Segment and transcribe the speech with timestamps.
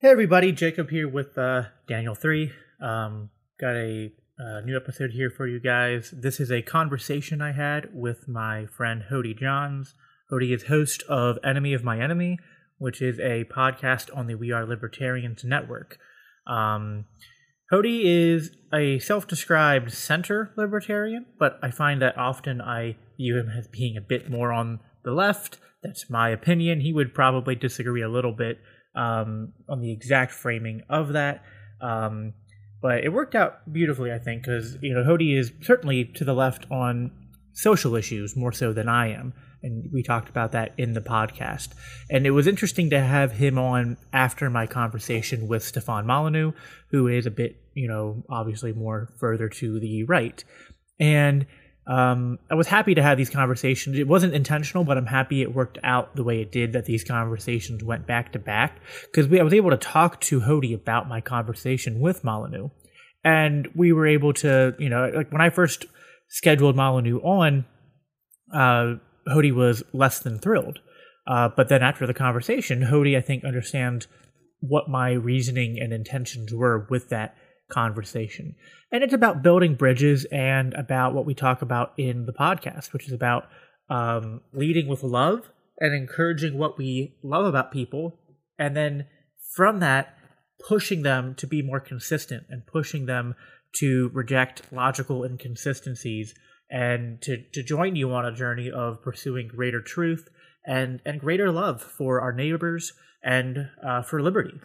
[0.00, 2.52] Hey everybody, Jacob here with uh, Daniel 3.
[2.80, 6.14] Um, got a uh, new episode here for you guys.
[6.16, 9.94] This is a conversation I had with my friend Hody Johns.
[10.30, 12.38] Hody is host of Enemy of My Enemy,
[12.78, 15.98] which is a podcast on the We Are Libertarians network.
[16.46, 17.06] Um,
[17.72, 23.48] Hody is a self described center libertarian, but I find that often I view him
[23.48, 25.58] as being a bit more on the left.
[25.82, 26.82] That's my opinion.
[26.82, 28.60] He would probably disagree a little bit
[28.94, 31.42] um, on the exact framing of that.
[31.80, 32.34] Um,
[32.80, 36.34] but it worked out beautifully, I think, because you know Hody is certainly to the
[36.34, 37.10] left on
[37.52, 41.70] social issues more so than I am, and we talked about that in the podcast.
[42.08, 46.52] And it was interesting to have him on after my conversation with Stefan Molyneux,
[46.90, 50.44] who is a bit, you know, obviously more further to the right,
[51.00, 51.46] and
[51.88, 53.98] um, I was happy to have these conversations.
[53.98, 56.74] It wasn't intentional, but I'm happy it worked out the way it did.
[56.74, 60.74] That these conversations went back to back because I was able to talk to Hody
[60.74, 62.68] about my conversation with Molyneux,
[63.24, 65.86] and we were able to, you know, like when I first
[66.28, 67.64] scheduled Molyneux on,
[68.52, 70.80] uh, Hody was less than thrilled.
[71.26, 74.08] Uh, but then after the conversation, Hody, I think, understands
[74.60, 77.34] what my reasoning and intentions were with that
[77.70, 78.54] conversation.
[78.90, 83.06] And it's about building bridges and about what we talk about in the podcast, which
[83.06, 83.48] is about
[83.90, 88.18] um, leading with love and encouraging what we love about people.
[88.58, 89.06] And then
[89.54, 90.14] from that,
[90.66, 93.34] pushing them to be more consistent and pushing them
[93.76, 96.34] to reject logical inconsistencies
[96.70, 100.28] and to, to join you on a journey of pursuing greater truth
[100.66, 104.58] and, and greater love for our neighbors and uh, for liberty.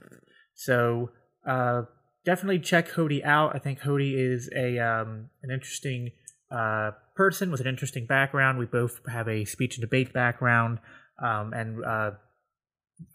[0.56, 1.12] So,
[1.48, 1.84] uh,
[2.26, 3.56] definitely check Hody out.
[3.56, 6.12] I think Hody is a um, an interesting
[6.52, 8.58] uh, person with an interesting background.
[8.58, 10.80] We both have a speech and debate background,
[11.22, 12.12] um, and uh,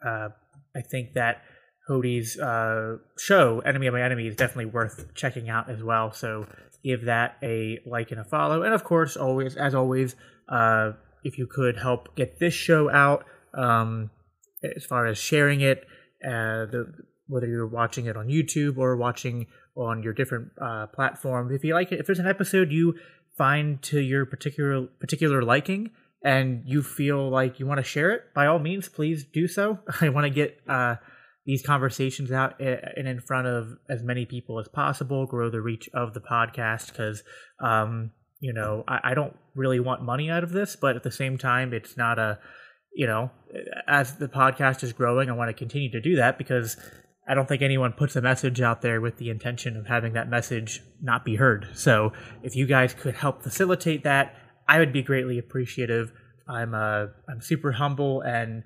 [0.04, 0.28] uh,
[0.76, 1.42] I think that
[1.88, 6.12] Hody's uh, show, Enemy of My Enemy, is definitely worth checking out as well.
[6.12, 6.46] So
[6.84, 10.14] give that a like and a follow, and of course, always as always,
[10.48, 10.92] uh,
[11.24, 13.24] if you could help get this show out,
[13.54, 14.10] um,
[14.76, 15.84] as far as sharing it.
[16.24, 16.92] Uh, the
[17.28, 19.46] whether you're watching it on YouTube or watching
[19.76, 21.52] on your different uh, platforms.
[21.52, 22.94] If you like it, if there's an episode you
[23.36, 25.90] find to your particular particular liking
[26.24, 29.78] and you feel like you want to share it, by all means, please do so.
[30.00, 30.96] I want to get uh,
[31.46, 35.88] these conversations out and in front of as many people as possible, grow the reach
[35.94, 37.22] of the podcast because.
[37.60, 41.10] Um, you know, I, I don't really want money out of this, but at the
[41.10, 42.38] same time, it's not a
[42.98, 43.30] you know,
[43.86, 46.76] as the podcast is growing, I want to continue to do that because
[47.28, 50.30] I don't think anyone puts a message out there with the intention of having that
[50.30, 51.68] message not be heard.
[51.74, 52.12] So
[52.42, 54.34] if you guys could help facilitate that,
[54.66, 56.10] I would be greatly appreciative.
[56.48, 58.64] I'm uh, I'm super humble and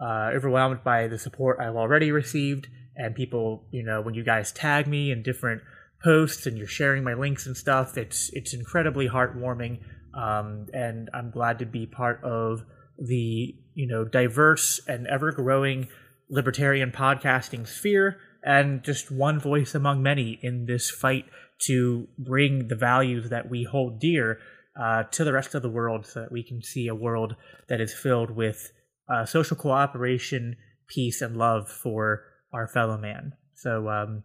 [0.00, 2.66] uh, overwhelmed by the support I've already received,
[2.96, 5.62] and people, you know, when you guys tag me in different
[6.02, 9.80] posts and you're sharing my links and stuff, it's it's incredibly heartwarming,
[10.14, 12.64] um, and I'm glad to be part of
[12.98, 15.88] the you know diverse and ever growing
[16.30, 21.26] libertarian podcasting sphere and just one voice among many in this fight
[21.66, 24.38] to bring the values that we hold dear
[24.80, 27.36] uh, to the rest of the world so that we can see a world
[27.68, 28.72] that is filled with
[29.12, 30.56] uh, social cooperation,
[30.88, 33.32] peace, and love for our fellow man.
[33.56, 34.22] So um,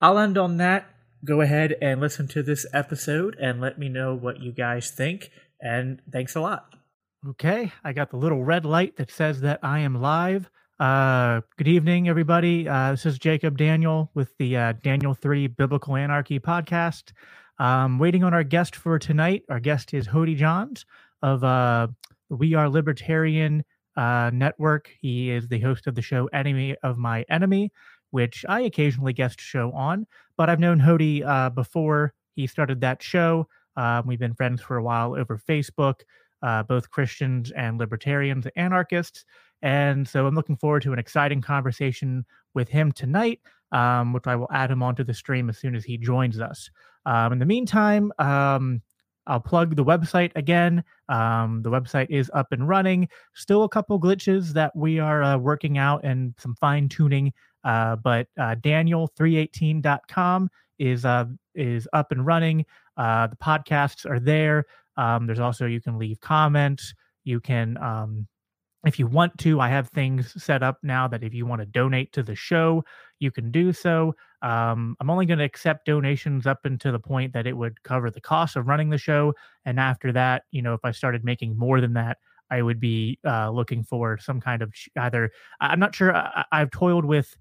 [0.00, 0.86] I'll end on that.
[1.24, 5.30] Go ahead and listen to this episode and let me know what you guys think.
[5.60, 6.66] And thanks a lot.
[7.30, 10.50] Okay, I got the little red light that says that I am live.
[10.78, 12.68] Uh, good evening, everybody.
[12.68, 17.12] Uh, this is Jacob Daniel with the uh, Daniel 3 Biblical Anarchy podcast.
[17.58, 19.42] Um, waiting on our guest for tonight.
[19.48, 20.84] Our guest is Hody Johns
[21.22, 21.88] of uh,
[22.28, 23.64] We Are Libertarian
[23.96, 24.90] uh, Network.
[25.00, 27.72] He is the host of the show Enemy of My Enemy,
[28.10, 30.06] which I occasionally guest show on.
[30.36, 33.48] But I've known Hody uh, before he started that show.
[33.78, 36.02] Uh, we've been friends for a while over Facebook,
[36.42, 39.24] uh, both Christians and libertarians, anarchists.
[39.62, 42.24] And so I'm looking forward to an exciting conversation
[42.54, 43.40] with him tonight,
[43.72, 46.70] um, which I will add him onto the stream as soon as he joins us.
[47.04, 48.82] Um, in the meantime, um,
[49.26, 50.84] I'll plug the website again.
[51.08, 53.08] Um, the website is up and running.
[53.34, 57.32] Still a couple glitches that we are uh, working out and some fine tuning.
[57.64, 60.48] Uh, but uh, Daniel318.com
[60.78, 61.24] is uh,
[61.54, 62.64] is up and running.
[62.96, 64.64] Uh, the podcasts are there.
[64.96, 66.94] Um, there's also you can leave comments.
[67.24, 68.28] You can um,
[68.88, 71.66] if you want to, I have things set up now that if you want to
[71.66, 72.84] donate to the show,
[73.18, 74.14] you can do so.
[74.42, 78.10] Um, I'm only going to accept donations up until the point that it would cover
[78.10, 79.34] the cost of running the show.
[79.64, 82.18] And after that, you know, if I started making more than that,
[82.50, 85.32] I would be uh, looking for some kind of either.
[85.60, 86.14] I'm not sure.
[86.14, 87.36] I, have toiled with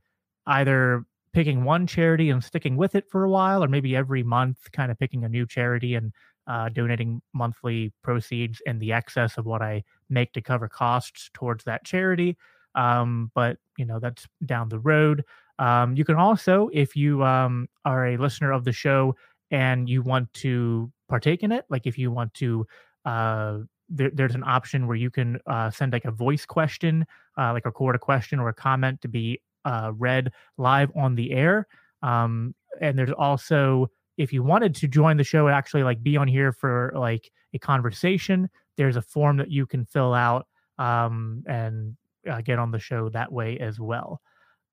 [0.47, 4.71] either picking one charity and sticking with it for a while, or maybe every month,
[4.71, 6.11] kind of picking a new charity and
[6.47, 11.63] uh, donating monthly proceeds in the excess of what I make to cover costs towards
[11.65, 12.37] that charity.
[12.75, 15.23] Um, but you know that's down the road.
[15.59, 19.15] Um, you can also, if you um, are a listener of the show
[19.51, 22.67] and you want to partake in it, like if you want to,
[23.05, 27.05] uh, there, there's an option where you can uh, send like a voice question,
[27.37, 31.31] uh, like record a question or a comment to be uh, read live on the
[31.31, 31.67] air.
[32.01, 36.17] Um, and there's also if you wanted to join the show and actually like be
[36.17, 40.47] on here for like a conversation, there's a form that you can fill out
[40.77, 41.95] um, and
[42.29, 44.21] uh, get on the show that way as well.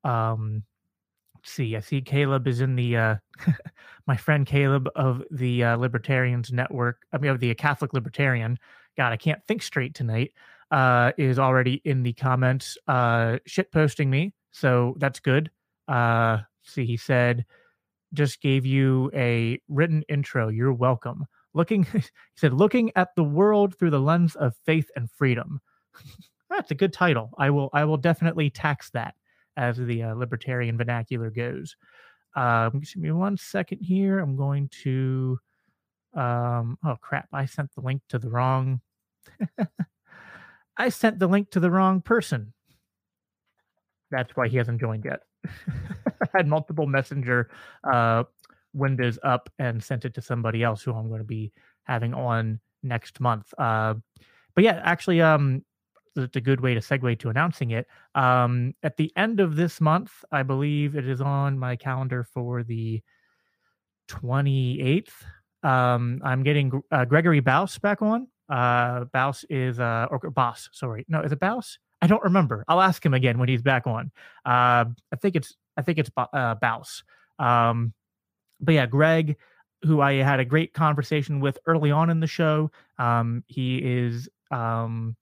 [0.05, 0.65] Um,
[1.45, 1.77] see.
[1.77, 3.17] I see Caleb is in the uh,
[4.07, 7.03] my friend Caleb of the uh, Libertarians Network.
[7.13, 8.59] I mean, of the Catholic Libertarian.
[8.97, 10.33] God, I can't think straight tonight.
[10.71, 14.33] Uh, is already in the comments, uh, shit posting me.
[14.53, 15.51] So that's good.
[15.87, 17.45] Uh, see, he said
[18.13, 20.49] just gave you a written intro.
[20.49, 21.27] You're welcome.
[21.55, 22.03] Looking, he
[22.37, 25.61] said, looking at the world through the lens of faith and freedom.
[26.51, 27.31] That's a good title.
[27.39, 29.15] I will, I will definitely tax that
[29.57, 31.77] as the uh, libertarian vernacular goes.
[32.35, 34.19] Um, give me one second here.
[34.19, 35.39] I'm going to.
[36.15, 37.29] Um, oh crap!
[37.33, 38.81] I sent the link to the wrong.
[40.77, 42.53] I sent the link to the wrong person.
[44.11, 45.21] That's why he hasn't joined yet.
[46.35, 47.51] had multiple messenger
[47.91, 48.25] uh,
[48.75, 51.53] windows up and sent it to somebody else who I'm going to be
[51.85, 53.53] having on next month.
[53.59, 53.95] Uh,
[54.55, 55.65] but yeah, actually, um,
[56.17, 57.87] it's a good way to segue to announcing it.
[58.15, 62.63] Um, at the end of this month, I believe it is on my calendar for
[62.63, 63.03] the
[64.09, 65.11] 28th.
[65.63, 68.29] Um, I'm getting uh, Gregory Baus back on.
[68.49, 71.79] Uh, Baus is uh, or Boss, sorry, no, is it Baus?
[72.03, 72.65] I don't remember.
[72.67, 74.11] I'll ask him again when he's back on.
[74.45, 77.05] Uh, I think it's I think it's uh, Baus.
[77.39, 77.95] Um,
[78.61, 79.37] but yeah, Greg,
[79.83, 82.71] who I had a great conversation with early on in the show.
[82.99, 85.17] Um, he is um,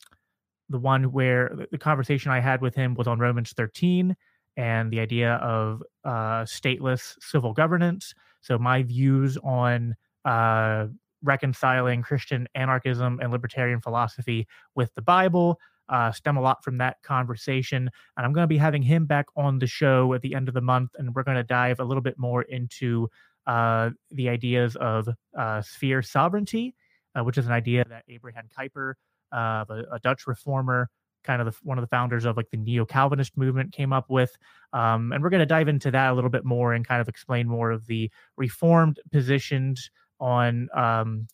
[0.70, 4.16] the one where the conversation I had with him was on Romans 13
[4.56, 8.14] and the idea of uh, stateless civil governance.
[8.40, 9.94] So my views on
[10.24, 10.86] uh,
[11.22, 15.58] reconciling Christian anarchism and libertarian philosophy with the Bible
[15.90, 17.90] uh, stem a lot from that conversation.
[18.16, 20.54] And I'm going to be having him back on the show at the end of
[20.54, 23.08] the month, and we're going to dive a little bit more into
[23.46, 26.74] uh, the ideas of uh, sphere sovereignty,
[27.14, 28.94] uh, which is an idea that Abraham Kuyper,
[29.32, 30.88] uh, a, a, Dutch reformer,
[31.24, 34.08] kind of the, one of the founders of like the neo Calvinist movement, came up
[34.08, 34.36] with.
[34.72, 37.08] Um, and we're going to dive into that a little bit more and kind of
[37.08, 39.90] explain more of the reformed positions
[40.20, 41.26] on um,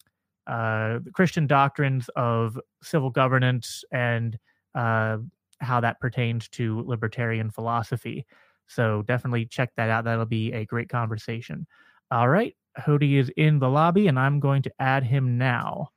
[0.46, 4.38] uh, Christian doctrines of civil governance and
[4.74, 5.18] uh,
[5.60, 8.26] how that pertains to libertarian philosophy.
[8.66, 10.04] So definitely check that out.
[10.04, 11.66] That'll be a great conversation.
[12.10, 12.54] All right.
[12.78, 15.90] Hody is in the lobby and I'm going to add him now.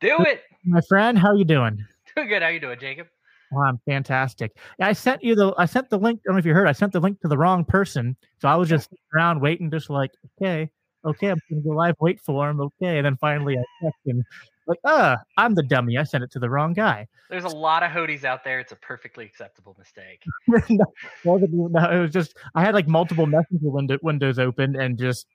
[0.00, 0.42] Do it.
[0.64, 1.84] My friend, how are you doing?
[2.16, 2.42] Doing good.
[2.42, 3.06] How you doing, Jacob?
[3.52, 4.56] Well, I'm fantastic.
[4.80, 6.20] I sent you the I sent the link.
[6.20, 6.66] I don't know if you heard.
[6.66, 8.16] I sent the link to the wrong person.
[8.40, 10.10] So I was just around waiting, just like,
[10.40, 10.70] okay,
[11.04, 12.98] okay, I'm gonna go live, wait for him, okay.
[12.98, 14.24] And then finally I checked and
[14.66, 15.98] like, uh, I'm the dummy.
[15.98, 17.06] I sent it to the wrong guy.
[17.28, 18.60] There's a lot of Hodies out there.
[18.60, 20.22] It's a perfectly acceptable mistake.
[20.70, 20.84] no,
[21.24, 25.26] no, it was just I had like multiple messenger window, windows open and just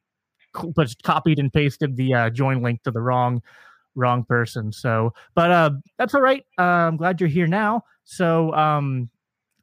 [0.75, 3.41] just copied and pasted the uh, join link to the wrong
[3.95, 4.71] wrong person.
[4.71, 6.43] So, but uh, that's all right.
[6.57, 7.83] Uh, I'm glad you're here now.
[8.05, 9.09] So, um,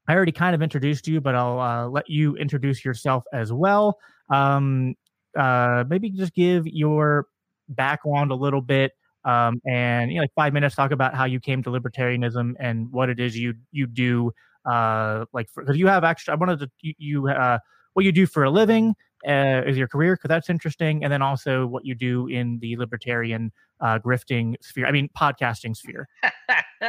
[0.09, 3.99] I already kind of introduced you, but I'll uh, let you introduce yourself as well.
[4.31, 4.95] Um,
[5.37, 7.27] uh, maybe just give your
[7.69, 8.93] background a little bit
[9.27, 12.91] um, and you know, like five minutes talk about how you came to libertarianism and
[12.93, 14.33] what it is you you do
[14.65, 17.59] uh, like because you have actually I wanted to you, you uh,
[17.95, 18.95] what you do for a living
[19.27, 22.77] uh, is your career because that's interesting and then also what you do in the
[22.77, 23.51] libertarian
[23.81, 26.09] uh, grifting sphere I mean podcasting sphere.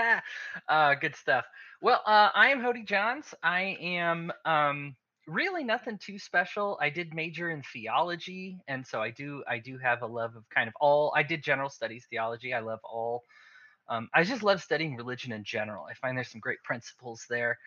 [0.70, 1.46] uh, good stuff.
[1.82, 3.34] Well, uh, I am Hody Johns.
[3.42, 4.96] I am um,
[5.28, 6.78] really nothing too special.
[6.82, 10.50] I did major in theology, and so I do I do have a love of
[10.50, 11.14] kind of all.
[11.16, 12.54] I did general studies theology.
[12.54, 13.24] I love all.
[13.90, 15.86] Um, I just love studying religion in general.
[15.86, 17.58] I find there's some great principles there.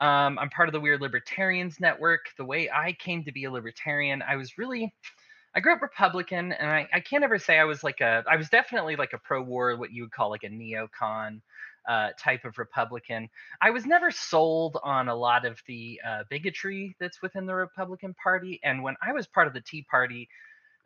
[0.00, 2.26] Um, I'm part of the Weird Libertarians Network.
[2.36, 4.94] The way I came to be a libertarian, I was really,
[5.54, 8.36] I grew up Republican, and I, I can't ever say I was like a, I
[8.36, 11.40] was definitely like a pro-war, what you would call like a neocon
[11.88, 13.28] uh, type of Republican.
[13.60, 18.14] I was never sold on a lot of the uh, bigotry that's within the Republican
[18.14, 18.60] Party.
[18.64, 20.28] And when I was part of the Tea Party,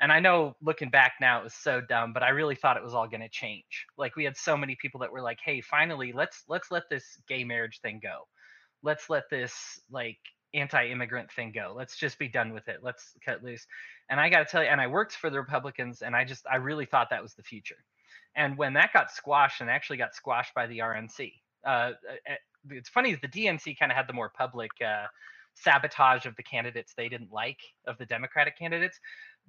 [0.01, 2.83] and I know looking back now it was so dumb, but I really thought it
[2.83, 3.87] was all going to change.
[3.99, 7.19] Like we had so many people that were like, "Hey, finally, let's let's let this
[7.29, 8.27] gay marriage thing go.
[8.83, 10.19] Let's let this like
[10.55, 11.75] anti-immigrant thing go.
[11.77, 12.79] Let's just be done with it.
[12.83, 13.67] Let's cut loose.
[14.09, 16.47] And I got to tell you, and I worked for the Republicans, and I just
[16.51, 17.77] I really thought that was the future.
[18.37, 21.33] And when that got squashed, and actually got squashed by the RNC,
[21.67, 21.93] uh,
[22.71, 25.07] it's funny the DNC kind of had the more public uh,
[25.55, 28.99] sabotage of the candidates they didn't like of the Democratic candidates,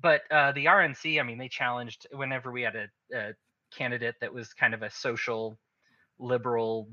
[0.01, 3.33] but uh, the RNC, I mean, they challenged whenever we had a, a
[3.75, 5.57] candidate that was kind of a social
[6.19, 6.89] liberal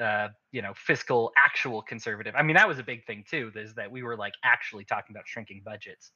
[0.00, 2.34] uh, you know, fiscal actual conservative.
[2.36, 5.14] I mean, that was a big thing too, is that we were like actually talking
[5.14, 6.12] about shrinking budgets.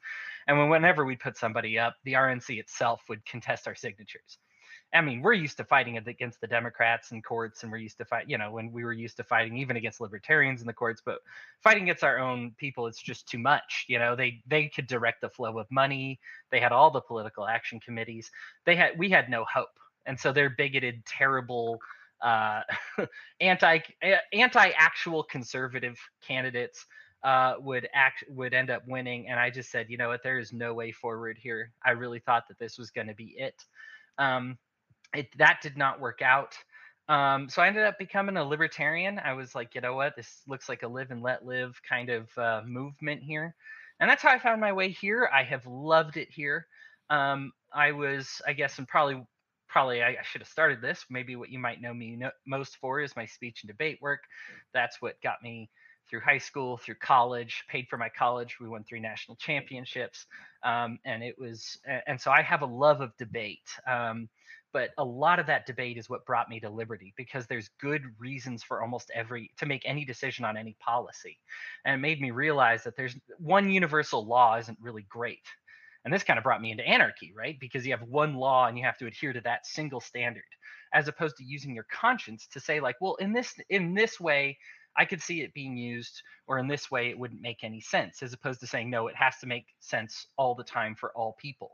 [0.46, 4.38] And when, whenever we put somebody up, the RNC itself would contest our signatures.
[4.92, 8.04] I mean, we're used to fighting against the Democrats in courts, and we're used to
[8.04, 11.00] fight, you know, when we were used to fighting even against libertarians in the courts,
[11.04, 11.20] but
[11.62, 13.84] fighting against our own people, it's just too much.
[13.88, 16.18] You know, they they could direct the flow of money.
[16.50, 18.30] They had all the political action committees.
[18.64, 21.78] They had we had no hope, and so they're bigoted, terrible,
[22.20, 22.62] uh,
[23.40, 23.78] anti
[24.32, 26.84] anti actual conservative candidates
[27.22, 29.28] uh, would act would end up winning.
[29.28, 31.72] And I just said, you know what, there is no way forward here.
[31.84, 33.64] I really thought that this was going to be it.
[34.18, 34.58] Um,
[35.14, 36.56] it that did not work out.
[37.08, 39.18] Um, so I ended up becoming a libertarian.
[39.18, 42.08] I was like, you know what, this looks like a live and let live kind
[42.08, 43.54] of uh, movement here,
[43.98, 45.28] and that's how I found my way here.
[45.32, 46.66] I have loved it here.
[47.08, 49.24] Um, I was, I guess, and probably
[49.68, 51.04] probably I, I, should have started this.
[51.08, 54.20] Maybe what you might know me no, most for is my speech and debate work.
[54.74, 55.70] That's what got me
[56.10, 58.58] through high school, through college, paid for my college.
[58.60, 60.26] We won three national championships,
[60.64, 61.78] um, and it was.
[62.06, 63.68] And so I have a love of debate.
[63.86, 64.28] Um,
[64.72, 68.02] but a lot of that debate is what brought me to liberty because there's good
[68.18, 71.38] reasons for almost every to make any decision on any policy
[71.84, 75.46] and it made me realize that there's one universal law isn't really great
[76.04, 77.58] and this kind of brought me into anarchy, right?
[77.60, 80.44] Because you have one law and you have to adhere to that single standard,
[80.94, 84.58] as opposed to using your conscience to say, like, well, in this in this way,
[84.96, 88.22] I could see it being used, or in this way, it wouldn't make any sense,
[88.22, 91.36] as opposed to saying, no, it has to make sense all the time for all
[91.38, 91.72] people.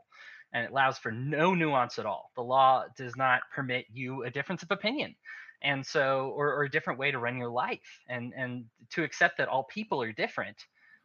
[0.53, 2.31] And it allows for no nuance at all.
[2.35, 5.15] The law does not permit you a difference of opinion.
[5.61, 8.01] And so, or, or a different way to run your life.
[8.07, 10.57] And and to accept that all people are different,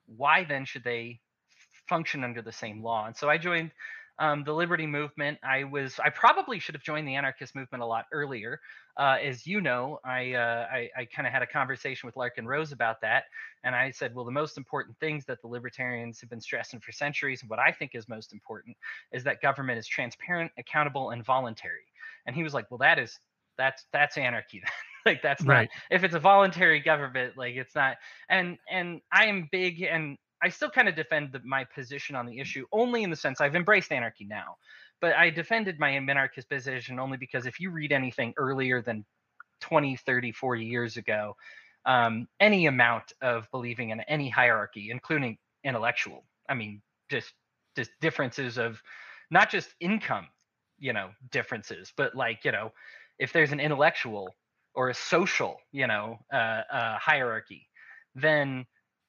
[0.07, 1.21] why then should they
[1.89, 3.07] function under the same law.
[3.07, 3.71] And so I joined
[4.23, 5.37] um, the liberty movement.
[5.43, 8.61] I was I probably should have joined the anarchist movement a lot earlier.
[8.97, 12.47] Uh, as you know, I uh, I, I kind of had a conversation with Larken
[12.47, 13.25] Rose about that,
[13.65, 16.93] and I said, well, the most important things that the libertarians have been stressing for
[16.93, 18.77] centuries, and what I think is most important,
[19.13, 21.83] is that government is transparent, accountable, and voluntary.
[22.27, 23.19] And he was like, well, that is
[23.59, 24.63] that's that's anarchy.
[25.05, 25.69] like that's right.
[25.91, 27.97] if it's a voluntary government, like it's not.
[28.29, 32.27] And and I am big and I still kind of defend the, my position on
[32.27, 34.57] the issue only in the sense I've embraced anarchy now,
[35.01, 39.05] but I defended my anarchist position only because if you read anything earlier than
[39.61, 41.37] 20, 30, 40 years ago,
[41.87, 47.33] um, any amount of believing in any hierarchy, including intellectual, I mean, just
[47.77, 48.83] just differences of
[49.31, 50.29] not just income,
[50.79, 52.73] you know, differences, but like you know,
[53.19, 54.35] if there's an intellectual
[54.75, 57.69] or a social, you know, uh, uh, hierarchy,
[58.15, 58.67] then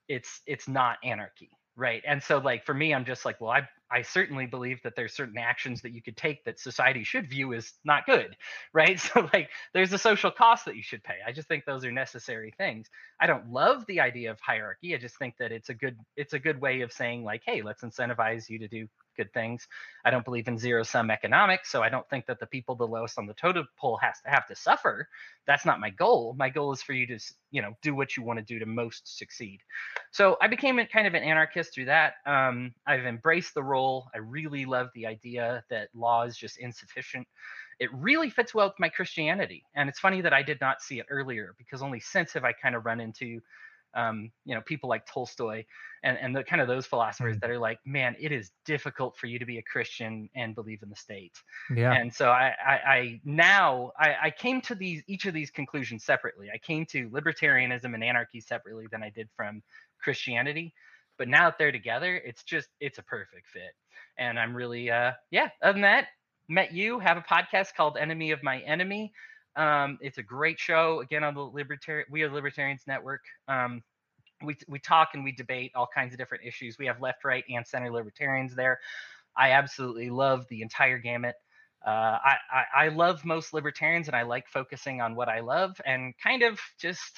[0.07, 2.03] it's it's not anarchy right?
[2.07, 5.13] And so like for me i'm just like well i i certainly believe that there's
[5.15, 8.35] certain actions that you could take that society should view as not good
[8.73, 8.99] right?
[8.99, 11.17] So like there's a social cost that you should pay.
[11.25, 12.87] I just think those are necessary things.
[13.19, 14.93] I don't love the idea of hierarchy.
[14.95, 17.61] I just think that it's a good it's a good way of saying like hey
[17.61, 19.67] let's incentivize you to do good things.
[20.05, 22.87] I don't believe in zero sum economics, so I don't think that the people the
[22.87, 25.07] lowest on the totem pole has to have to suffer.
[25.45, 26.35] That's not my goal.
[26.37, 27.19] My goal is for you to,
[27.51, 29.61] you know, do what you want to do to most succeed.
[30.11, 32.15] So I became kind of an anarchist through that.
[32.25, 34.09] Um, I've embraced the role.
[34.13, 37.27] I really love the idea that law is just insufficient.
[37.79, 40.99] It really fits well with my Christianity, and it's funny that I did not see
[40.99, 43.41] it earlier because only since have I kind of run into
[43.95, 45.63] um, you know, people like Tolstoy
[46.03, 47.41] and, and the kind of those philosophers mm.
[47.41, 50.83] that are like, man, it is difficult for you to be a Christian and believe
[50.83, 51.33] in the state.
[51.73, 51.93] Yeah.
[51.93, 56.03] And so I, I, I now I, I came to these each of these conclusions
[56.03, 56.49] separately.
[56.53, 59.63] I came to libertarianism and anarchy separately than I did from
[60.01, 60.73] Christianity.
[61.17, 63.75] But now that they're together, it's just it's a perfect fit.
[64.17, 66.07] And I'm really uh yeah, other than that,
[66.49, 69.13] met you, have a podcast called Enemy of My Enemy.
[69.55, 71.01] Um, it's a great show.
[71.01, 73.21] Again, on the Libertarian We Are Libertarians Network.
[73.47, 73.83] Um,
[74.43, 76.77] we we talk and we debate all kinds of different issues.
[76.77, 78.79] We have left, right, and center libertarians there.
[79.37, 81.35] I absolutely love the entire gamut.
[81.85, 85.79] Uh, I, I, I love most libertarians, and I like focusing on what I love
[85.85, 87.17] and kind of just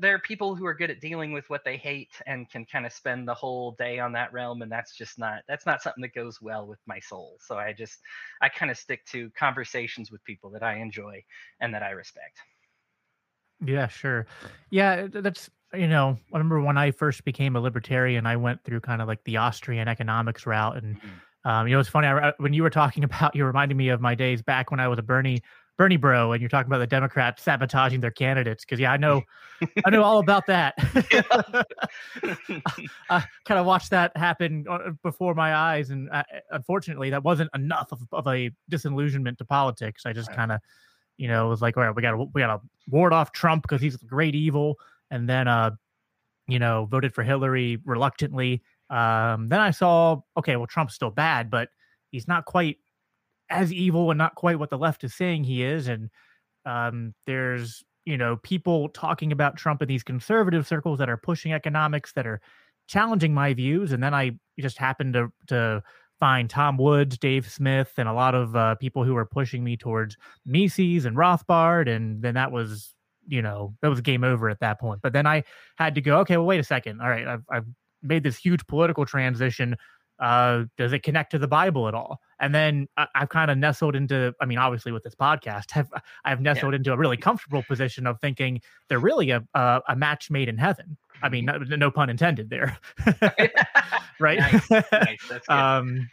[0.00, 2.86] there are people who are good at dealing with what they hate and can kind
[2.86, 6.02] of spend the whole day on that realm and that's just not that's not something
[6.02, 8.00] that goes well with my soul so i just
[8.42, 11.22] i kind of stick to conversations with people that i enjoy
[11.60, 12.38] and that i respect
[13.64, 14.26] Yeah, sure.
[14.70, 18.80] Yeah, that's you know, I remember when I first became a libertarian, I went through
[18.80, 21.48] kind of like the Austrian economics route, and mm-hmm.
[21.48, 24.00] um, you know, it's funny I, when you were talking about, you reminded me of
[24.00, 25.42] my days back when I was a Bernie
[25.76, 29.22] Bernie bro, and you're talking about the Democrats sabotaging their candidates because yeah, I know,
[29.84, 30.74] I know all about that.
[33.10, 37.50] I kind of watched that happen uh, before my eyes, and uh, unfortunately, that wasn't
[37.54, 40.06] enough of, of a disillusionment to politics.
[40.06, 40.60] I just kind of,
[41.18, 43.62] you know, was like, all right, we got to we got to ward off Trump
[43.62, 44.78] because he's the great evil,
[45.10, 45.72] and then, uh,
[46.48, 48.62] you know, voted for Hillary reluctantly.
[48.88, 51.68] Um, then I saw, okay, well, Trump's still bad, but
[52.10, 52.78] he's not quite
[53.50, 55.88] as evil and not quite what the left is saying he is.
[55.88, 56.10] And
[56.64, 61.52] um, there's, you know, people talking about Trump in these conservative circles that are pushing
[61.52, 62.40] economics that are
[62.88, 63.92] challenging my views.
[63.92, 65.82] And then I just happened to, to
[66.18, 69.76] find Tom Woods, Dave Smith, and a lot of uh, people who were pushing me
[69.76, 71.88] towards Mises and Rothbard.
[71.88, 72.94] And then that was,
[73.26, 75.00] you know, that was game over at that point.
[75.02, 75.44] But then I
[75.76, 77.00] had to go, okay, well, wait a second.
[77.00, 77.66] All right, I've, I've
[78.02, 79.76] made this huge political transition
[80.18, 82.20] uh, does it connect to the Bible at all?
[82.38, 85.88] And then I, have kind of nestled into, I mean, obviously with this podcast, have
[86.24, 86.78] I've nestled yeah.
[86.78, 90.58] into a really comfortable position of thinking they're really a a, a match made in
[90.58, 90.96] heaven.
[91.22, 92.78] I mean, no, no pun intended there,
[94.20, 94.40] right?
[94.70, 94.70] Nice.
[94.92, 95.18] Nice.
[95.48, 96.08] um,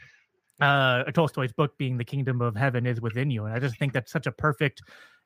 [0.61, 3.93] uh, Tolstoy's book being "The Kingdom of Heaven is within you," and I just think
[3.93, 4.81] that's such a perfect,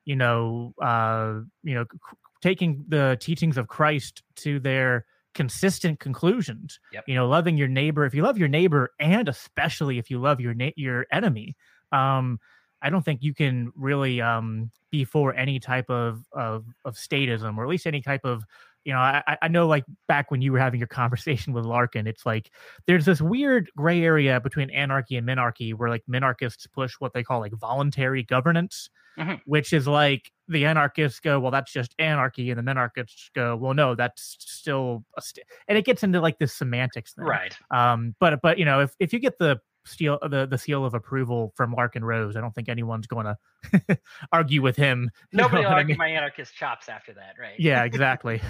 [0.05, 5.05] you know, uh, you know, c- taking the teachings of Christ to their
[5.37, 6.79] consistent conclusions.
[6.91, 7.03] Yep.
[7.07, 8.05] You know, loving your neighbor.
[8.05, 11.55] If you love your neighbor, and especially if you love your na- your enemy,
[11.91, 12.39] um,
[12.81, 17.55] I don't think you can really um, be for any type of, of of statism,
[17.57, 18.43] or at least any type of
[18.87, 22.07] you know, I, I know like back when you were having your conversation with Larken,
[22.07, 22.51] it's like
[22.85, 27.21] there's this weird gray area between anarchy and minarchy where like minarchists push what they
[27.21, 28.89] call like voluntary governance,
[29.19, 29.33] mm-hmm.
[29.45, 33.73] which is like the anarchists go, well, that's just anarchy, and the minarchists go, well,
[33.73, 35.45] no, that's still, st-.
[35.67, 37.57] and it gets into like this semantics thing, right?
[37.71, 40.93] Um, but but you know, if if you get the seal the the seal of
[40.93, 42.35] approval from Larken Rose.
[42.35, 43.25] I don't think anyone's going
[43.71, 43.99] to
[44.31, 45.09] argue with him.
[45.33, 45.97] Nobody will argue I mean?
[45.97, 47.59] my anarchist chops after that, right?
[47.59, 48.41] Yeah, exactly.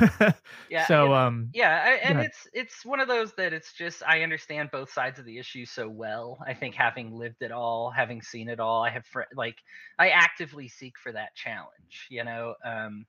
[0.69, 0.85] yeah.
[0.87, 4.69] So um yeah, I, and it's it's one of those that it's just I understand
[4.71, 6.39] both sides of the issue so well.
[6.45, 9.57] I think having lived it all, having seen it all, I have fr- like
[9.99, 12.55] I actively seek for that challenge, you know.
[12.65, 13.05] Um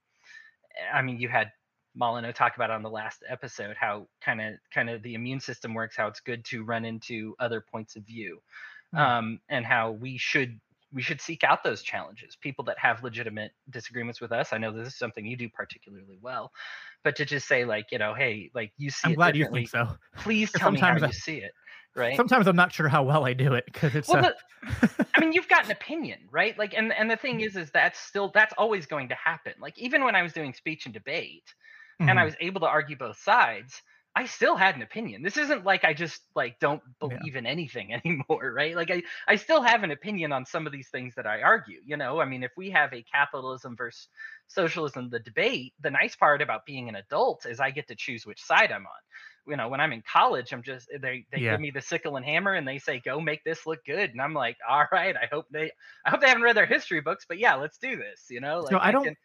[0.93, 1.51] I mean, you had
[1.94, 5.74] Molyneux talked about on the last episode how kind of kind of the immune system
[5.74, 8.40] works, how it's good to run into other points of view,
[8.94, 8.98] mm.
[8.98, 10.61] um, and how we should
[10.92, 12.37] we should seek out those challenges.
[12.37, 14.53] People that have legitimate disagreements with us.
[14.53, 16.53] I know this is something you do particularly well,
[17.05, 19.68] but to just say like you know, hey, like you see, I'm glad you think
[19.68, 19.88] so.
[20.16, 21.53] Please tell me how I, you see it.
[21.94, 22.16] Right.
[22.16, 24.09] Sometimes I'm not sure how well I do it because it's.
[24.09, 26.57] Well, the, I mean, you've got an opinion, right?
[26.57, 29.55] Like, and and the thing is, is that's still that's always going to happen.
[29.61, 31.55] Like, even when I was doing speech and debate,
[32.01, 32.09] mm-hmm.
[32.09, 32.27] and I mm-hmm.
[32.27, 33.83] was able to argue both sides,
[34.19, 35.23] I still had an opinion.
[35.23, 37.39] This isn't like I just like don't believe yeah.
[37.39, 38.75] in anything anymore, right?
[38.75, 41.81] Like I I still have an opinion on some of these things that I argue,
[41.85, 42.21] you know?
[42.21, 44.09] I mean, if we have a capitalism versus
[44.49, 48.27] socialism the debate, the nice part about being an adult is I get to choose
[48.27, 49.03] which side I'm on.
[49.47, 51.53] You know, when I'm in college, I'm just they they yeah.
[51.53, 54.21] give me the sickle and hammer and they say go make this look good and
[54.21, 55.71] I'm like, "All right, I hope they
[56.05, 58.61] I hope they haven't read their history books, but yeah, let's do this," you know?
[58.61, 59.17] Like, so I don't can,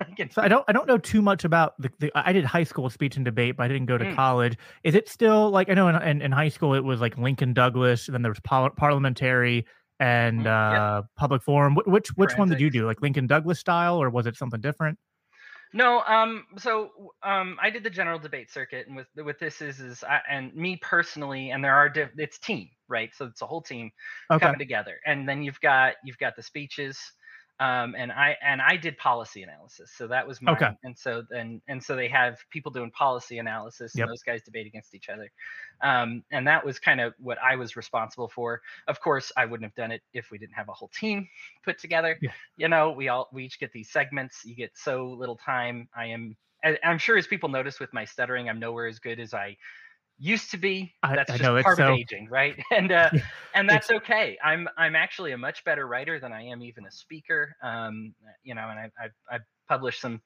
[0.30, 2.90] so I don't I don't know too much about the, the, I did high school
[2.90, 4.14] speech and debate, but I didn't go to mm.
[4.14, 4.56] college.
[4.84, 7.52] Is it still like I know in, in, in, high school it was like Lincoln
[7.52, 9.66] Douglas, and then there was par- parliamentary
[9.98, 11.74] and mm, uh, public forum.
[11.74, 12.86] Which which, which one did you do?
[12.86, 14.98] Like Lincoln Douglas style, or was it something different?
[15.72, 19.80] No, um, so um, I did the general debate circuit, and with with this is
[19.80, 23.10] is I, and me personally, and there are diff- it's team, right?
[23.14, 23.90] So it's a whole team
[24.30, 24.44] okay.
[24.44, 26.98] coming together, and then you've got you've got the speeches,
[27.58, 30.70] um, and I and I did policy analysis, so that was my okay.
[30.84, 34.08] And so then and so they have people doing policy analysis, and yep.
[34.08, 35.30] those guys debate against each other,
[35.82, 38.60] um, and that was kind of what I was responsible for.
[38.88, 41.28] Of course, I wouldn't have done it if we didn't have a whole team
[41.64, 42.18] put together.
[42.20, 42.32] Yeah.
[42.58, 44.44] You know, we all we each get these segments.
[44.44, 45.88] You get so little time.
[45.96, 46.36] I am.
[46.82, 49.56] I'm sure as people notice with my stuttering, I'm nowhere as good as I
[50.18, 51.92] used to be that's I, I just know, part so...
[51.92, 52.56] of aging right?
[52.70, 53.10] And uh
[53.54, 54.38] and that's okay.
[54.42, 57.54] I'm i'm actually a much better writer than i am even a speaker.
[57.62, 60.20] Um you know and i i, I published some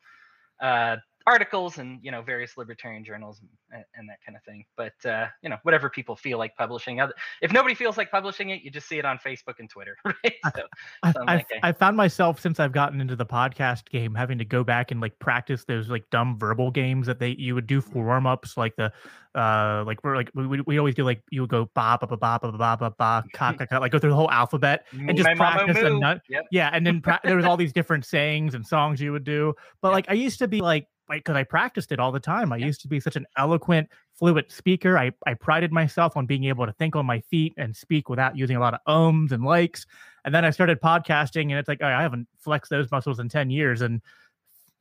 [0.60, 3.40] uh articles and you know various libertarian journals
[3.72, 7.00] and, and that kind of thing but uh, you know whatever people feel like publishing
[7.42, 10.34] if nobody feels like publishing it you just see it on facebook and twitter right
[10.54, 10.62] so,
[11.02, 14.44] I, so I've, I've, found myself since i've gotten into the podcast game having to
[14.44, 17.80] go back and like practice those like dumb verbal games that they you would do
[17.80, 18.90] for warm-ups like the
[19.34, 22.16] uh like we're like we, we always do like you would go ba ba ba
[22.16, 25.16] ba ba ba ba ba ka, ka, ka, like go through the whole alphabet and
[25.16, 26.46] just practice a nut yep.
[26.50, 29.54] yeah and then pra- there was all these different sayings and songs you would do
[29.82, 29.94] but yep.
[29.94, 30.86] like i used to be like like
[31.18, 32.52] because I practiced it all the time.
[32.52, 32.66] I yeah.
[32.66, 34.96] used to be such an eloquent, fluent speaker.
[34.98, 38.36] I, I prided myself on being able to think on my feet and speak without
[38.36, 39.86] using a lot of ums and likes.
[40.24, 43.28] And then I started podcasting, and it's like oh, I haven't flexed those muscles in
[43.28, 44.00] ten years, and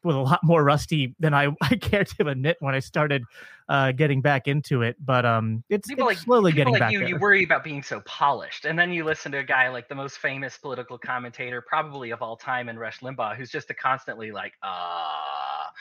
[0.03, 3.23] was a lot more rusty than I, I care to admit when I started
[3.67, 4.95] uh, getting back into it.
[5.03, 6.91] But um, it's, people it's like, slowly getting like back.
[6.91, 7.09] You, there.
[7.09, 9.95] you worry about being so polished, and then you listen to a guy like the
[9.95, 14.31] most famous political commentator, probably of all time, in Rush Limbaugh, who's just a constantly
[14.31, 15.71] like, ah,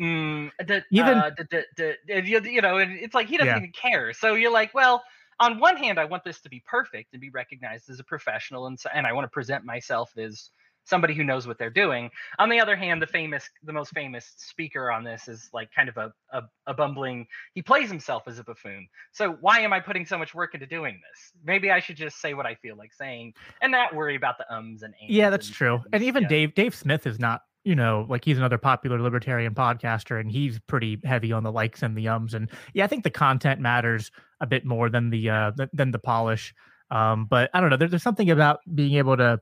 [0.00, 0.50] uh, mm,
[0.90, 3.58] even uh, the, the, the, you know, it's like he doesn't yeah.
[3.58, 4.12] even care.
[4.12, 5.02] So you're like, well.
[5.38, 8.68] On one hand, I want this to be perfect and be recognized as a professional,
[8.68, 10.48] and so, and I want to present myself as
[10.86, 12.10] somebody who knows what they're doing.
[12.38, 15.88] On the other hand, the famous, the most famous speaker on this is like kind
[15.88, 17.26] of a, a, a, bumbling.
[17.54, 18.88] He plays himself as a buffoon.
[19.12, 21.32] So why am I putting so much work into doing this?
[21.44, 24.52] Maybe I should just say what I feel like saying and not worry about the
[24.52, 25.12] ums and ands.
[25.12, 25.74] Yeah, that's and, true.
[25.74, 26.28] And, and even yeah.
[26.28, 27.42] Dave Dave Smith is not.
[27.64, 31.82] You know, like he's another popular libertarian podcaster, and he's pretty heavy on the likes
[31.82, 32.32] and the ums.
[32.32, 35.98] And yeah, I think the content matters a bit more than the uh than the
[35.98, 36.54] polish.
[36.92, 37.76] Um, but I don't know.
[37.76, 39.40] There's, there's something about being able to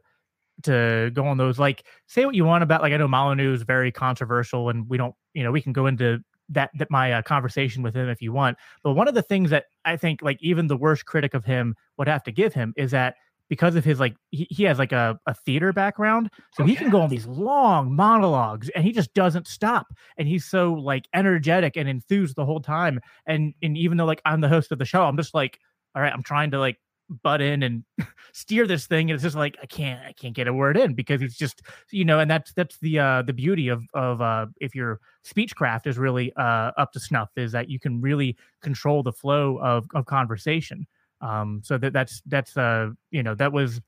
[0.62, 1.59] to go on those.
[1.59, 4.97] Like, say what you want about like I know Molyneux is very controversial, and we
[4.97, 8.21] don't, you know, we can go into that that my uh, conversation with him if
[8.23, 8.57] you want.
[8.83, 11.75] But one of the things that I think like even the worst critic of him
[11.99, 13.17] would have to give him is that
[13.49, 16.73] because of his like he, he has like a, a theater background so oh, he
[16.73, 16.79] yeah.
[16.79, 19.87] can go on these long monologues and he just doesn't stop
[20.17, 24.23] and he's so like energetic and enthused the whole time and and even though like
[24.25, 25.59] i'm the host of the show i'm just like
[25.95, 26.79] all right i'm trying to like
[27.23, 27.85] butt in and
[28.33, 30.95] steer this thing and it's just like i can't i can't get a word in
[30.95, 34.47] because it's just you know and that's that's the uh the beauty of of uh
[34.61, 39.03] if your speechcraft is really uh up to snuff is that you can really control
[39.03, 40.87] the flow of of conversation.
[41.21, 43.81] Um so that that's that's uh you know that was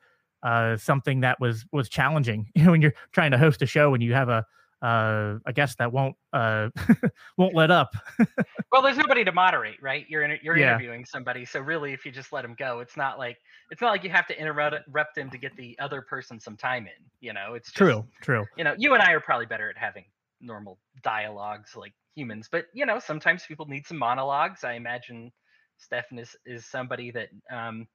[0.42, 3.94] uh something that was was challenging you know when you're trying to host a show
[3.94, 4.44] and you have a
[4.82, 6.68] uh, I guess that won't uh,
[7.38, 7.94] won't let up.
[8.72, 10.04] well, there's nobody to moderate, right?
[10.08, 10.74] You're in, you're yeah.
[10.74, 13.38] interviewing somebody, so really, if you just let them go, it's not like
[13.70, 16.86] it's not like you have to interrupt them to get the other person some time
[16.86, 17.04] in.
[17.20, 18.44] You know, it's just, true, true.
[18.56, 20.04] You know, you and I are probably better at having
[20.40, 24.62] normal dialogues like humans, but you know, sometimes people need some monologues.
[24.62, 25.32] I imagine
[25.78, 27.86] Stefan is is somebody that um,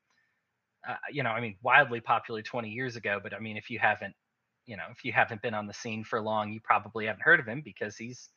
[0.87, 3.77] uh, you know, I mean, wildly popular 20 years ago, but I mean, if you
[3.77, 4.15] haven't
[4.71, 7.41] you know, if you haven't been on the scene for long, you probably haven't heard
[7.41, 8.29] of him because he's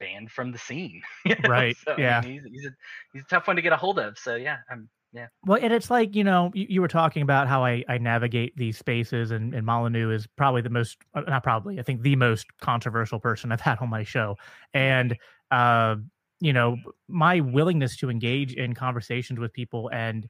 [0.00, 1.00] banned from the scene.
[1.24, 1.48] You know?
[1.48, 1.76] Right.
[1.84, 2.18] So, yeah.
[2.18, 2.74] I mean, he's, he's a
[3.12, 4.18] he's a tough one to get a hold of.
[4.18, 5.28] So yeah, I'm yeah.
[5.46, 8.56] Well, and it's like you know, you, you, were talking about how I, I navigate
[8.56, 12.16] these spaces, and, and Molyneux is probably the most, uh, not probably, I think the
[12.16, 14.36] most controversial person I've had on my show,
[14.74, 15.16] and
[15.52, 15.94] uh,
[16.40, 20.26] you know, my willingness to engage in conversations with people and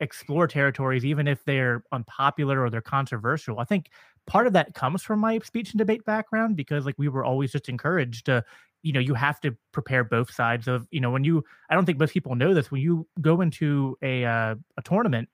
[0.00, 3.58] explore territories, even if they're unpopular or they're controversial.
[3.58, 3.90] I think
[4.30, 7.50] part of that comes from my speech and debate background because like we were always
[7.50, 8.44] just encouraged to
[8.82, 11.84] you know you have to prepare both sides of you know when you i don't
[11.84, 15.28] think most people know this when you go into a uh, a tournament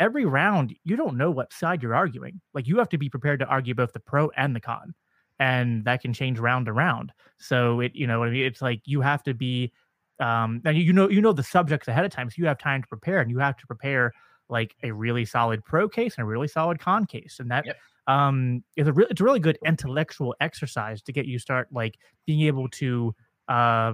[0.00, 2.40] every round you don't know what side you're arguing.
[2.54, 4.94] Like you have to be prepared to argue both the pro and the con
[5.38, 7.12] and that can change round to round.
[7.38, 8.46] So it you know I mean?
[8.46, 9.72] it's like you have to be
[10.18, 12.82] um and you know you know the subjects ahead of time so you have time
[12.82, 14.12] to prepare and you have to prepare
[14.48, 17.76] like a really solid pro case and a really solid con case and that yep
[18.10, 21.96] um it's a re- it's a really good intellectual exercise to get you start like
[22.26, 23.14] being able to
[23.48, 23.92] uh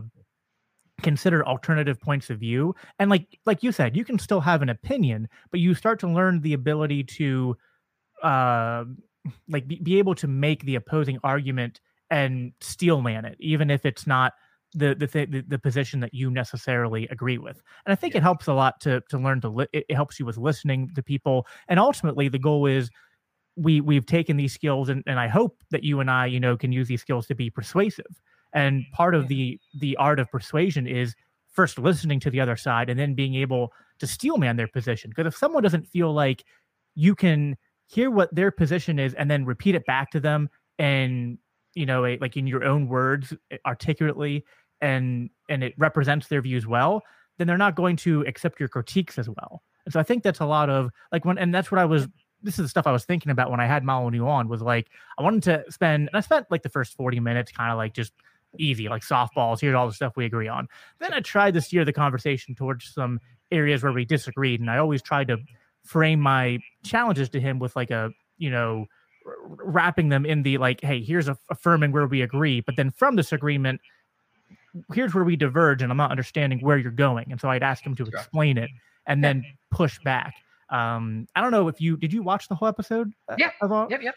[1.03, 2.75] consider alternative points of view.
[2.99, 6.09] And like like you said you can still have an opinion but you start to
[6.09, 7.57] learn the ability to
[8.23, 8.85] uh
[9.49, 13.85] like be, be able to make the opposing argument and steel man it even if
[13.85, 14.33] it's not
[14.73, 17.63] the the, th- the, position that you necessarily agree with.
[17.85, 18.19] And i think yeah.
[18.19, 21.03] it helps a lot to to learn to li- it helps you with listening to
[21.03, 21.47] people.
[21.69, 22.91] And ultimately the goal is
[23.57, 26.57] we we've taken these skills and, and I hope that you and I, you know,
[26.57, 28.21] can use these skills to be persuasive.
[28.53, 31.15] And part of the the art of persuasion is
[31.53, 35.11] first listening to the other side and then being able to steelman their position.
[35.11, 36.45] Because if someone doesn't feel like
[36.95, 41.39] you can hear what their position is and then repeat it back to them and
[41.75, 44.45] you know a, like in your own words eh, articulately
[44.81, 47.01] and and it represents their views well
[47.39, 50.41] then they're not going to accept your critiques as well and so i think that's
[50.41, 52.09] a lot of like when and that's what i was
[52.47, 54.89] this is the stuff I was thinking about when I had Molyneux on was like
[55.19, 57.93] I wanted to spend and I spent like the first 40 minutes kind of like
[57.93, 58.13] just
[58.59, 59.61] easy, like softballs.
[59.61, 60.69] Here's all the stuff we agree on.
[61.01, 64.79] Then I tried to steer the conversation towards some areas where we disagreed, and I
[64.79, 65.39] always tried to
[65.85, 68.87] frame my challenges to him with like a you know
[69.43, 73.17] wrapping them in the like, hey, here's a, affirming where we agree, but then from
[73.17, 73.81] this agreement,
[74.95, 77.33] here's where we diverge, and I'm not understanding where you're going.
[77.33, 78.71] And so I'd ask him to explain it
[79.07, 80.35] and then push back.
[80.71, 83.13] Um, I don't know if you did you watch the whole episode?
[83.29, 83.51] Uh, yeah.
[83.61, 83.87] Of all?
[83.91, 84.03] Yep.
[84.03, 84.15] Yep.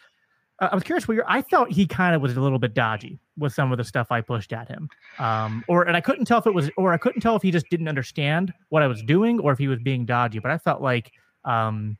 [0.59, 3.19] Uh, I was curious where I thought he kind of was a little bit dodgy
[3.37, 4.89] with some of the stuff I pushed at him.
[5.17, 7.51] Um, or and I couldn't tell if it was, or I couldn't tell if he
[7.51, 10.39] just didn't understand what I was doing, or if he was being dodgy.
[10.39, 11.11] But I felt like
[11.45, 11.97] um,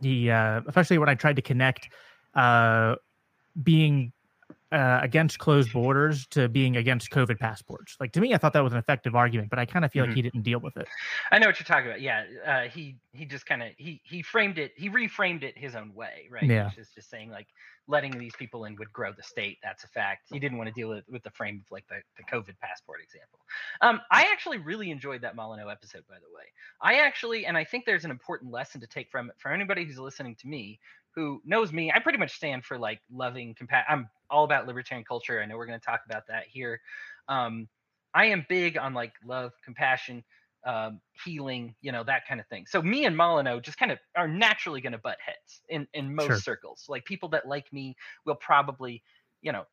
[0.00, 1.88] he, uh, especially when I tried to connect
[2.34, 2.96] uh,
[3.62, 4.12] being
[4.72, 7.96] uh, against closed borders to being against COVID passports.
[7.98, 10.04] Like to me, I thought that was an effective argument, but I kind of feel
[10.04, 10.10] mm-hmm.
[10.10, 10.88] like he didn't deal with it.
[11.32, 12.00] I know what you're talking about.
[12.00, 15.74] Yeah, uh, he he just kind of he he framed it, he reframed it his
[15.74, 16.44] own way, right?
[16.44, 17.48] Yeah, Which is just saying like
[17.90, 19.58] letting these people in would grow the state.
[19.62, 20.28] That's a fact.
[20.30, 23.00] He didn't want to deal with, with the frame of like the, the COVID passport
[23.02, 23.40] example.
[23.80, 26.44] Um, I actually really enjoyed that Molyneux episode, by the way.
[26.80, 29.84] I actually, and I think there's an important lesson to take from it for anybody
[29.84, 30.78] who's listening to me
[31.14, 35.04] who knows me, I pretty much stand for like loving, compa- I'm all about libertarian
[35.04, 35.40] culture.
[35.40, 36.80] I know we're going to talk about that here.
[37.28, 37.68] Um,
[38.14, 40.24] I am big on like love, compassion,
[40.66, 42.66] um, healing, you know, that kind of thing.
[42.68, 46.14] So me and Molyneux just kind of are naturally going to butt heads in in
[46.14, 46.36] most sure.
[46.38, 46.86] circles.
[46.88, 47.96] Like people that like me
[48.26, 49.02] will probably,
[49.42, 49.64] you know,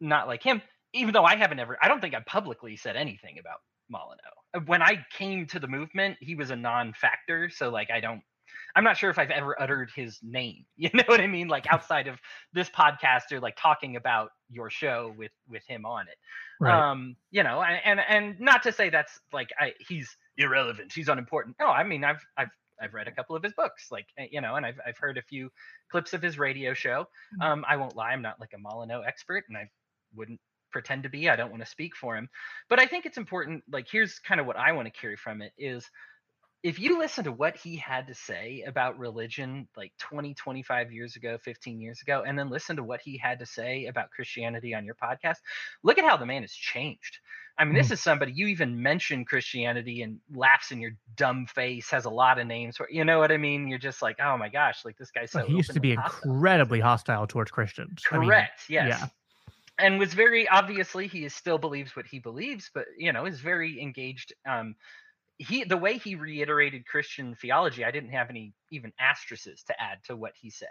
[0.00, 0.62] not like him.
[0.94, 4.66] Even though I haven't ever, I don't think I publicly said anything about Molyneux.
[4.66, 7.48] When I came to the movement, he was a non-factor.
[7.50, 8.22] So like I don't
[8.74, 10.64] I'm not sure if I've ever uttered his name.
[10.76, 11.48] You know what I mean?
[11.48, 12.18] Like outside of
[12.52, 16.16] this podcast or like talking about your show with with him on it.
[16.60, 16.90] Right.
[16.90, 21.56] Um, you know, and and not to say that's like I, he's irrelevant, he's unimportant.
[21.60, 24.40] No, I mean I've I've I've read a couple of his books, like eh, you
[24.40, 25.50] know, and I've I've heard a few
[25.90, 27.06] clips of his radio show.
[27.40, 27.46] Mm.
[27.46, 29.70] Um, I won't lie, I'm not like a Molyneux expert, and I
[30.14, 30.40] wouldn't
[30.72, 31.28] pretend to be.
[31.28, 32.28] I don't want to speak for him,
[32.68, 33.62] but I think it's important.
[33.70, 35.88] Like, here's kind of what I want to carry from it is
[36.62, 41.16] if you listen to what he had to say about religion like 20 25 years
[41.16, 44.74] ago 15 years ago and then listen to what he had to say about christianity
[44.74, 45.38] on your podcast
[45.82, 47.18] look at how the man has changed.
[47.58, 47.78] I mean mm.
[47.78, 52.10] this is somebody you even mention christianity and laughs in your dumb face has a
[52.10, 53.68] lot of names for you know what i mean?
[53.68, 55.94] You're just like oh my gosh like this guy's so well, he used to be
[55.94, 56.30] hostile.
[56.30, 58.02] incredibly hostile towards christians.
[58.04, 59.06] Correct I mean, yes yeah.
[59.86, 63.80] and was very obviously he still believes what he believes but you know is very
[63.80, 64.74] engaged um
[65.42, 69.98] he the way he reiterated Christian theology, I didn't have any even asterisks to add
[70.04, 70.68] to what he said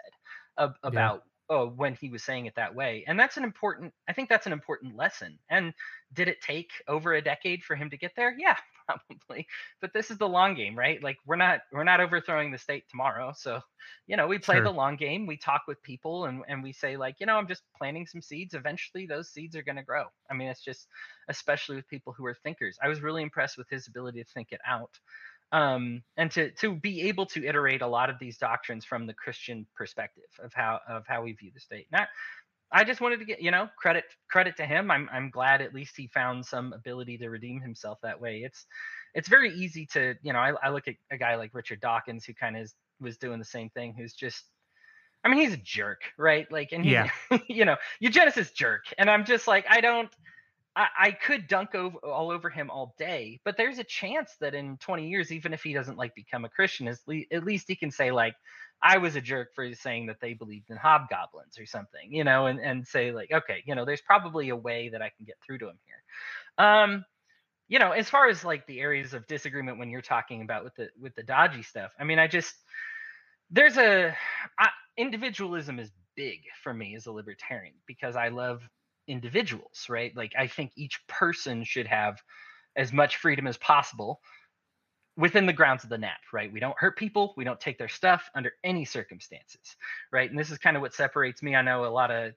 [0.56, 1.56] about yeah.
[1.56, 3.04] oh, when he was saying it that way.
[3.06, 5.38] And that's an important I think that's an important lesson.
[5.50, 5.74] And
[6.12, 8.34] did it take over a decade for him to get there?
[8.38, 9.46] Yeah, probably.
[9.80, 11.02] But this is the long game, right?
[11.02, 13.32] Like we're not we're not overthrowing the state tomorrow.
[13.36, 13.60] So,
[14.06, 14.64] you know, we play sure.
[14.64, 15.26] the long game.
[15.26, 18.22] We talk with people and and we say like, you know, I'm just planting some
[18.22, 18.54] seeds.
[18.54, 20.04] Eventually those seeds are going to grow.
[20.30, 20.88] I mean, it's just
[21.28, 22.78] especially with people who are thinkers.
[22.82, 24.98] I was really impressed with his ability to think it out.
[25.52, 29.12] Um, and to to be able to iterate a lot of these doctrines from the
[29.12, 31.88] Christian perspective of how of how we view the state.
[31.92, 32.06] Now,
[32.72, 34.90] I just wanted to get you know credit credit to him.
[34.90, 38.42] I'm I'm glad at least he found some ability to redeem himself that way.
[38.44, 38.66] It's
[39.14, 42.24] it's very easy to you know I, I look at a guy like Richard Dawkins
[42.24, 43.94] who kind of was doing the same thing.
[43.96, 44.44] Who's just
[45.24, 46.50] I mean he's a jerk, right?
[46.50, 47.10] Like and he, yeah,
[47.48, 50.10] you know eugenicist jerk, and I'm just like I don't.
[50.74, 54.54] I, I could dunk over all over him all day, but there's a chance that
[54.54, 57.90] in 20 years, even if he doesn't like become a Christian, at least he can
[57.90, 58.34] say like,
[58.82, 62.46] I was a jerk for saying that they believed in hobgoblins or something, you know,
[62.46, 65.36] and, and say like, okay, you know, there's probably a way that I can get
[65.44, 66.66] through to him here.
[66.66, 67.04] Um,
[67.68, 70.74] you know, as far as like the areas of disagreement when you're talking about with
[70.74, 72.54] the with the dodgy stuff, I mean, I just
[73.50, 74.14] there's a
[74.58, 78.62] I, individualism is big for me as a libertarian because I love
[79.08, 80.14] individuals, right?
[80.16, 82.20] Like I think each person should have
[82.76, 84.20] as much freedom as possible
[85.22, 86.52] within the grounds of the NAP, right?
[86.52, 89.76] We don't hurt people, we don't take their stuff under any circumstances,
[90.10, 90.28] right?
[90.28, 91.54] And this is kind of what separates me.
[91.54, 92.32] I know a lot of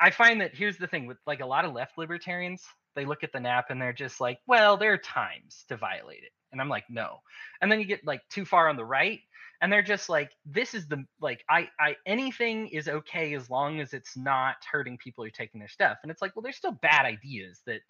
[0.00, 3.22] I find that here's the thing with like a lot of left libertarians, they look
[3.22, 6.32] at the NAP and they're just like, well, there are times to violate it.
[6.50, 7.18] And I'm like, no.
[7.60, 9.20] And then you get like too far on the right
[9.60, 13.80] and they're just like this is the like i i anything is okay as long
[13.80, 16.78] as it's not hurting people are taking their stuff and it's like well there's still
[16.82, 17.80] bad ideas that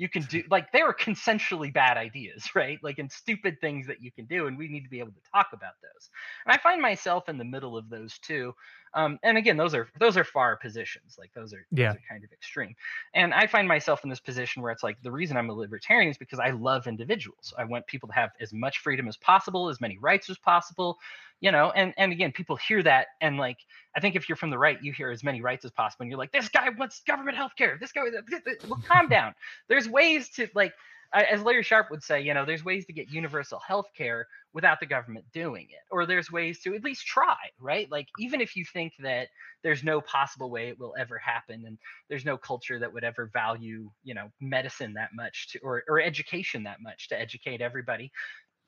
[0.00, 2.80] you can do like they were consensually bad ideas right?
[2.82, 5.30] Like and stupid things that you can do and we need to be able to
[5.32, 6.10] talk about those.
[6.46, 8.54] And i find myself in the middle of those two
[8.94, 11.88] um, and again those are those are far positions like those are, yeah.
[11.88, 12.74] those are kind of extreme
[13.14, 16.10] and i find myself in this position where it's like the reason i'm a libertarian
[16.10, 19.68] is because i love individuals i want people to have as much freedom as possible,
[19.68, 20.98] as many rights as possible,
[21.40, 21.70] you know.
[21.70, 23.58] And and again, people hear that and like
[23.96, 26.10] I think if you're from the right, you hear as many rights as possible, and
[26.10, 27.76] you're like, this guy wants government health care.
[27.80, 28.02] This guy,
[28.68, 29.34] well, calm down.
[29.68, 30.72] There's ways to like
[31.12, 34.80] as Larry Sharpe would say, you know, there's ways to get universal health care without
[34.80, 35.82] the government doing it.
[35.90, 37.90] Or there's ways to at least try, right?
[37.90, 39.28] Like, even if you think that
[39.62, 43.30] there's no possible way it will ever happen and there's no culture that would ever
[43.32, 48.12] value, you know, medicine that much to, or, or education that much to educate everybody,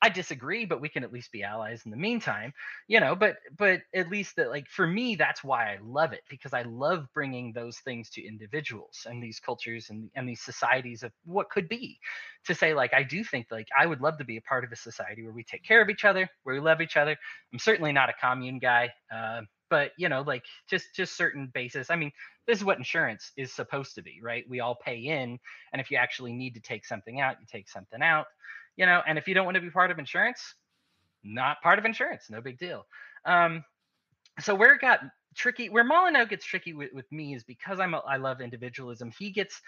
[0.02, 2.52] I disagree, but we can at least be allies in the meantime,
[2.88, 3.14] you know.
[3.14, 6.62] But but at least that like for me, that's why I love it because I
[6.62, 11.50] love bringing those things to individuals and these cultures and and these societies of what
[11.50, 12.00] could be.
[12.46, 14.72] To say like I do think like I would love to be a part of
[14.72, 17.16] a society where we take care of each other, where we love each other.
[17.52, 18.90] I'm certainly not a commune guy.
[19.14, 22.12] Uh, but you know like just just certain basis i mean
[22.46, 25.38] this is what insurance is supposed to be right we all pay in
[25.72, 28.26] and if you actually need to take something out you take something out
[28.76, 30.54] you know, and if you don't want to be part of insurance,
[31.22, 32.86] not part of insurance, no big deal.
[33.24, 33.64] Um,
[34.40, 35.00] so where it got
[35.36, 39.12] tricky, where Molyneux gets tricky with, with me is because I'm a, I love individualism.
[39.18, 39.60] He gets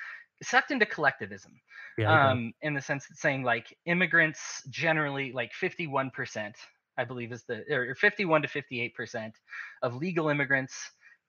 [0.43, 1.53] sucked into collectivism,
[1.97, 6.57] yeah, um, in the sense that saying like immigrants generally like 51 percent,
[6.99, 9.35] I believe is the or 51 to 58 percent
[9.83, 10.75] of legal immigrants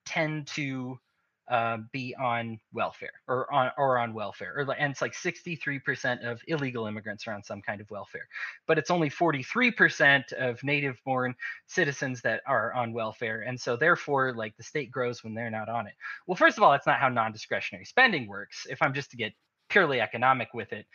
[0.06, 1.00] tend to
[1.48, 6.42] uh, be on welfare or on or on welfare or and it's like 63% of
[6.48, 8.28] illegal immigrants are on some kind of welfare
[8.68, 11.36] but it's only 43% of native born
[11.68, 15.70] citizens that are on welfare and so therefore like the state grows when they're not
[15.70, 15.94] on it.
[16.26, 19.34] Well first of all that's not how non-discretionary spending works if i'm just to get
[19.70, 20.86] purely economic with it.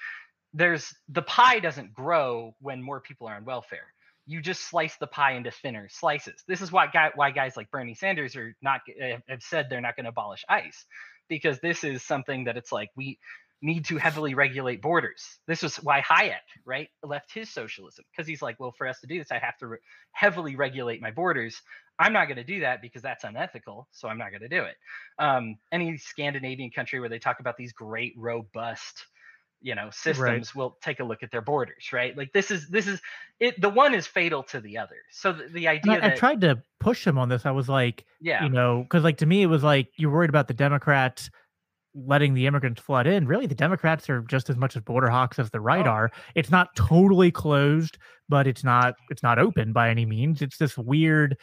[0.52, 3.92] There's the pie doesn't grow when more people are on welfare
[4.30, 6.44] you just slice the pie into thinner slices.
[6.46, 9.80] This is why guy, why guys like Bernie Sanders are not eh, have said they're
[9.80, 10.86] not going to abolish ICE
[11.28, 13.18] because this is something that it's like we
[13.60, 15.40] need to heavily regulate borders.
[15.48, 19.08] This is why Hayek, right, left his socialism because he's like, well, for us to
[19.08, 19.78] do this, I have to re-
[20.12, 21.60] heavily regulate my borders.
[21.98, 24.62] I'm not going to do that because that's unethical, so I'm not going to do
[24.62, 24.76] it.
[25.18, 29.06] Um, any Scandinavian country where they talk about these great robust
[29.60, 30.54] you know systems right.
[30.54, 32.16] will take a look at their borders right?
[32.16, 33.00] Like this is this is
[33.38, 34.96] it the one is fatal to the other.
[35.10, 37.46] So the, the idea I, that, I, tried to push him on this.
[37.46, 38.42] I was like yeah.
[38.42, 41.30] you know because like to me it was like you're worried about the democrats
[41.94, 43.26] letting the immigrants flood in.
[43.26, 45.90] Really the democrats are just as much as border hawks as the right oh.
[45.90, 46.10] are.
[46.34, 50.40] It's not totally closed but it's not it's not open by any means.
[50.40, 51.36] It's this weird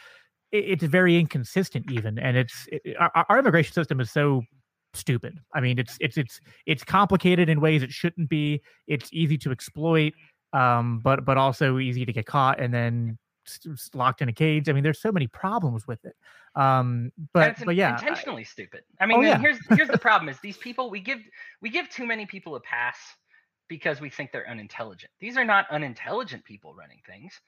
[0.50, 4.42] it's very inconsistent even and it's it, our, our immigration system is so
[4.94, 5.38] stupid.
[5.54, 8.62] I mean, it's it's it's it's complicated in ways it shouldn't be.
[8.86, 10.14] It's easy to exploit,
[10.52, 13.18] um, but but also easy to get caught and then
[13.94, 14.68] locked in a cage.
[14.68, 16.14] I mean, there's so many problems with it.
[16.54, 18.82] Um, but but yeah, intentionally I, stupid.
[19.00, 19.38] I mean, oh, yeah.
[19.38, 21.20] here's here's the problem: is these people we give
[21.62, 22.98] we give too many people a pass
[23.68, 25.12] because we think they're unintelligent.
[25.20, 27.38] These are not unintelligent people running things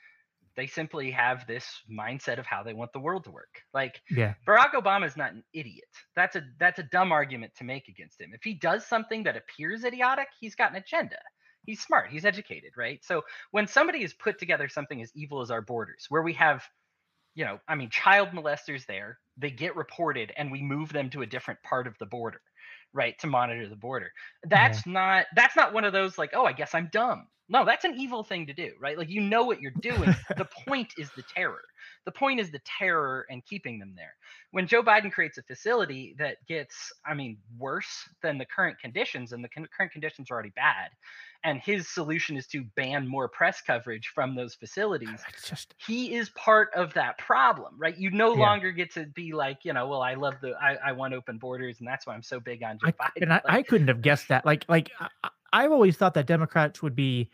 [0.57, 3.63] they simply have this mindset of how they want the world to work.
[3.73, 4.35] Like yeah.
[4.47, 5.85] Barack Obama is not an idiot.
[6.17, 8.33] That's a that's a dumb argument to make against him.
[8.35, 11.19] If he does something that appears idiotic, he's got an agenda.
[11.67, 13.05] He's smart, he's educated, right?
[13.05, 16.65] So when somebody has put together something as evil as our borders, where we have
[17.35, 21.23] you know, I mean, child molesters there, they get reported and we move them to
[21.23, 22.41] a different part of the border,
[22.93, 24.11] right, to monitor the border.
[24.45, 24.93] That's yeah.
[24.93, 27.29] not that's not one of those like, oh, I guess I'm dumb.
[27.51, 28.97] No, that's an evil thing to do, right?
[28.97, 30.15] Like you know what you're doing.
[30.37, 31.65] the point is the terror.
[32.05, 34.15] The point is the terror and keeping them there.
[34.53, 39.33] When Joe Biden creates a facility that gets, I mean, worse than the current conditions,
[39.33, 40.91] and the con- current conditions are already bad,
[41.43, 45.75] and his solution is to ban more press coverage from those facilities, just...
[45.85, 47.97] he is part of that problem, right?
[47.99, 48.41] You no yeah.
[48.41, 51.39] longer get to be like, you know, well, I love the, I, I want open
[51.39, 53.23] borders, and that's why I'm so big on Joe I, Biden.
[53.23, 54.47] And I, like, I couldn't have guessed that.
[54.47, 57.31] Like, like I, I've always thought that Democrats would be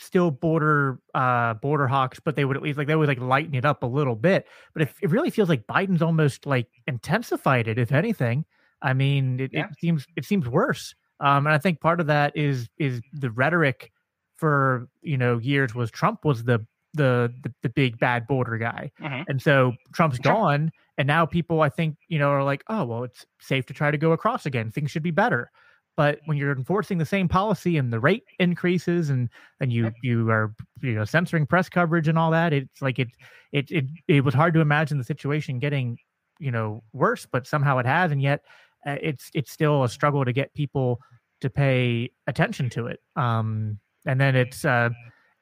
[0.00, 3.54] still border uh border hawks but they would at least like they would like lighten
[3.54, 4.46] it up a little bit.
[4.72, 8.44] But it, it really feels like biden's almost like intensified it if anything.
[8.82, 9.66] I mean it, yeah.
[9.70, 10.94] it seems it seems worse.
[11.20, 13.92] Um and i think part of that is is the rhetoric
[14.36, 18.90] for you know years was trump was the the the, the big bad border guy.
[19.00, 19.22] Mm-hmm.
[19.28, 23.04] and so trump's gone and now people i think you know are like oh well
[23.04, 24.70] it's safe to try to go across again.
[24.70, 25.50] Things should be better
[25.96, 29.28] but when you're enforcing the same policy and the rate increases and
[29.60, 33.08] and you you are you know censoring press coverage and all that, it's like it
[33.52, 35.98] it it it was hard to imagine the situation getting
[36.38, 38.42] you know worse, but somehow it has, and yet
[38.86, 41.00] uh, it's it's still a struggle to get people
[41.40, 43.00] to pay attention to it.
[43.16, 44.90] Um, and then it's uh,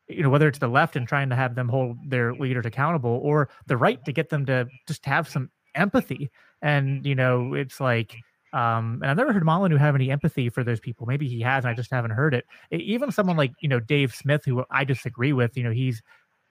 [0.08, 3.20] you know whether it's the left and trying to have them hold their leaders accountable,
[3.23, 6.31] or the right to get them to just have some empathy.
[6.62, 8.16] And you know, it's like
[8.53, 11.07] Um, and I've never heard Molyneux have any empathy for those people.
[11.07, 12.46] Maybe he has, and I just haven't heard it.
[12.71, 16.03] Even someone like you know Dave Smith, who I disagree with, you know, he's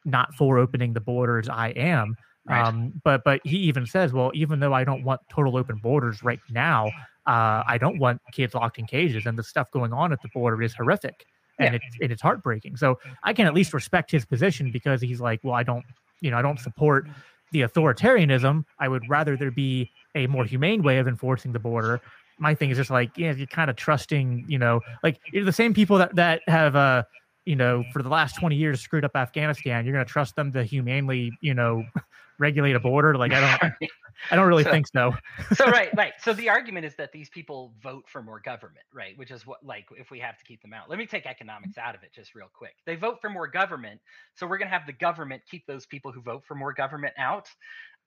[0.06, 1.50] not for opening the borders.
[1.50, 2.16] I am.
[2.48, 2.66] Right.
[2.66, 6.24] Um, but but he even says, well, even though I don't want total open borders
[6.24, 6.88] right now,
[7.26, 10.30] uh, I don't want kids locked in cages, and the stuff going on at the
[10.34, 11.26] border is horrific,
[11.60, 11.80] and yeah.
[11.84, 12.78] it's and it's heartbreaking.
[12.78, 15.84] So I can at least respect his position because he's like, well, I don't,
[16.22, 17.08] you know, I don't support
[17.52, 18.64] the authoritarianism.
[18.80, 22.01] I would rather there be a more humane way of enforcing the border.
[22.39, 25.51] My thing is just like, yeah, you're kind of trusting, you know, like you're the
[25.51, 27.03] same people that that have uh
[27.47, 30.51] you know, for the last 20 years screwed up Afghanistan, you're going to trust them
[30.51, 31.82] to humanely, you know,
[32.39, 33.18] regulate a border?
[33.18, 33.74] Like, I don't,
[34.32, 35.13] I don't really so, think so.
[35.55, 36.11] so, right, right.
[36.20, 39.18] So the argument is that these people vote for more government, right?
[39.18, 40.89] Which is what, like, if we have to keep them out.
[40.89, 42.76] Let me take economics out of it just real quick.
[42.86, 44.01] They vote for more government.
[44.36, 47.13] So we're going to have the government keep those people who vote for more government
[47.18, 47.47] out.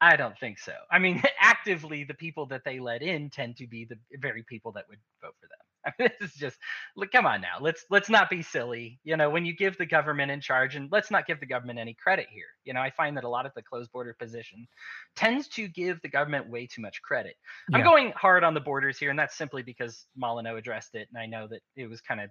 [0.00, 0.72] I don't think so.
[0.90, 4.72] I mean, actively, the people that they let in tend to be the very people
[4.72, 5.56] that would vote for them.
[5.86, 6.58] I mean, this is just
[6.94, 7.10] look.
[7.10, 9.00] Come on now, let's let's not be silly.
[9.02, 11.78] You know, when you give the government in charge, and let's not give the government
[11.78, 12.48] any credit here.
[12.64, 14.68] You know, I find that a lot of the closed border position
[15.16, 17.34] tends to give the government way too much credit.
[17.70, 17.78] Yeah.
[17.78, 21.20] I'm going hard on the borders here, and that's simply because Molyneux addressed it, and
[21.20, 22.30] I know that it was kind of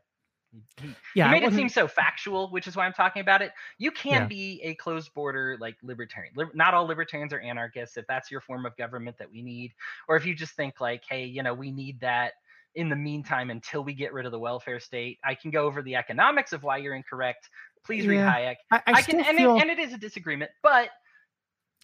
[1.15, 3.51] yeah, he made it seem so factual, which is why I'm talking about it.
[3.77, 4.25] You can yeah.
[4.25, 6.33] be a closed border like libertarian.
[6.53, 7.97] not all libertarians are anarchists.
[7.97, 9.73] If that's your form of government that we need,
[10.07, 12.33] or if you just think like, hey, you know, we need that
[12.75, 15.19] in the meantime until we get rid of the welfare state.
[15.23, 17.49] I can go over the economics of why you're incorrect.
[17.83, 18.55] Please read Hayek.
[18.71, 20.89] I, I, I can, and, it, and it is a disagreement, but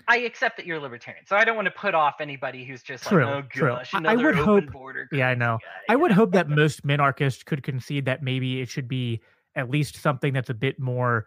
[0.07, 2.83] I accept that you're a libertarian, so I don't want to put off anybody who's
[2.83, 4.01] just true, like, oh gosh, true.
[4.05, 5.07] I would hope, border.
[5.11, 5.57] Yeah, I know.
[5.61, 5.93] Guy.
[5.93, 9.21] I would hope that most minarchists could concede that maybe it should be
[9.55, 11.25] at least something that's a bit more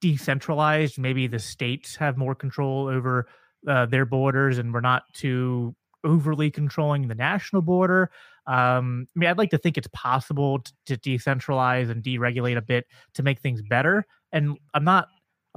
[0.00, 0.98] decentralized.
[0.98, 3.28] Maybe the states have more control over
[3.66, 8.10] uh, their borders, and we're not too overly controlling the national border.
[8.46, 12.62] Um, I mean, I'd like to think it's possible to, to decentralize and deregulate a
[12.62, 14.06] bit to make things better.
[14.32, 15.08] And I'm not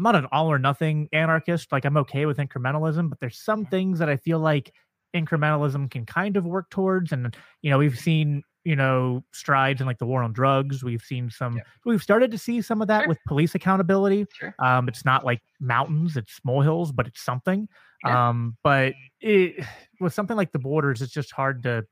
[0.02, 1.72] I'm not an all or nothing anarchist.
[1.72, 4.74] Like I'm okay with incrementalism, but there's some things that I feel like
[5.16, 7.12] incrementalism can kind of work towards.
[7.12, 10.84] And you know, we've seen you know strides in like the war on drugs.
[10.84, 11.58] We've seen some.
[11.58, 11.64] Yeah.
[11.86, 13.10] We've started to see some of that sure.
[13.10, 14.26] with police accountability.
[14.34, 14.56] Sure.
[14.58, 17.68] Um, it's not like mountains; it's molehills, but it's something.
[18.04, 18.30] Yeah.
[18.30, 19.64] Um, but it,
[20.00, 21.86] with something like the borders, it's just hard to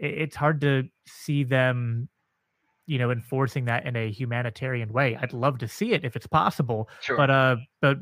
[0.00, 2.08] it's hard to see them
[2.86, 6.26] you know enforcing that in a humanitarian way i'd love to see it if it's
[6.26, 7.16] possible sure.
[7.16, 7.98] but uh but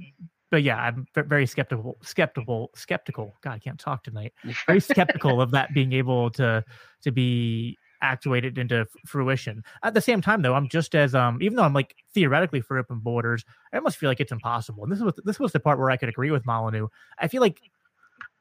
[0.50, 4.32] but yeah i'm very skeptical skeptical skeptical god i can't talk tonight
[4.66, 6.64] very skeptical of that being able to
[7.02, 9.64] to be actuated into fruition.
[9.82, 12.78] At the same time though i'm just as um even though i'm like theoretically for
[12.78, 15.78] open borders i almost feel like it's impossible and this was this was the part
[15.78, 16.88] where i could agree with molyneux.
[17.18, 17.60] I feel like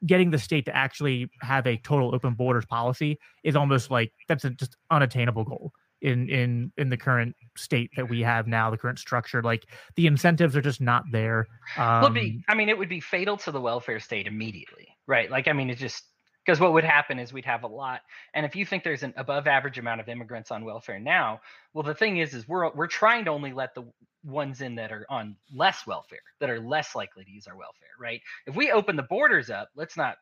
[0.06, 4.44] getting the state to actually have a total open borders policy is almost like that's
[4.44, 5.72] a just unattainable goal
[6.04, 10.06] in in in the current state that we have now the current structure like the
[10.06, 11.46] incentives are just not there
[11.78, 15.30] um, well, be, i mean it would be fatal to the welfare state immediately right?
[15.30, 16.04] Like i mean it just
[16.44, 18.02] because what would happen is we'd have a lot
[18.34, 21.40] and if you think there's an above average amount of immigrants on welfare now
[21.72, 23.82] well the thing is is we're we're trying to only let the
[24.24, 27.88] ones in that are on less welfare that are less likely to use our welfare
[27.98, 28.20] right?
[28.46, 30.16] If we open the borders up let's not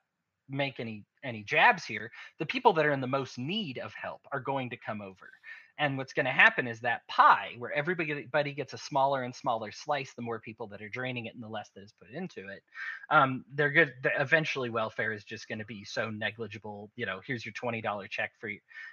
[0.49, 4.21] make any any jabs here the people that are in the most need of help
[4.33, 5.31] are going to come over
[5.79, 9.73] and what's going to happen is that pie, where everybody gets a smaller and smaller
[9.73, 12.49] slice, the more people that are draining it and the less that is put into
[12.49, 12.63] it,
[13.11, 13.93] um, they're good.
[14.19, 16.91] Eventually, welfare is just going to be so negligible.
[16.97, 18.51] You know, here's your twenty dollar check for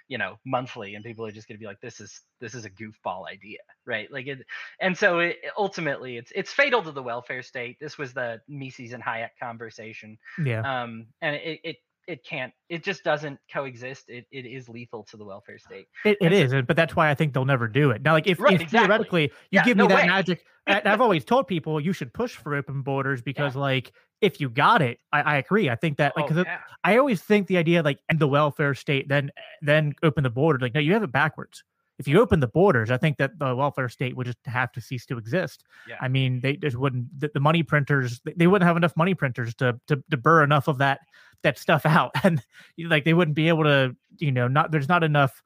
[0.08, 2.64] you know monthly, and people are just going to be like, this is this is
[2.64, 4.10] a goofball idea, right?
[4.10, 4.38] Like it,
[4.80, 7.78] and so it, ultimately, it's it's fatal to the welfare state.
[7.80, 10.18] This was the Mises and Hayek conversation.
[10.42, 10.60] Yeah.
[10.60, 11.76] Um, and it, it
[12.10, 16.18] it can't it just doesn't coexist it, it is lethal to the welfare state it,
[16.20, 18.54] it is but that's why i think they'll never do it now like if, right,
[18.54, 18.86] if exactly.
[18.86, 20.06] theoretically you yeah, give me no that way.
[20.06, 23.60] magic i've always told people you should push for open borders because yeah.
[23.60, 26.58] like if you got it I, I agree i think that like because oh, yeah.
[26.82, 29.30] i always think the idea like end the welfare state then
[29.62, 31.62] then open the border like no you have it backwards
[32.00, 34.80] if you open the borders, I think that the welfare state would just have to
[34.80, 35.64] cease to exist.
[35.86, 35.96] Yeah.
[36.00, 37.20] I mean, they just wouldn't.
[37.20, 40.66] The, the, money printers, they wouldn't have enough money printers to, to to burr enough
[40.66, 41.00] of that
[41.42, 42.42] that stuff out, and
[42.78, 43.96] like they wouldn't be able to.
[44.18, 45.42] You know, not there's not enough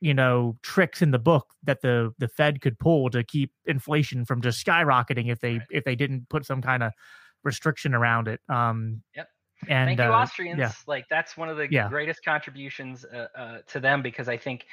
[0.00, 4.24] you know tricks in the book that the the Fed could pull to keep inflation
[4.24, 5.66] from just skyrocketing if they right.
[5.70, 6.92] if they didn't put some kind of
[7.42, 8.40] restriction around it.
[8.48, 9.28] Um, yep.
[9.68, 10.58] And thank you, uh, Austrians.
[10.58, 10.72] Yeah.
[10.86, 11.88] Like that's one of the yeah.
[11.88, 14.66] greatest contributions uh, uh, to them because I think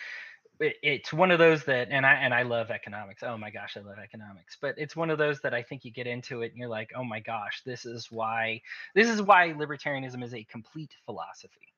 [0.60, 3.80] it's one of those that and i and i love economics oh my gosh i
[3.80, 6.58] love economics but it's one of those that i think you get into it and
[6.58, 8.62] you're like oh my gosh this is why
[8.94, 11.74] this is why libertarianism is a complete philosophy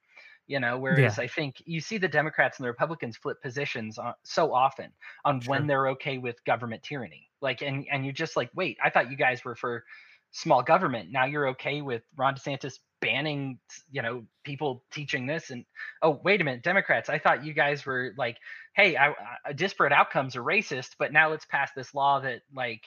[0.47, 1.23] you know whereas yeah.
[1.23, 4.91] i think you see the democrats and the republicans flip positions on, so often
[5.23, 5.51] on sure.
[5.51, 9.09] when they're okay with government tyranny like and and you're just like wait i thought
[9.09, 9.83] you guys were for
[10.31, 13.59] small government now you're okay with ron desantis banning
[13.91, 15.65] you know people teaching this and
[16.01, 18.37] oh wait a minute democrats i thought you guys were like
[18.75, 19.13] hey I,
[19.45, 22.81] I, disparate outcomes are racist but now let's pass this law that like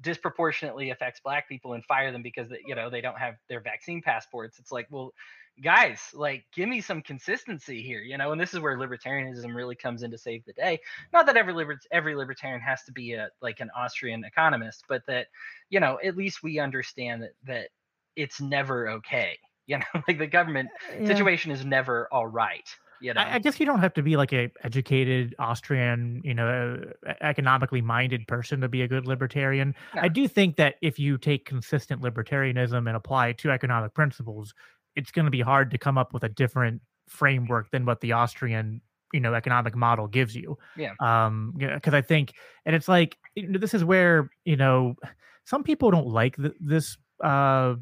[0.00, 3.60] disproportionately affects black people and fire them because they, you know they don't have their
[3.60, 4.58] vaccine passports.
[4.58, 5.12] It's like well
[5.62, 9.74] guys like give me some consistency here you know and this is where libertarianism really
[9.74, 10.78] comes in to save the day.
[11.12, 15.02] Not that every liber- every libertarian has to be a like an austrian economist but
[15.06, 15.26] that
[15.68, 17.68] you know at least we understand that that
[18.16, 21.06] it's never okay you know like the government uh, yeah.
[21.06, 22.68] situation is never all right
[23.00, 23.20] you know?
[23.20, 26.80] I, I, guess you don't have to be like a educated Austrian, you know,
[27.20, 29.74] economically minded person to be a good libertarian.
[29.94, 30.02] No.
[30.02, 34.54] I do think that if you take consistent libertarianism and apply it to economic principles,
[34.96, 38.12] it's going to be hard to come up with a different framework than what the
[38.12, 38.80] Austrian
[39.12, 42.32] you know economic model gives you yeah um because i think
[42.64, 44.94] and it's like you know, this is where you know
[45.44, 47.74] some people don't like th- this uh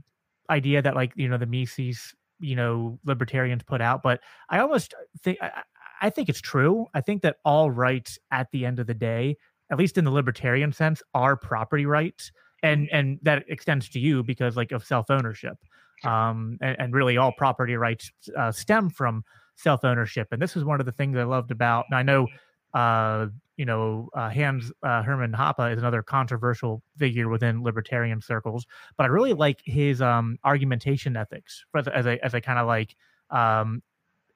[0.51, 4.95] idea that like you know the mises you know libertarians put out but i almost
[5.22, 5.62] think I,
[6.01, 6.86] I think it's true.
[6.95, 9.36] I think that all rights at the end of the day
[9.70, 12.32] at least in the libertarian sense are property rights
[12.62, 15.57] and and that extends to you because like of self ownership
[16.05, 19.22] um and, and, really all property rights uh, stem from
[19.57, 22.26] self ownership and this is one of the things i loved about i know
[22.75, 23.27] uh
[23.59, 28.64] you know, uh, Hans uh, Hermann Hoppe is another controversial figure within libertarian circles,
[28.97, 32.95] but I really like his um, argumentation ethics as a as a kind of like
[33.31, 33.83] um,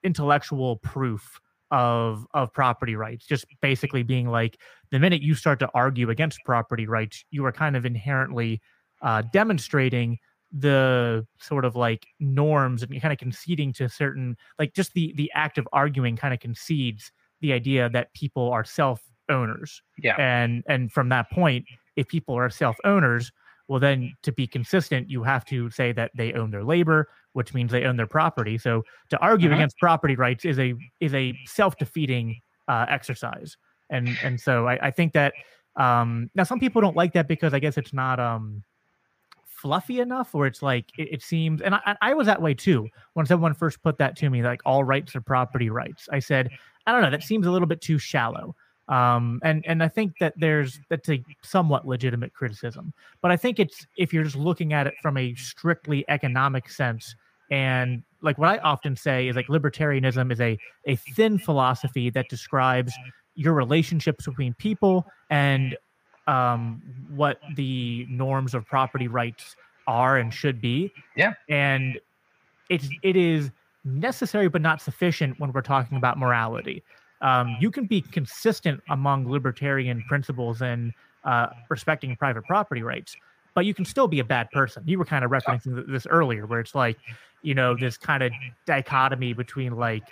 [0.03, 3.25] intellectual proof of of property rights.
[3.25, 4.59] Just basically being like,
[4.91, 8.61] the minute you start to argue against property rights, you are kind of inherently
[9.03, 10.19] uh, demonstrating
[10.51, 15.31] the sort of like norms and kind of conceding to certain like just the the
[15.33, 17.13] act of arguing kind of concedes
[17.43, 19.83] the idea that people are self owners.
[19.99, 20.17] Yeah.
[20.19, 21.67] And and from that point,
[21.97, 23.31] if people are self owners,
[23.69, 27.53] well then to be consistent, you have to say that they own their labor, which
[27.53, 28.57] means they own their property.
[28.57, 29.57] So to argue uh-huh.
[29.57, 33.57] against property rights is a is a self defeating uh, exercise.
[33.91, 35.35] And and so I, I think that
[35.77, 38.63] um, now some people don't like that because I guess it's not um
[39.63, 42.89] fluffy enough or it's like it, it seems and I, I was that way too
[43.13, 46.51] when someone first put that to me like all rights are property rights i said
[46.87, 48.55] i don't know that seems a little bit too shallow.
[48.89, 53.61] Um, and and I think that there's that's a somewhat legitimate criticism, but I think
[53.61, 57.15] it's if you're just looking at it from a strictly economic sense,
[57.51, 62.29] and like what I often say is like libertarianism is a a thin philosophy that
[62.29, 62.93] describes
[63.35, 65.77] your relationships between people and
[66.27, 66.83] um,
[67.15, 69.57] what the norms of property rights
[69.87, 70.93] are and should be.
[71.17, 72.01] Yeah, and
[72.69, 73.53] it's it is
[73.85, 76.83] necessary but not sufficient when we're talking about morality
[77.23, 80.93] um, you can be consistent among libertarian principles and
[81.25, 83.17] uh, respecting private property rights,
[83.55, 84.83] but you can still be a bad person.
[84.87, 86.99] You were kind of referencing this earlier, where it's like,
[87.43, 88.33] you know, this kind of
[88.67, 90.03] dichotomy between like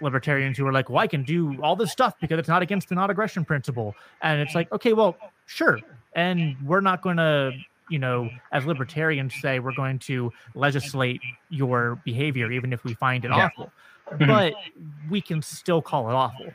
[0.00, 2.88] libertarians who are like, well, I can do all this stuff because it's not against
[2.88, 3.94] the non aggression principle.
[4.22, 5.80] And it's like, okay, well, sure.
[6.14, 7.52] And we're not going to,
[7.90, 11.20] you know, as libertarians say, we're going to legislate
[11.50, 13.46] your behavior, even if we find it yeah.
[13.46, 13.72] awful.
[14.10, 14.26] Mm-hmm.
[14.26, 14.52] but
[15.08, 16.46] we can still call it awful.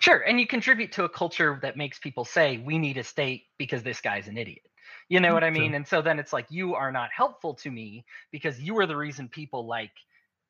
[0.00, 3.44] Sure, and you contribute to a culture that makes people say we need a state
[3.58, 4.62] because this guy's an idiot.
[5.08, 5.70] You know what I mean?
[5.70, 5.76] Sure.
[5.76, 8.96] And so then it's like you are not helpful to me because you are the
[8.96, 9.92] reason people like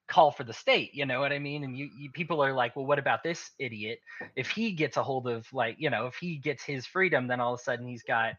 [0.08, 2.74] call for the state you know what i mean and you, you, people are like
[2.74, 4.00] well what about this idiot
[4.36, 7.40] if he gets a hold of like you know if he gets his freedom then
[7.40, 8.32] all of a sudden he's got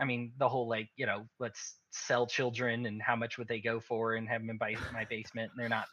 [0.00, 3.60] i mean the whole like you know let's sell children and how much would they
[3.60, 4.58] go for and have them in
[4.92, 5.86] my basement and they're not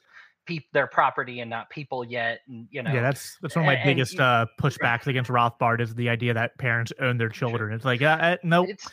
[0.45, 2.41] peop- their property and not people yet.
[2.47, 5.29] And you know, yeah, that's that's one of my and, biggest and, uh, pushbacks against
[5.29, 7.73] Rothbard is the idea that parents own their children.
[7.73, 8.69] It's like, uh, uh nope.
[8.69, 8.87] It's,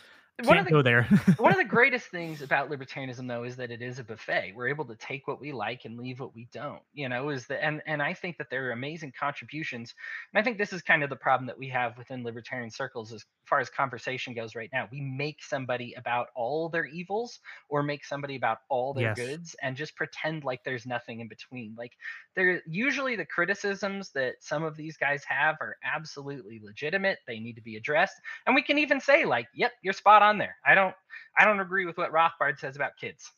[0.45, 1.03] one of the, go there.
[1.37, 4.55] one of the greatest things about libertarianism, though, is that it is a buffet.
[4.57, 6.81] We're able to take what we like and leave what we don't.
[6.95, 9.95] You know, is the and and I think that there are amazing contributions.
[10.33, 13.13] And I think this is kind of the problem that we have within libertarian circles
[13.13, 14.89] as far as conversation goes right now.
[14.91, 19.17] We make somebody about all their evils or make somebody about all their yes.
[19.17, 21.75] goods and just pretend like there's nothing in between.
[21.77, 21.93] Like
[22.35, 27.19] there usually the criticisms that some of these guys have are absolutely legitimate.
[27.27, 28.17] They need to be addressed.
[28.47, 30.57] And we can even say, like, yep, you're spot on there.
[30.65, 30.95] I don't
[31.37, 33.31] I don't agree with what Rothbard says about kids.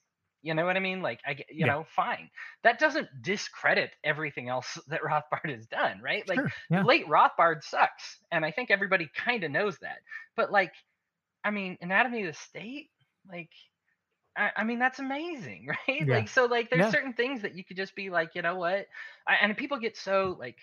[0.43, 1.01] You know what I mean?
[1.01, 1.73] Like I get, you yeah.
[1.73, 2.29] know, fine.
[2.63, 6.29] That doesn't discredit everything else that Rothbard has done, right?
[6.29, 6.53] Like sure.
[6.71, 6.85] yeah.
[6.85, 8.19] late Rothbard sucks.
[8.31, 9.99] And I think everybody kind of knows that.
[10.37, 10.73] But like,
[11.45, 12.91] I mean, Anatomy of the State,
[13.31, 13.51] like
[14.37, 16.07] I, I mean, that's amazing, right?
[16.07, 16.15] Yeah.
[16.15, 18.87] Like, so like, there's certain things that you could just be like, you know what?
[19.27, 20.59] I, and people get so like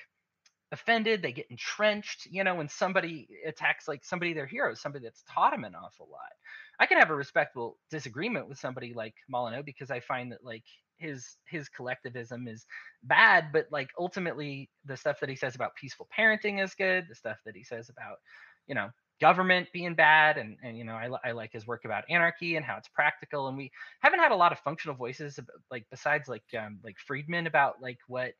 [0.72, 5.24] offended, they get entrenched, you know, when somebody attacks like somebody their hero, somebody that's
[5.30, 6.32] taught them an awful lot.
[6.80, 10.63] I can have a respectful disagreement with somebody like Molyneux because I find that like
[10.97, 12.65] his his collectivism is
[13.03, 17.07] bad, but like ultimately the stuff that he says about peaceful parenting is good.
[17.09, 18.17] The stuff that he says about,
[18.67, 18.89] you know,
[19.22, 22.65] government being bad and and you know I, I like his work about anarchy and
[22.65, 26.43] how it's practical and we haven't had a lot of functional voices like besides like
[26.59, 28.34] um like Friedman about like what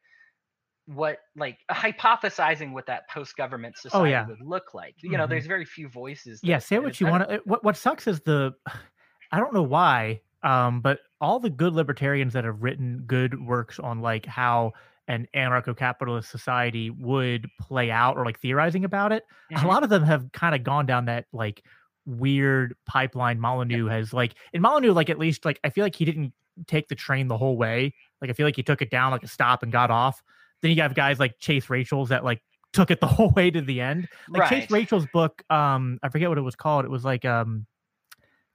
[0.95, 4.27] what like hypothesizing what that post government society yeah.
[4.27, 4.95] would look like.
[5.01, 5.29] You know, Mhm.
[5.29, 6.39] there's very few voices.
[6.43, 8.53] yeah say what you want to what, what sucks is the
[9.31, 13.79] i don't know why um but all the good libertarians that have written good works
[13.79, 14.71] on like how
[15.07, 19.63] an anarcho-capitalist society would play out or like theorizing about it Mhm.
[19.63, 21.63] a lot of them have kind of gone down that like
[22.05, 26.05] weird pipeline Molyneux has like in Molyneux like at least like I feel like he
[26.05, 26.33] didn't
[26.67, 29.23] take the train the whole way like I feel like he took it down like
[29.23, 30.21] a stop and got off
[30.62, 32.41] then you have guys like Chase Rachels that like
[32.74, 34.07] took it the whole way to the end.
[34.30, 36.86] Like Chase Rachels book um I forget what it was called.
[36.86, 37.66] It was like um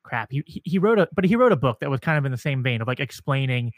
[0.03, 2.31] crap he he- wrote a but he wrote a book that was kind of in
[2.33, 3.73] the same vein of like explaining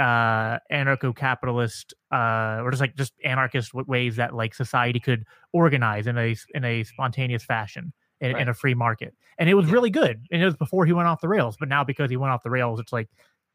[0.00, 6.16] uh anarcho-capitalist uh or just like just anarchist ways that like society could organize in
[6.18, 9.14] a in a spontaneous fashion in, in a free market.
[9.38, 9.72] And it was Yeah.
[9.72, 10.24] really good.
[10.30, 12.42] And it was before he went off the rails but now because he went off
[12.42, 13.08] the rails it's like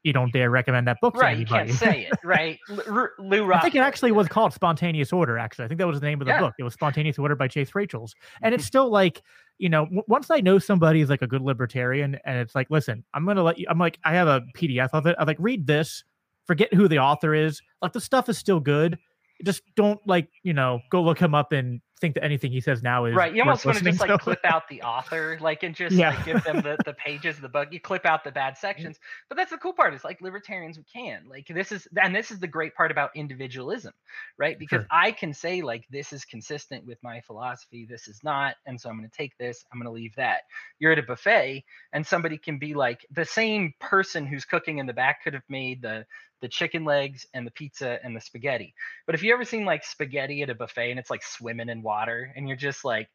[0.04, 2.58] you don't dare recommend that book to Right, you anybody can't say it, right?
[2.70, 5.38] L- Lou I think it actually was called Spontaneous Order.
[5.38, 6.40] Actually, I think that was the name of the Yeah.
[6.40, 6.54] book.
[6.58, 8.68] It was Spontaneous Order by Chase Rachels, and it's mm-hmm.
[8.68, 9.22] still like,
[9.58, 12.68] you know, w- once I know somebody is like a good libertarian, and it's like,
[12.70, 13.66] listen, I'm gonna let you.
[13.70, 15.16] I'm like, I have a PDF of it.
[15.20, 16.04] I'm like, read this.
[16.46, 17.62] Forget who the author is.
[17.82, 18.98] Like the stuff is still good.
[19.44, 22.82] Just don't like, you know, go look him up and think that anything he says
[22.84, 24.18] now is right you almost want to just like to.
[24.18, 26.10] clip out the author like and just Yeah.
[26.10, 29.00] like give them the, the pages of the book you clip out the bad sections
[29.28, 32.32] but that's the cool part is like libertarians we can like this is and this
[32.32, 33.94] is the great part about individualism
[34.38, 34.88] right because Sure.
[34.92, 38.90] i can say like this is consistent with my philosophy this is not and so
[38.90, 40.42] i'm going to take this i'm going to leave that
[40.80, 44.86] you're at a buffet and somebody can be like the same person who's cooking in
[44.86, 46.06] the back could have made the
[46.42, 48.74] the chicken legs and the pizza and the spaghetti
[49.06, 51.82] but if you ever seen like spaghetti at a buffet and it's like swimming in
[51.82, 53.10] water and you're just like,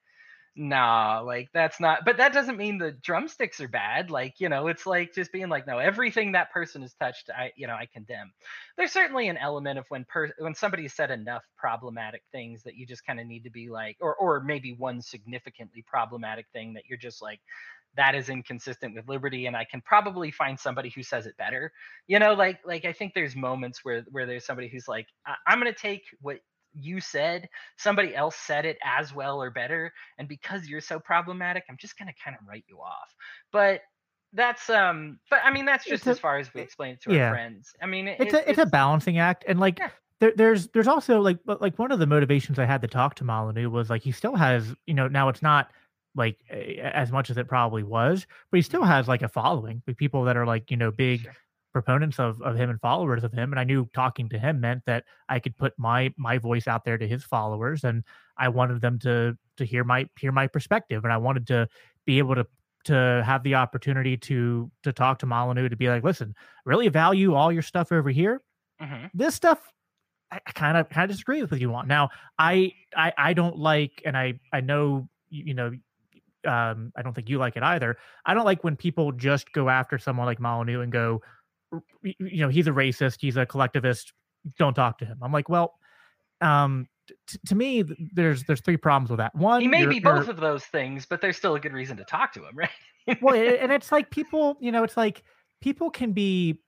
[0.57, 4.11] nah, like that's not, but that doesn't mean the drumsticks are bad.
[4.11, 7.53] Like, you know, it's like just being like, no, everything that person has touched, I,
[7.57, 8.33] you know, I condemn.
[8.77, 12.87] There's certainly an element of when per when somebody said enough problematic things that you
[12.87, 16.85] just kind of need to be like, or or maybe one significantly problematic thing that
[16.89, 17.41] you're just like,
[17.97, 21.73] that is inconsistent with liberty and i can probably find somebody who says it better
[22.07, 25.37] you know like like i think there's moments where where there's somebody who's like I-
[25.47, 26.39] i'm going to take what
[26.77, 31.63] you said somebody else said it as well or better and because you're so problematic
[31.69, 33.15] i'm just going to kind of write you off
[33.53, 33.81] but
[34.33, 37.13] that's um but i mean that's just a- as far as we explain it to
[37.15, 37.29] yeah.
[37.29, 39.91] our friends i mean it, it's a it's a balancing act and like Yeah.
[40.19, 43.15] there, there's there's also like but like one of the motivations i had to talk
[43.17, 45.71] to Molyneux was like he still has you know now it's not
[46.15, 49.97] like as much as it probably was but he still has like a following like
[49.97, 51.29] people that are like you know big
[51.73, 54.83] proponents of, of him and followers of him and i knew talking to him meant
[54.87, 58.05] that i could put my my voice out there to his followers and
[58.39, 61.67] i wanted them to to hear my hear my perspective and i wanted to
[62.07, 62.47] be able to
[62.85, 66.35] to have the opportunity to to talk to Molyneux to be like listen
[66.65, 68.41] really value all your stuff over here
[68.83, 69.11] Mhm.
[69.15, 69.71] this stuff
[70.31, 71.87] I kind of kind of disagree with what you want.
[71.87, 75.73] Now, I I I don't like, and I I know you, you know,
[76.47, 77.97] um, I don't think you like it either.
[78.25, 81.23] I don't like when people just go after someone like Molyneux and go,
[82.03, 84.13] you know, he's a racist, he's a collectivist.
[84.59, 85.19] Don't talk to him.
[85.23, 85.75] I'm like, well,
[86.41, 86.87] um,
[87.27, 89.35] t- to me, there's there's three problems with that.
[89.35, 92.05] One, he may be both of those things but there's still a good reason to
[92.05, 92.71] talk to him right
[93.21, 95.23] well, and it's like people, you know, it's like
[95.61, 96.59] people can be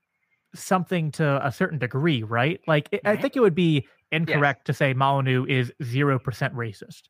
[0.54, 2.60] something to a certain degree, right?
[2.66, 6.20] Like, it, I think it would be incorrect to say Molyneux is 0%
[6.54, 7.02] racist.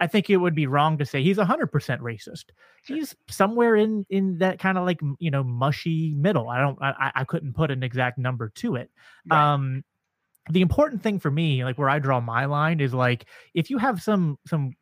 [0.00, 1.70] I think it would be wrong to say he's 100%
[2.00, 2.46] racist.
[2.84, 2.96] Sure.
[2.96, 6.48] He's somewhere in in that kind of like, you know, mushy middle.
[6.48, 8.90] I don't I I- couldn't put an exact number to it.
[9.30, 9.52] Right.
[9.54, 9.84] Um
[10.50, 13.78] the important thing for me, like where I draw my line is like if you
[13.78, 14.72] have some some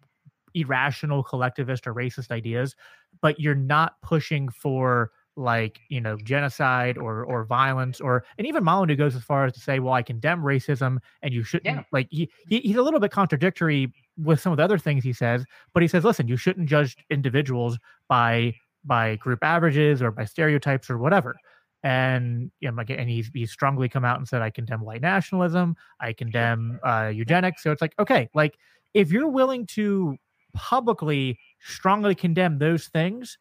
[0.55, 2.75] irrational collectivist or racist ideas,
[3.21, 8.63] but you're not pushing for like you know genocide or or violence or and even
[8.65, 11.83] Molyneux goes as far as to say, well, I condemn racism and you shouldn't Yeah.
[11.93, 15.13] like he, he he's a little bit contradictory with some of the other things he
[15.13, 18.55] says, but he says, listen, you shouldn't judge individuals by
[18.85, 21.37] by group averages or by stereotypes or whatever.
[21.85, 25.77] And you know, and he's he's strongly come out and said, I condemn white nationalism,
[26.01, 27.63] I condemn uh, eugenics.
[27.63, 28.57] So it's like, okay, like
[28.95, 30.17] if you're willing to
[30.55, 33.39] publicly strongly condemn those things,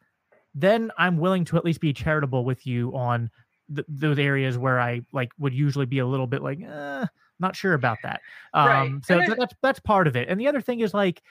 [0.56, 3.30] then I'm willing to at least be charitable with you on
[3.74, 7.06] th- those areas where I like would usually be a little bit like, eh,
[7.42, 8.22] not sure about that.
[8.54, 8.92] Um, Right.
[9.06, 10.30] So And th- that's that's part of it.
[10.30, 11.22] And the other thing is like,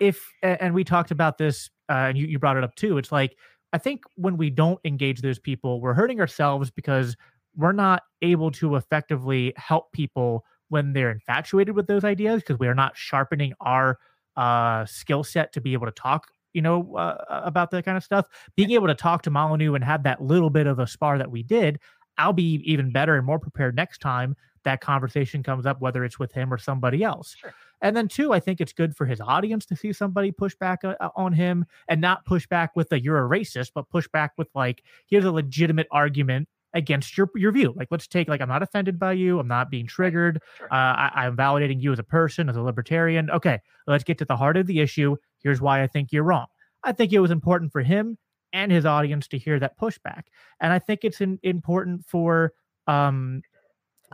[0.00, 2.98] if and we talked about this, uh, and you you brought it up too.
[2.98, 3.36] It's like
[3.72, 7.16] I think when we don't engage those people, we're hurting ourselves because
[7.56, 12.68] we're not able to effectively help people when they're infatuated with those ideas because we
[12.68, 13.98] are not sharpening our
[14.36, 18.04] uh, skill set to be able to talk you know uh, about that kind of
[18.04, 21.18] stuff being able to talk to Molyneux and have that little bit of a spar
[21.18, 21.78] that we did
[22.16, 24.34] i'll be even better and more prepared next time
[24.68, 27.54] that conversation comes up whether it's with him or somebody else Sure.
[27.80, 30.84] and then two i think it's good for his audience to see somebody push back
[30.84, 34.32] uh, on him and not push back with a you're a racist but push back
[34.36, 38.48] with like here's a legitimate argument against your your view like let's take like i'm
[38.48, 40.66] not offended by you i'm not being triggered Sure.
[40.70, 43.30] uh, I, I'm validating you as a person, as a libertarian.
[43.30, 45.16] Okay, let's get to the heart of the issue.
[45.42, 46.46] Here's why I think you're wrong.
[46.84, 48.18] I think it was important for him
[48.52, 50.24] and his audience to hear that pushback,
[50.60, 52.52] and I think it's in, important for
[52.86, 53.40] um,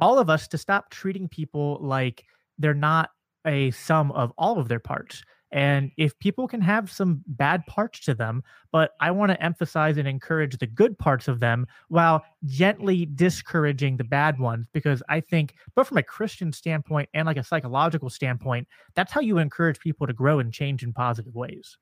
[0.01, 2.25] all of us to stop treating people like
[2.59, 3.11] they're not
[3.47, 5.23] a sum of all of their parts.
[5.53, 8.43] And if people can have some bad parts to them,
[8.73, 13.97] but I want to emphasize and encourage the good parts of them while gently discouraging
[13.97, 18.11] the bad ones, because I think, but from a Christian standpoint and like a psychological
[18.11, 18.67] standpoint,
[18.97, 21.77] that's how you encourage people to grow and change in positive ways.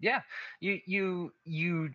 [0.00, 0.20] yeah
[0.60, 1.90] you you you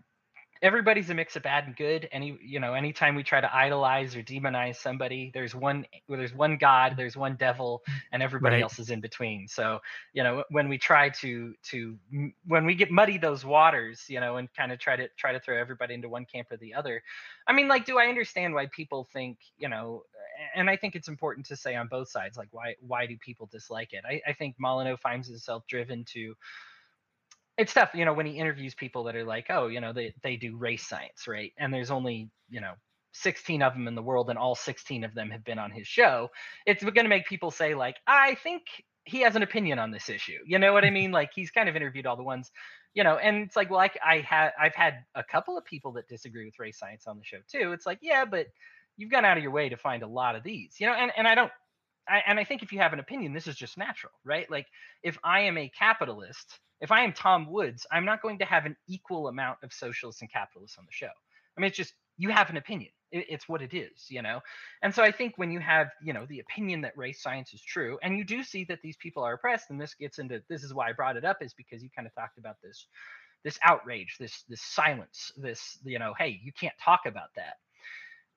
[0.63, 2.09] everybody's a mix of bad and good.
[2.11, 6.33] Any you know anytime we try to idolize or demonize somebody there's one well, there's
[6.33, 8.61] one god there's one devil and everybody Right.
[8.61, 9.47] else is in between.
[9.47, 9.79] So
[10.13, 11.97] you know when we try to to
[12.47, 15.39] when we get muddy those waters you know and kind of try to try to
[15.39, 17.03] throw everybody into one camp or the other
[17.47, 20.03] i mean like do i understand why people think you know
[20.55, 23.47] and i think it's important to say on both sides like why why do people
[23.51, 24.03] dislike it?
[24.07, 26.35] I, I think molyneux finds himself driven to
[27.57, 30.13] it's tough, you know, when he interviews people that are like, oh, you know, they,
[30.23, 31.51] they do race science, right?
[31.57, 32.73] And there's only, you know,
[33.13, 35.87] 16 of them in the world and all 16 of them have been on his
[35.87, 36.29] show.
[36.65, 38.63] It's going to make people say, like, I think
[39.05, 40.39] he has an opinion on this issue.
[40.45, 41.11] You know what I mean?
[41.11, 42.51] Like he's kind of interviewed all the ones,
[42.93, 45.91] you know, and it's like, well, I, I had, I've had a couple of people
[45.93, 47.73] that disagree with race science on the show too.
[47.73, 48.47] It's like, yeah, but
[48.97, 51.11] you've gone out of your way to find a lot of these, you know, and,
[51.17, 51.51] and I don't,
[52.07, 54.49] I, and I think if you have an opinion, this is just natural, right?
[54.49, 54.67] Like
[55.03, 58.65] if I am a capitalist, if I am Tom Woods, I'm not going to have
[58.65, 61.09] an equal amount of socialists and capitalists on the show.
[61.57, 62.91] I mean, it's just you have an opinion.
[63.11, 64.41] It, it's what it is, you know.
[64.81, 67.61] And so I think when you have, you know, the opinion that race science is
[67.61, 70.63] true, and you do see that these people are oppressed, and this gets into this
[70.63, 72.87] is why I brought it up is because you kind of talked about this,
[73.43, 77.55] this outrage, this this silence, this you know, hey, you can't talk about that.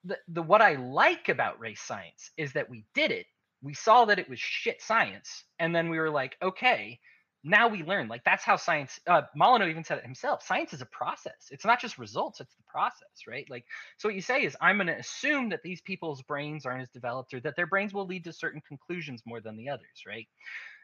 [0.05, 3.27] The the what I like about race science is that we did it.
[3.63, 7.01] We saw that it was shit science, and then we were like, okay,
[7.45, 8.09] now we learn.
[8.09, 11.49] Like that's how science uh molyneux even said it himself science is a process.
[11.51, 13.47] It's not just results it's the process right?
[13.49, 13.65] Like
[13.99, 16.89] so what you say is i'm going to assume that these people's brains aren't as
[16.91, 20.27] developed or that their brains will lead to certain conclusions more than the others right?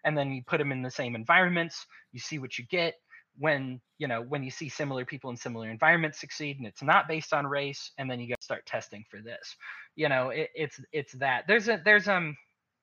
[0.05, 2.95] And then you put them in the same environments you see what you get
[3.39, 7.09] when you know when you see similar people in similar environments succeed and it's not
[7.09, 9.57] based on race and then you got to start testing for this.
[9.97, 11.45] You know it, it's it's that.
[11.49, 12.37] There's a there's um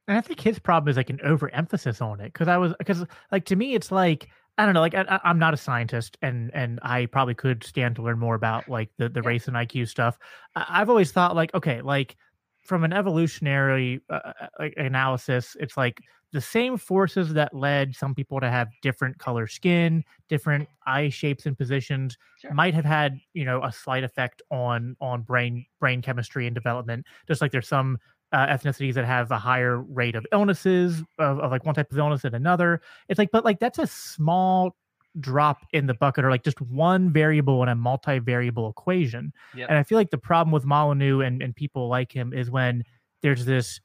[0.08, 3.06] And I think his problem is like an overemphasis on it because I was because
[3.32, 6.50] like to me it's like I don't know like I, I'm not a scientist and
[6.54, 9.86] and I probably could stand to learn more about like the the race and IQ
[9.88, 10.18] stuff.
[10.56, 12.16] I, I've always thought like okay like
[12.64, 18.14] from an evolutionary uh, uh, like analysis it's like the same forces that led some
[18.14, 22.54] people to have different color skin, different eye shapes and positions Sure.
[22.54, 27.06] might have had you know a slight effect on on brain brain chemistry and development
[27.28, 27.98] just like there's some
[28.32, 31.98] uh, ethnicities that have a higher rate of illnesses of, of like one type of
[31.98, 32.82] illness than another.
[33.08, 34.76] It's like but like that's a small
[35.20, 39.34] drop in the bucket or like just one variable in a multivariable equation.
[39.56, 39.68] Yep.
[39.70, 42.84] and i feel like the problem with molyneux and, and people like him is when
[43.24, 43.82] there's this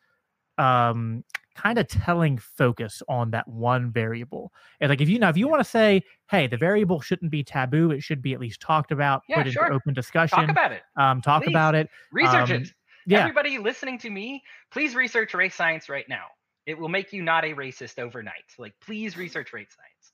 [0.58, 1.24] um
[1.56, 4.52] kind of telling focus on that one variable.
[4.80, 7.42] And like if you know if you want to say hey the variable shouldn't be
[7.44, 10.72] taboo it should be at least talked about Yeah, put into open discussion talk about
[10.72, 10.82] it.
[10.96, 11.50] um talk Please.
[11.52, 12.72] about it research Um, it
[13.06, 14.42] yeah Everybody listening to me,
[14.72, 16.26] please research race science right now.
[16.66, 18.44] It will make you not a racist overnight.
[18.58, 20.12] Like, please research race science.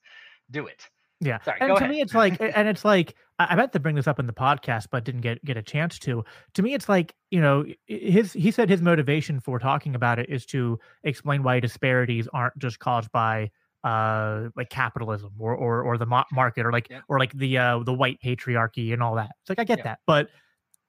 [0.51, 0.89] Do it.
[1.21, 1.39] Yeah.
[1.43, 1.91] Sorry, and to ahead.
[1.91, 4.87] me, it's like, and it's like, I meant to bring this up in the podcast,
[4.91, 6.25] but didn't get get a chance to.
[6.55, 10.29] To me, it's like, you know, his he said his motivation for talking about it
[10.29, 13.51] is to explain why disparities aren't just caused by
[13.83, 17.03] uh like capitalism or or or the market or like Yep.
[17.09, 19.31] or like the uh the white patriarchy and all that.
[19.41, 19.85] It's like I get Yep.
[19.85, 20.29] that, but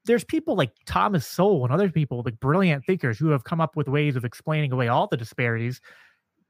[0.06, 3.76] there's people like Thomas Sowell and other people like brilliant thinkers who have come up
[3.76, 5.80] with ways of explaining away all the disparities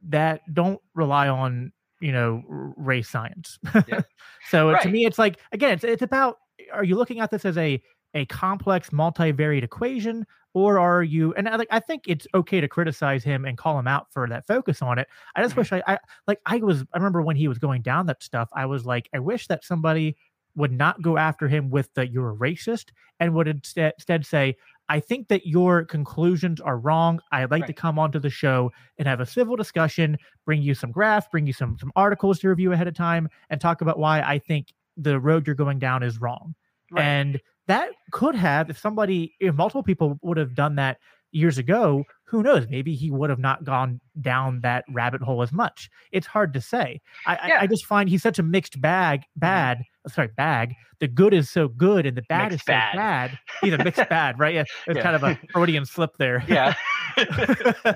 [0.10, 2.44] that don't rely on you know
[2.78, 4.02] race science Yeah.
[4.50, 6.38] so to me it's like again it's, it's about
[6.74, 7.80] are you looking at this as a
[8.16, 12.68] a complex multivariate equation or are you and I, like i think it's okay to
[12.68, 15.58] criticize him and call him out for that focus on it i just Mhm.
[15.60, 18.50] wish I, I like i was i remember when he was going down that stuff
[18.54, 20.18] i was like i wish that somebody
[20.56, 22.90] would not go after him with the you're a racist
[23.20, 24.56] and would instead, instead say
[24.90, 27.76] i think that your conclusions are wrong i'd like to Right.
[27.78, 31.54] come onto the show and have a civil discussion bring you some graphs bring you
[31.54, 35.20] some some articles to review ahead of time and talk about why i think the
[35.20, 36.54] road you're going down is wrong
[36.92, 37.04] Right.
[37.06, 40.98] and that could have, if somebody, if multiple people would have done that
[41.32, 42.66] years ago, who knows?
[42.70, 45.90] Maybe he would have not gone down that rabbit hole as much.
[46.14, 47.02] It's hard to say.
[47.28, 47.58] I, I, Yeah.
[47.62, 49.20] I just find he's such a mixed bag.
[49.20, 49.40] Mm-hmm.
[49.42, 50.74] Bad, sorry, bag.
[51.02, 52.96] The good is so good, and the bad Mixed is so bad.
[52.96, 53.40] bad.
[53.62, 54.54] He's a mixed bad, right?
[54.54, 55.02] Yeah, it's Yeah.
[55.02, 56.44] kind of a Freudian slip there.
[56.48, 56.76] yeah.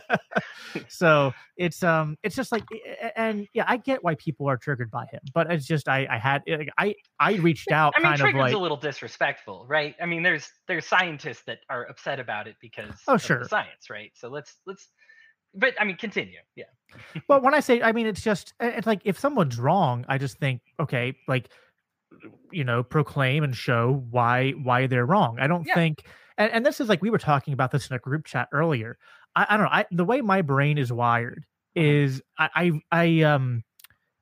[0.89, 4.57] so it's um it's just like eh, eh, and yeah i get why people are
[4.57, 6.41] triggered by him but it's just i i had
[6.77, 9.95] i i reached out I mean, kind of like a little disrespectful, right?
[10.01, 13.43] I mean, there's there's scientists that are upset about it because Oh, of the sure.
[13.45, 14.11] science, right?
[14.15, 14.89] So let's let's.
[15.53, 16.39] But I mean, continue.
[16.55, 16.65] Yeah.
[17.28, 20.38] But when I say, I mean, it's just, it's like if someone's wrong, I just
[20.38, 21.49] think, okay, like,
[22.51, 25.38] you know, proclaim and show why why they're wrong.
[25.39, 25.73] I don't Yeah.
[25.76, 26.05] think,
[26.38, 28.97] and, and this is like we were talking about this in a group chat earlier.
[29.36, 29.71] I, I don't know.
[29.71, 31.45] I the way my brain is wired
[31.78, 31.84] Mhm.
[31.84, 33.63] is I I, I um,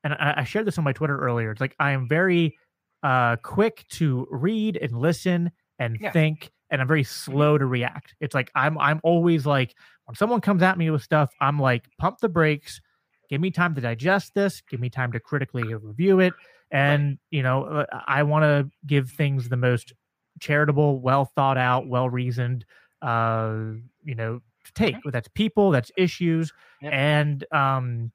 [0.03, 1.51] and I, I shared this on my Twitter earlier.
[1.51, 2.57] It's like I am very
[3.03, 6.11] uh quick to read and listen and Yeah.
[6.11, 8.15] think, and I'm very slow to react.
[8.19, 11.85] It's like I'm I'm always like when someone comes at me with stuff, I'm like
[11.99, 12.81] pump the brakes
[13.29, 16.33] give me time to digest this give me time to critically review it
[16.71, 19.93] and you know uh, i want to give things the most
[20.39, 22.65] charitable well thought out well reasoned
[23.01, 23.55] uh
[24.03, 24.39] you know
[24.75, 26.51] take that's people that's issues
[26.81, 26.93] Yep.
[26.93, 28.11] and um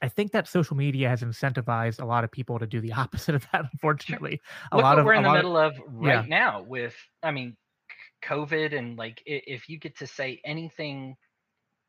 [0.00, 3.34] I think that social media has incentivized a lot of people to do the opposite
[3.34, 3.64] of that.
[3.72, 6.24] Unfortunately, a Look lot what of we're in the lot of- middle of right yeah.
[6.28, 7.56] now with, I mean,
[8.22, 11.16] COVID and like if you get to say anything,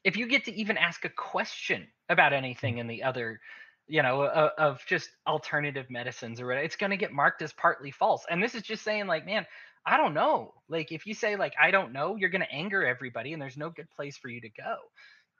[0.03, 2.79] if you get to even ask a question about anything Mm.
[2.79, 3.39] in the other,
[3.87, 7.53] you know, of, of just alternative medicines or whatever, it's going to get marked as
[7.53, 8.25] partly false.
[8.29, 9.45] And this is just saying, like, man,
[9.85, 10.53] I don't know.
[10.69, 13.57] Like, if you say like I don't know, you're going to anger everybody, and there's
[13.57, 14.77] no good place for you to go.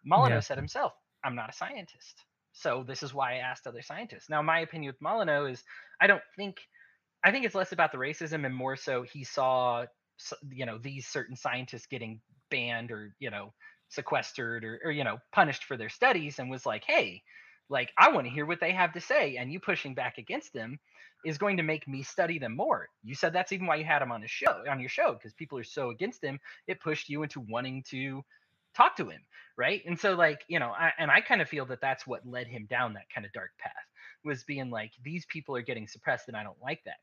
[0.06, 0.42] Molyneux Yeah.
[0.42, 4.30] said himself, "I'm not a scientist." So this is why I asked other scientists.
[4.30, 5.64] Now, my opinion with Molyneux is
[6.02, 6.58] I don't think
[7.24, 9.86] I think it's less about the racism and more so he saw
[10.52, 13.54] you know these certain scientists getting banned or you know
[13.90, 17.22] sequestered or, or you know punished for their studies and was like hey
[17.70, 20.54] like i want to hear what they have to say and you pushing back against
[20.54, 20.80] them
[21.26, 22.88] is going to make me study them more.
[23.04, 25.34] You said that's even why you had him on the show on your show because
[25.34, 28.24] people are so against him it pushed you into wanting to
[28.76, 29.22] talk to him
[29.58, 29.82] right?
[29.86, 32.48] And so like you know I, and i kind of feel that that's what led
[32.48, 33.74] him down that kind of dark path
[34.24, 36.98] was being like these people are getting suppressed and i don't like that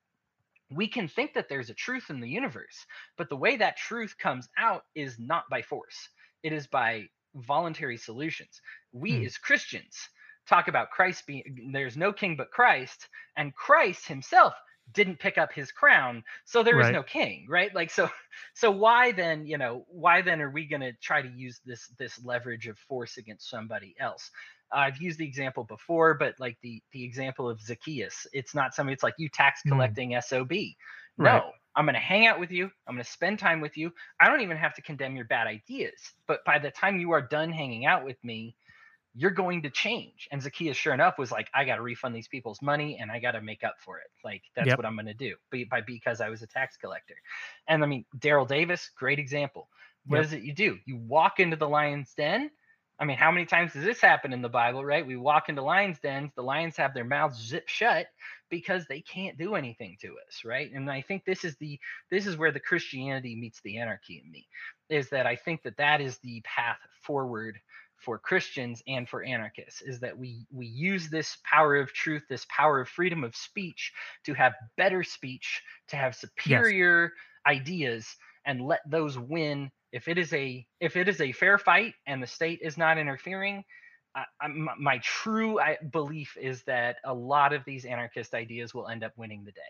[0.71, 2.87] we can think that there's a truth in the universe
[3.17, 6.09] but the way that truth comes out is not by force
[6.43, 7.05] it is by
[7.35, 8.61] voluntary solutions
[8.93, 9.25] we Hmm.
[9.25, 9.97] as christians
[10.49, 14.55] talk about christ being there's no king but christ and christ himself
[14.93, 16.91] didn't pick up his crown so there Right.
[16.91, 18.09] no king right like so
[18.55, 21.89] so why then you know why then are we going to try to use this
[21.99, 24.31] this leverage of force against somebody else
[24.73, 28.95] i've used the example before but like the the example of zacchaeus it's not somebody
[28.95, 29.69] it's like you tax Mm.
[29.69, 30.53] collecting sob
[31.19, 31.45] no Right.
[31.77, 34.29] i'm going to hang out with you i'm going to spend time with you i
[34.29, 35.95] don't even have to condemn your bad ideas
[36.29, 38.55] but by the time you are done hanging out with me
[39.15, 40.29] you're going to change.
[40.31, 43.19] And Zacchaeus, sure enough, was like, I got to refund these people's money and I
[43.19, 44.07] got to make up for it.
[44.25, 44.77] Like, that's Yep.
[44.77, 47.15] what I'm going to do be, by because I was a tax collector.
[47.69, 49.69] And I mean, Daryl Davis, great example.
[50.07, 50.23] What Yep.
[50.23, 50.79] is it you do?
[50.87, 52.51] You walk into the lion's den.
[52.99, 55.07] I mean, how many times does this happen in the Bible, right?
[55.07, 58.07] We walk into lions' dens, the lions have their mouths zipped shut
[58.49, 60.71] because they can't do anything to us, right?
[60.73, 61.79] And I think this is the
[62.11, 64.47] this is where the Christianity meets the anarchy in me,
[64.89, 67.59] is that I think that that is the path forward
[67.99, 72.47] for Christians and for anarchists is that we we use this power of truth, this
[72.49, 73.93] power of freedom of speech
[74.25, 77.13] to have better speech, to have superior
[77.47, 81.95] ideas and let those win if it is a if it is a fair fight
[82.07, 83.65] and the state is not interfering
[84.17, 88.75] I, I, my, my true I, belief is that a lot of these anarchist ideas
[88.75, 89.63] will end up winning the day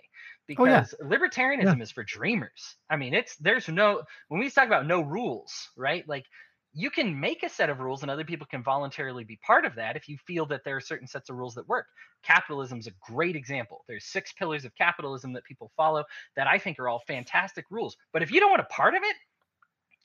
[0.59, 0.87] Oh, yeah.
[0.87, 2.77] because libertarianism is for dreamers.
[2.91, 6.09] I mean, it's there's no when we talk about no rules, right?
[6.09, 6.27] Like
[6.75, 9.75] you can make a set of rules and other people can voluntarily be part of
[9.77, 11.87] that if you feel that there are certain sets of rules that work.
[12.23, 13.85] Capitalism is a great example.
[13.89, 16.05] There's six pillars of capitalism that people follow
[16.37, 17.97] that I think are all fantastic rules.
[18.13, 19.17] But if you don't want a part of it,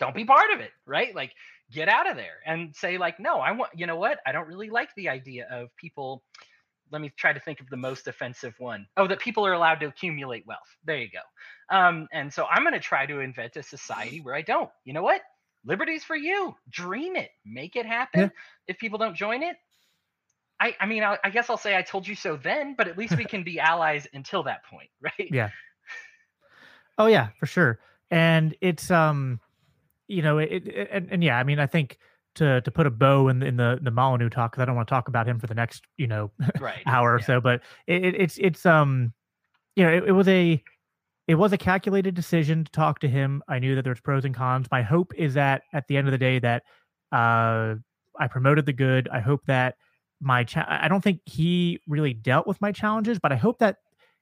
[0.02, 1.16] don't be part of it, right?
[1.16, 1.32] Like
[1.72, 4.20] get out of there and say like, no, I want, you know what?
[4.26, 6.24] I don't really like the idea of people
[6.92, 8.86] let me try to think of the most offensive one.
[8.98, 10.60] Oh, that people are allowed to accumulate wealth.
[10.84, 11.76] There you go.
[11.76, 14.70] Um, and so I'm going to try to invent a society where I don't.
[14.84, 15.22] You know what?
[15.64, 16.54] Liberty's for you.
[16.70, 17.30] Dream it.
[17.46, 18.22] Make it happen.
[18.22, 18.30] Yeah.
[18.68, 19.56] If people don't join it,
[20.60, 22.98] I, I mean, I, I, guess I'll say I told you so then, but at
[22.98, 25.30] least we can be allies until that point, right?
[25.32, 25.50] Yeah.
[26.98, 27.80] Oh yeah, for sure.
[28.12, 29.40] And it's um,
[30.12, 31.98] you know, it, it and, and yeah, I mean, I think
[32.36, 34.88] to to put a bow in, in the the Molyneux talk because I don't want
[34.88, 36.82] to talk about him for the next you know right.
[36.86, 37.42] hour or so.
[37.42, 39.14] But it, it's it's um
[39.76, 40.64] you know it, it, was a
[41.28, 43.44] it was a calculated decision to talk to him.
[43.48, 44.68] I knew that there's pros and cons.
[44.72, 46.64] My hope is that at the end of the day that
[47.12, 47.76] uh
[48.20, 49.10] I promoted the good.
[49.12, 49.76] I hope that
[50.22, 53.78] my cha- I don't think he really dealt with my challenges, but I hope that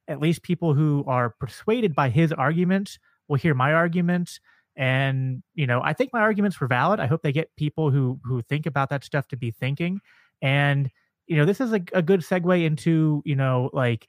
[0.08, 4.40] at least people who are persuaded by his arguments will hear my arguments
[4.80, 7.00] and you know i think my arguments were valid.
[7.00, 10.00] I hope they get people who who think about that stuff to be thinking.
[10.42, 10.90] And
[11.28, 14.08] you know this is a, a good segue into you know like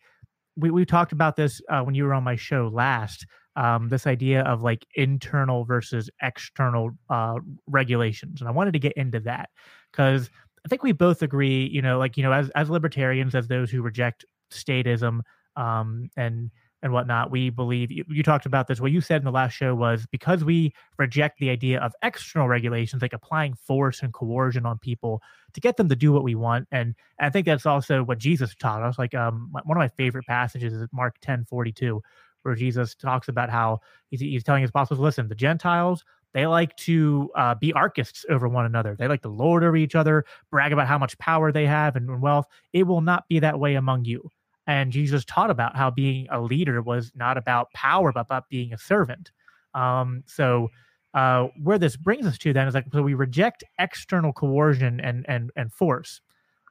[0.57, 4.07] we, we talked about this uh, when you were on my show last um, this
[4.07, 7.35] idea of like internal versus external uh,
[7.66, 8.41] regulations.
[8.41, 9.51] And i wanted to get into that
[9.91, 10.31] because
[10.64, 13.71] i think we both agree you know like you know as, as libertarians as those
[13.71, 15.21] who reject statism
[15.57, 16.51] um, and
[16.83, 18.81] and whatnot, we believe you, you, talked about this.
[18.81, 22.49] What you said in the last show was because we reject the idea of external
[22.49, 25.22] regulations, like applying force and coercion on people
[25.53, 26.66] to get them to do what we want.
[26.72, 28.99] And, and I think that's also what Jesus taught us.
[28.99, 32.03] Like um, one of my favorite passages is Mark 10 42,
[32.43, 36.76] where Jesus talks about how he's, he's telling his apostles, listen, the Gentiles, they like
[36.76, 38.97] to uh, be archists over one another.
[38.97, 42.22] They like to lord over each other, brag about how much power they have and
[42.22, 42.47] wealth.
[42.72, 44.31] It will not be that way among you
[44.66, 48.72] and Jesus taught about how being a leader was not about power, but about being
[48.72, 49.30] a servant.
[49.74, 50.68] Um, so
[51.14, 55.24] uh, where this brings us to then is like so we reject external coercion and
[55.28, 56.20] and and force.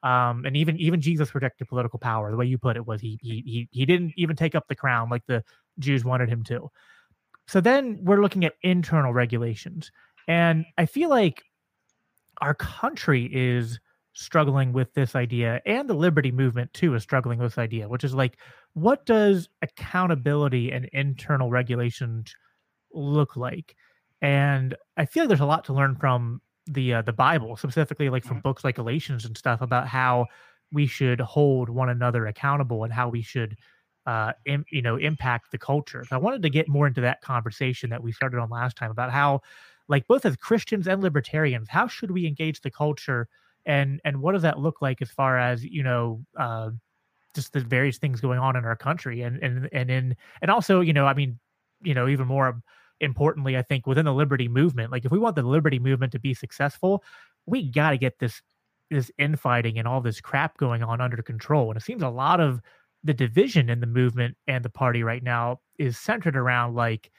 [0.01, 2.31] Um, and even even Jesus rejected political power.
[2.31, 4.75] The way you put it was he he he he didn't even take up the
[4.75, 5.43] crown like the
[5.77, 6.71] Jews wanted him to.
[7.47, 9.91] So then we're looking at internal regulations,
[10.27, 11.43] and I feel like
[12.39, 13.79] our country is
[14.13, 18.03] struggling with this idea and the liberty movement too is struggling with this idea which
[18.03, 18.37] is like
[18.73, 22.35] what does accountability and internal regulations
[22.91, 23.75] look like
[24.21, 28.09] and i feel like there's a lot to learn from the uh, the bible specifically
[28.09, 28.49] like from mm-hmm.
[28.49, 30.25] books like galatians and stuff about how
[30.71, 33.55] we should hold one another accountable and how we should
[34.07, 37.21] uh Im- you know impact the culture so i wanted to get more into that
[37.21, 39.41] conversation that we started on last time about how
[39.87, 43.27] like both as christians and libertarians how should we engage the culture
[43.69, 46.69] and and what does that look like as far as you know uh,
[47.35, 50.81] just the various things going on in our country and and and in and also
[50.81, 51.39] you know i mean
[51.81, 52.61] you know even more
[52.99, 56.19] importantly i think within the liberty movement like if we want the liberty movement to
[56.19, 57.01] be successful
[57.45, 58.41] we got to get this
[58.89, 61.69] this infighting and all this crap going on under control.
[61.69, 62.61] And it seems a lot of
[63.03, 67.11] the division in the movement and the party right now is centered around like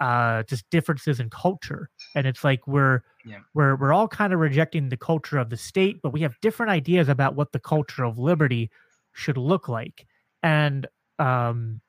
[0.00, 1.90] uh just differences in culture.
[2.14, 3.40] And it's like we're yeah.
[3.54, 6.70] we're we're all kind of rejecting the culture of the state but we have different
[6.70, 8.70] ideas about what the culture of liberty
[9.12, 10.06] should look like.
[10.42, 10.86] And
[11.18, 11.80] um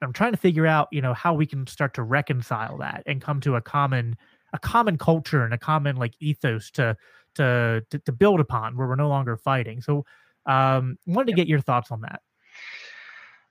[0.00, 3.20] i'm trying to figure out you know how we can start to reconcile that and
[3.20, 4.16] come to a common
[4.52, 6.96] a common culture and a common like ethos to
[7.34, 9.80] to to, to build upon where we're no longer fighting.
[9.80, 10.04] So
[10.46, 12.22] um wanted to get your thoughts on that.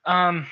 [0.06, 0.48] Um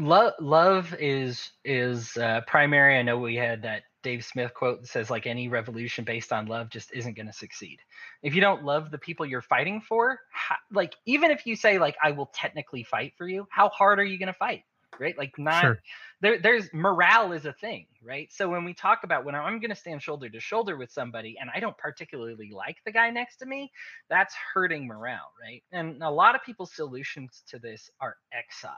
[0.00, 2.98] love love is is uh, primary.
[2.98, 6.46] I know we had that Dave Smith quote that says like any revolution based on
[6.46, 7.80] love just isn't going to succeed.
[8.22, 11.78] If you don't love the people you're fighting for, how, like even if you say
[11.78, 14.62] like I will technically fight for you, how hard are you going to fight?
[14.98, 15.16] Right?
[15.16, 15.78] Like not sure.
[16.20, 18.30] there there's morale is a thing, right?
[18.32, 21.36] So when we talk about when I'm going to stand shoulder to shoulder with somebody
[21.40, 23.70] and I don't particularly like the guy next to me,
[24.08, 25.62] that's hurting morale, right?
[25.72, 28.76] And a lot of people's solutions to this are exile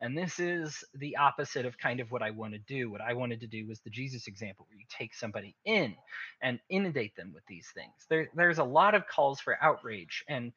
[0.00, 2.90] and this is the opposite of kind of what I want to do.
[2.90, 5.94] What I wanted to do was the Jesus example, where you take somebody in
[6.42, 7.92] and inundate them with these things.
[8.08, 10.52] There, there's a lot of calls for outrage, and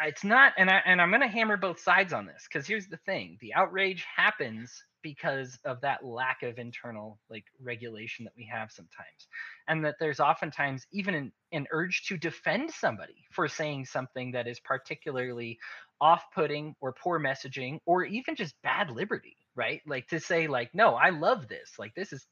[0.00, 0.54] it's not.
[0.58, 3.38] And I and I'm going to hammer both sides on this because here's the thing:
[3.40, 9.28] the outrage happens because of that lack of internal like regulation that we have sometimes
[9.68, 14.46] and that there's oftentimes even an, an urge to defend somebody for saying something that
[14.46, 15.58] is particularly
[16.02, 19.80] off-putting or poor messaging or even just bad liberty right?
[19.86, 21.72] Like to say like no i love this.
[21.78, 22.26] Like this is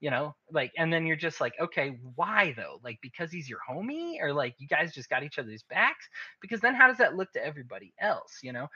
[0.00, 2.80] you know like and then you're just like okay why though?
[2.84, 4.14] Like because he's your homie?
[4.20, 6.08] Or like you guys just got each other's backs?
[6.40, 8.68] Because then how does that look to everybody else you know?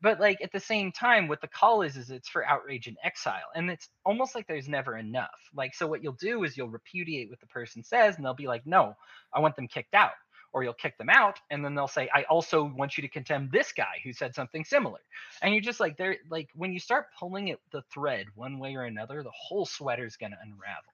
[0.00, 2.96] But like at the same time what the call is is it's for outrage and
[3.04, 5.30] exile and it's almost like there's never enough.
[5.54, 8.46] Like so what you'll do is you'll repudiate what the person says and they'll be
[8.46, 8.96] like no
[9.34, 10.12] i want them kicked out
[10.52, 13.48] or you'll kick them out and then they'll say i also want you to condemn
[13.52, 14.98] this guy who said something similar
[15.42, 18.74] and you're just like they're like when you start pulling at the thread one way
[18.74, 20.92] or another the whole sweater is going to unravel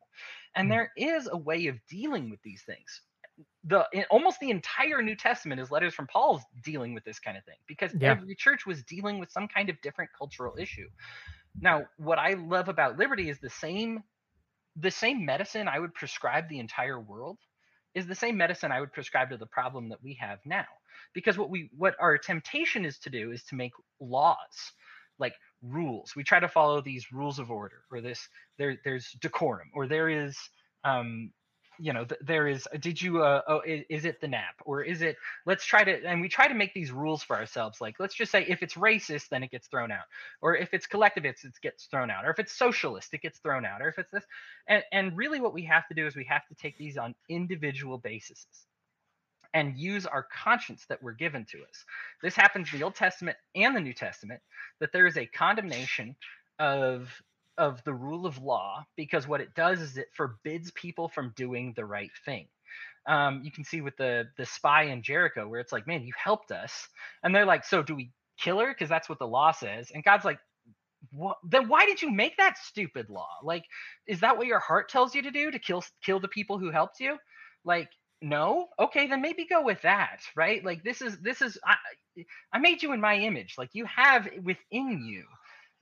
[0.55, 0.71] and mm.
[0.71, 3.03] there is a way of dealing with these things
[3.65, 7.45] the almost the entire new testament is letters from paul's dealing with this kind of
[7.45, 8.11] thing because yeah.
[8.11, 10.89] every church was dealing with some kind of different cultural issue
[11.61, 14.03] now what i love about liberty is the same
[14.77, 17.39] the same medicine i would prescribe the entire world
[17.99, 20.65] is the same medicine I would prescribe to the problem that we have now.
[21.15, 24.73] Because what we what our temptation is to do is to make laws
[25.19, 26.13] like rules.
[26.15, 28.27] We try to follow these rules of order or this
[28.57, 30.37] there there's decorum or there is
[30.85, 31.33] um
[31.79, 34.55] you know th- there is did you uh oh is, is, it the NAP?
[34.65, 35.17] Or is it
[35.47, 38.33] let's try to and we try to make these rules for ourselves like let's just
[38.33, 40.05] say if it's racist then it gets thrown out.
[40.41, 42.25] Or if it's collectivist it gets thrown out.
[42.25, 43.83] Or if it's socialist it gets thrown out.
[43.83, 44.25] Or if it's this
[44.69, 47.15] and and really what we have to do is we have to take these on
[47.29, 48.47] individual basis
[49.55, 51.85] and use our conscience that we're given to us.
[52.23, 54.41] This happens in the old testament and the new testament
[54.81, 56.17] that there is a condemnation
[56.59, 57.11] of
[57.59, 61.75] of the rule of law because what it does is it forbids people from doing
[61.77, 62.47] the right thing.
[63.07, 66.13] Um, you can see with the the spy in Jericho where it's like, man, you
[66.23, 66.89] helped us,
[67.23, 68.69] and they're like, so do we kill her?
[68.69, 69.91] Because that's what the law says.
[69.95, 70.39] And God's like,
[71.13, 71.39] what?
[71.45, 73.31] Then why did you make that stupid law?
[73.43, 73.65] Like,
[74.07, 76.71] is that what your heart tells you to do to kill kill the people who
[76.71, 77.17] helped you?
[77.65, 77.91] Like,
[78.23, 78.69] no.
[78.79, 80.65] Okay, then maybe go with that, right?
[80.65, 81.77] Like, this is this is I,
[82.53, 83.55] I made you in my image.
[83.59, 85.25] Like, you have within you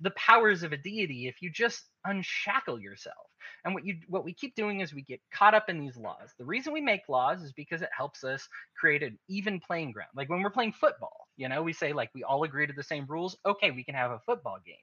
[0.01, 3.16] the powers of a deity if you just unshackle yourself.
[3.64, 6.34] And what you what we keep doing is we get caught up in these laws.
[6.38, 10.11] The reason we make laws is because it helps us create an even playing ground.
[10.14, 12.82] Like when we're playing football, you know, we say like we all agree to the
[12.82, 13.36] same rules.
[13.47, 14.76] Okay, we can have a football game.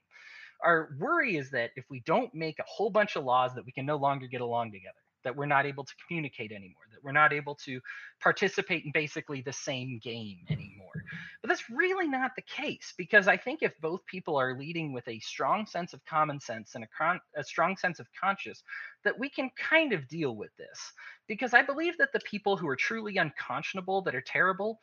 [0.64, 3.72] Our worry is that if we don't make a whole bunch of laws that we
[3.72, 7.12] can no longer get along together that we're not able to communicate anymore, that we're
[7.12, 7.80] not able to
[8.20, 11.04] participate in basically the same game anymore.
[11.42, 15.06] But that's really not the case because I think if both people are leading with
[15.08, 18.62] a strong sense of common sense and a, con- a strong sense of conscience,
[19.04, 20.92] that we can kind of deal with this.
[21.26, 24.78] Because I believe that the people who are truly unconscionable, that are terrible,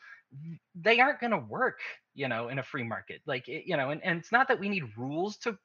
[0.76, 1.80] they aren't going to work,
[2.16, 3.22] you know, in a free market.
[3.26, 5.58] Like, you know, and, and it's not that we need rules to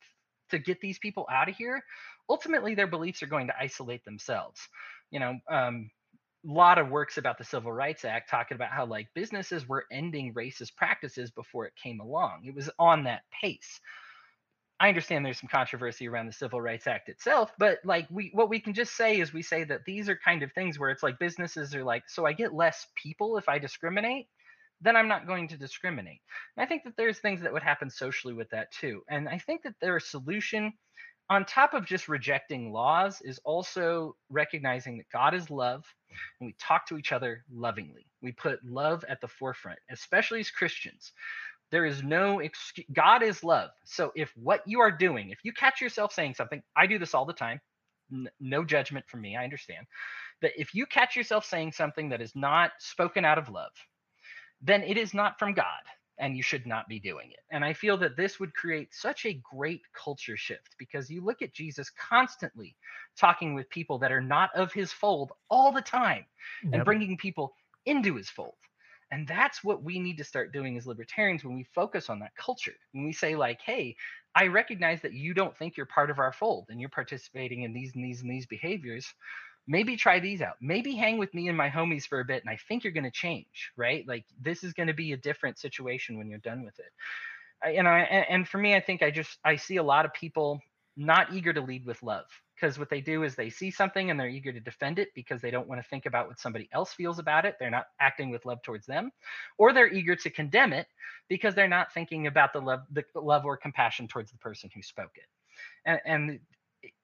[0.51, 1.83] to get these people out of here
[2.29, 4.61] ultimately their beliefs are going to isolate themselves
[5.11, 5.91] you know um,
[6.49, 9.87] a lot of works about the civil rights act talking about how like businesses were
[9.91, 13.81] ending racist practices before it came along it was on that pace
[14.79, 18.49] i understand there's some controversy around the civil rights act itself but like we what
[18.49, 21.03] we can just say is we say that these are kind of things where it's
[21.03, 24.27] like businesses are like so i get less people if i discriminate
[24.81, 26.20] then I'm not going to discriminate.
[26.57, 29.03] And I think that there's things that would happen socially with that too.
[29.09, 30.72] And I think that their solution
[31.31, 35.85] on top of just rejecting laws is also recognizing that God is love
[36.41, 38.07] and we talk to each other lovingly.
[38.22, 41.12] We put love at the forefront, especially as Christians.
[41.72, 42.87] There is no excuse.
[42.93, 43.70] God is love.
[43.85, 47.14] So if what you are doing, if you catch yourself saying something, I do this
[47.14, 47.61] all the time.
[48.12, 49.37] N- no judgment from me.
[49.37, 49.87] I understand
[50.43, 53.72] that if you catch yourself saying something that is not spoken out of love,
[54.62, 55.83] then it is not from God
[56.19, 57.41] and you should not be doing it.
[57.51, 61.43] And I feel that this would create such a great culture shift because you look
[61.43, 62.77] at Jesus constantly
[63.19, 66.25] talking with people that are not of his fold all the time
[66.64, 66.75] yep.
[66.75, 67.55] and bringing people
[67.85, 68.55] into his fold.
[69.12, 72.35] And that's what we need to start doing as libertarians when we focus on that
[72.37, 72.75] culture.
[72.93, 73.95] When we say, like, hey,
[74.35, 77.73] I recognize that you don't think you're part of our fold and you're participating in
[77.73, 79.07] these and these and these behaviors
[79.67, 80.57] maybe try these out.
[80.61, 83.05] Maybe hang with me and my homies for a bit, and I think you're going
[83.05, 84.07] to change, right?
[84.07, 86.93] Like this is going to be a different situation when you're done with it.
[87.62, 90.12] I, and I and for me, I think I just I see a lot of
[90.12, 90.61] people
[90.97, 94.19] not eager to lead with love because what they do is they see something and
[94.19, 96.95] they're eager to defend it because they don't want to think about what somebody else
[96.95, 97.57] feels about it.
[97.61, 99.11] They're not acting with love towards them,
[99.59, 100.87] or they're eager to condemn it
[101.29, 104.83] because they're not thinking about the love, the love or compassion towards the person who
[104.83, 105.27] spoke it.
[105.85, 106.41] And, and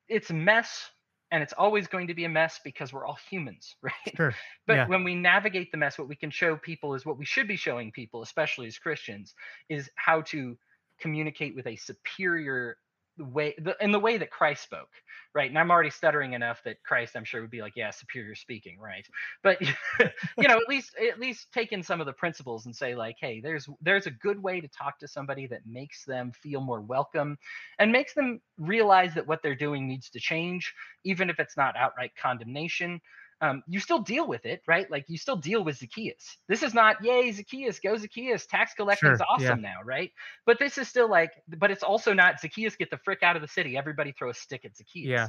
[0.08, 0.90] it's a mess
[1.32, 4.16] and it's always going to be a mess because we're all humans, right?
[4.16, 4.34] Sure.
[4.66, 4.86] But yeah.
[4.86, 7.56] when we navigate the mess, what we can show people is what we should be
[7.56, 9.34] showing people, especially as Christians,
[9.68, 10.56] is how to
[11.00, 12.76] communicate with a superior
[13.16, 14.88] the way the, in the way that Christ spoke,
[15.34, 15.48] right?
[15.48, 18.78] And I'm already stuttering enough that Christ, I'm sure, would be like, yeah, superior speaking,
[18.78, 19.06] right?
[19.42, 19.60] But
[20.00, 23.16] you know, at least at least take in some of the principles and say like,
[23.20, 26.80] hey, there's there's a good way to talk to somebody that makes them feel more
[26.80, 27.36] welcome
[27.78, 30.72] and makes them realize that what they're doing needs to change,
[31.04, 33.00] even if it's not outright condemnation
[33.42, 34.90] um, you still deal with it, right?
[34.90, 36.38] Like you still deal with Zacchaeus.
[36.48, 39.70] This is not, yay, Zacchaeus, go Zacchaeus, tax collecting's sure, awesome yeah.
[39.74, 40.10] now, right?
[40.46, 43.42] But this is still like, but it's also not Zacchaeus get the frick out of
[43.42, 43.76] the city.
[43.76, 45.08] Everybody throw a stick at Zacchaeus.
[45.08, 45.28] Yeah.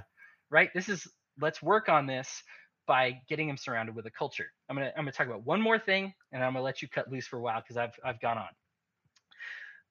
[0.49, 0.69] Right.
[0.73, 1.07] This is
[1.41, 2.44] let's work on this.
[2.85, 4.52] by getting him surrounded with a culture.
[4.69, 7.11] I'm gonna I'm gonna talk about one more thing, and I'm gonna let you cut
[7.11, 8.48] loose for a while because I've I've gone on.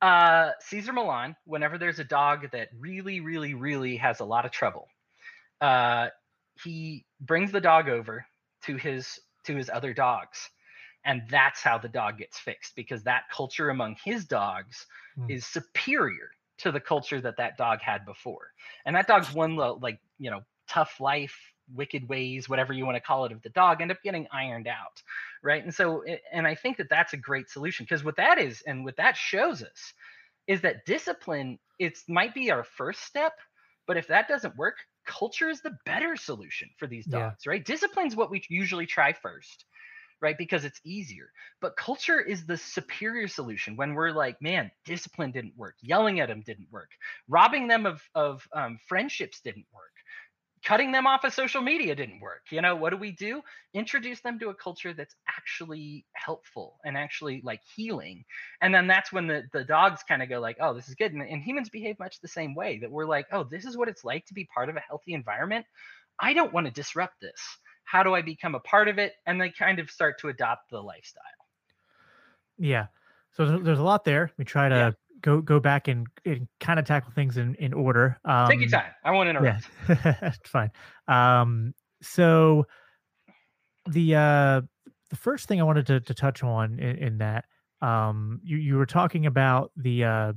[0.09, 4.51] Uh, Cesar Millan, whenever there's a dog that really, really, really has a lot of
[4.51, 4.89] trouble,
[5.61, 6.09] uh,
[6.63, 8.27] he brings the dog over
[8.65, 10.51] to his to his other dogs,
[11.05, 14.87] and that's how the dog gets fixed because that culture among his dogs
[15.19, 15.31] mm.
[15.31, 18.49] is superior to the culture that that dog had before,
[18.87, 21.37] and that dog's one like you know tough life
[21.75, 24.67] wicked ways whatever you want to call it of the dog end up getting ironed
[24.67, 25.01] out
[25.43, 25.63] right?
[25.63, 28.85] And so and i think that that's a great solution because what that is and
[28.85, 29.93] what that shows us
[30.47, 33.35] is that discipline it might be our first step
[33.87, 34.77] but if that doesn't work
[35.07, 37.51] culture is the better solution for these dogs yeah.
[37.51, 37.65] right?
[37.65, 39.65] Discipline is what we usually try first
[40.23, 40.39] right?
[40.39, 41.33] Because it's easier.
[41.61, 45.75] But culture is the superior solution when we're like man discipline didn't work.
[45.83, 46.91] Yelling at them didn't work.
[47.29, 49.92] Robbing them of of um, friendships didn't work
[50.65, 52.43] cutting them off of social media didn't work.
[52.51, 53.43] You know, what do we do?
[53.75, 58.25] Introduce them to a culture that's actually helpful and actually like healing.
[58.61, 61.13] And then that's when the, the dogs kind of go like, oh, this is good.
[61.13, 63.89] And, and humans behave much the same way that we're like, oh, this is what
[63.89, 65.67] it's like to be part of a healthy environment.
[66.21, 67.41] I don't want to disrupt this.
[67.85, 69.15] How do I become a part of it?
[69.27, 71.23] And they kind of start to adopt the lifestyle.
[72.59, 72.87] Yeah.
[73.33, 74.31] So there's a lot there.
[74.37, 74.91] We try to yeah
[75.23, 78.19] go go back and, and kind of tackle things in in order.
[78.25, 78.93] Um, Take your um, time.
[79.05, 79.67] I won't interrupt.
[79.89, 80.71] Yeah, fine.
[81.09, 82.67] Um, so
[83.89, 84.61] the uh,
[85.11, 87.45] the first thing I wanted to, to touch on in, in that
[87.81, 90.33] um, you you were talking about the uh,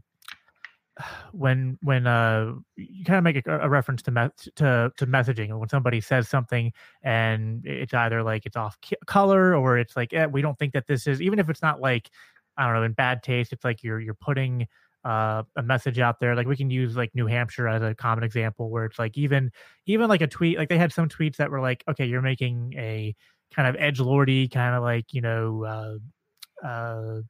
[1.31, 5.57] when when uh you kind of make a, a reference to me- to to messaging
[5.57, 6.71] when somebody says something
[7.03, 10.87] and it's either like it's off color or it's like eh, we don't think that
[10.87, 12.09] this is even if it's not like
[12.57, 13.53] I don't know, in bad taste.
[13.53, 14.67] It's like you're you're putting
[15.03, 16.35] uh, a message out there.
[16.35, 19.51] Like we can use like New Hampshire as a common example, where it's like even
[19.85, 20.57] even like a tweet.
[20.57, 23.15] Like they had some tweets that were like, okay, you're making a
[23.55, 25.99] kind of edge lordy, kind of like you know,
[26.63, 27.21] uh, uh,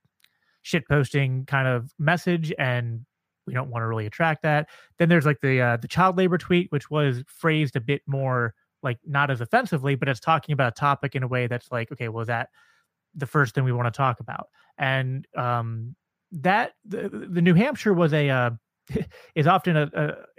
[0.61, 3.06] shit posting kind of message, and
[3.45, 4.69] we don't want to really attract that.
[4.97, 8.53] Then there's like the uh, the child labor tweet, which was phrased a bit more
[8.84, 11.91] like not as offensively, but it's talking about a topic in a way that's like,
[11.91, 12.49] okay, well, that
[13.15, 14.47] the first thing we want to talk about.
[14.77, 15.95] And um,
[16.31, 18.51] that the, the New Hampshire was a uh,
[19.35, 19.89] is often a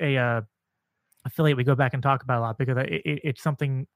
[0.01, 0.41] a, a uh,
[1.25, 3.87] affiliate we go back and talk about a lot because it, it, it's something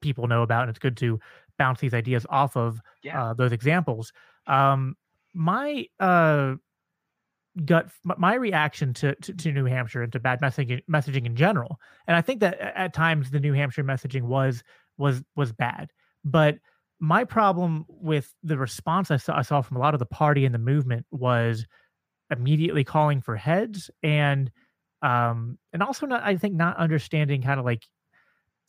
[0.00, 1.18] people know about, and it's good to
[1.58, 3.30] bounce these ideas off of yeah.
[3.30, 4.12] uh, those examples.
[4.46, 4.96] Um,
[5.34, 6.54] my uh,
[7.64, 11.78] gut, my reaction to, to, to New Hampshire and to bad messaging messaging in general,
[12.06, 14.62] and I think that at times the New Hampshire messaging was
[14.96, 15.90] was was bad,
[16.24, 16.58] but
[17.00, 20.44] my problem with the response I saw, I saw from a lot of the party
[20.44, 21.66] and the movement was
[22.30, 24.50] immediately calling for heads and
[25.00, 27.84] um and also not I think not understanding kind of like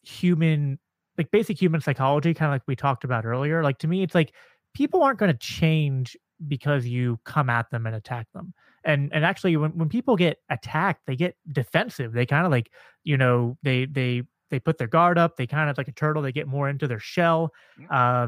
[0.04, 0.80] human
[1.18, 3.64] like basic human psychology kind of like we talked about earlier.
[3.64, 4.34] Like to me it's like
[4.74, 6.16] people aren't going to change
[6.48, 8.54] because you come at them and attack them.
[8.86, 12.14] And and actually when, when people get attacked they get defensive.
[12.14, 12.72] They kind of like
[13.04, 15.38] you know they they they put their guard up.
[15.38, 16.22] They kind of like a turtle.
[16.22, 17.52] They get more into their shell.
[17.90, 18.28] Uh,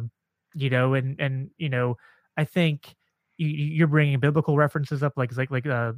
[0.54, 1.98] you know, and and you know,
[2.38, 2.96] I think
[3.38, 5.94] you, are bringing biblical references up, like like like uh,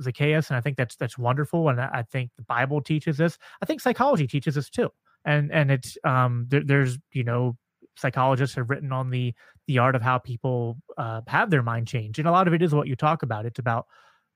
[0.00, 1.68] Zacchaeus, and I think that's that's wonderful.
[1.68, 3.38] And I think the Bible teaches this.
[3.62, 4.90] I think psychology teaches this too.
[5.24, 7.56] And and it's um there, there's you know
[7.96, 9.34] psychologists have written on the
[9.66, 12.62] the art of how people uh, have their mind change, and a lot of it
[12.62, 13.46] is what you talk about.
[13.46, 13.86] It's about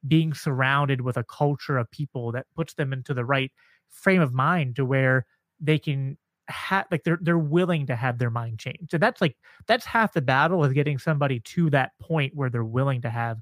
[0.07, 3.51] being surrounded with a culture of people that puts them into the right
[3.91, 5.27] frame of mind to where
[5.61, 6.17] they can
[6.49, 8.91] have like they're they're willing to have their mind changed.
[8.91, 9.37] So that's like
[9.67, 13.39] that's half the battle is getting somebody to that point where they're willing to have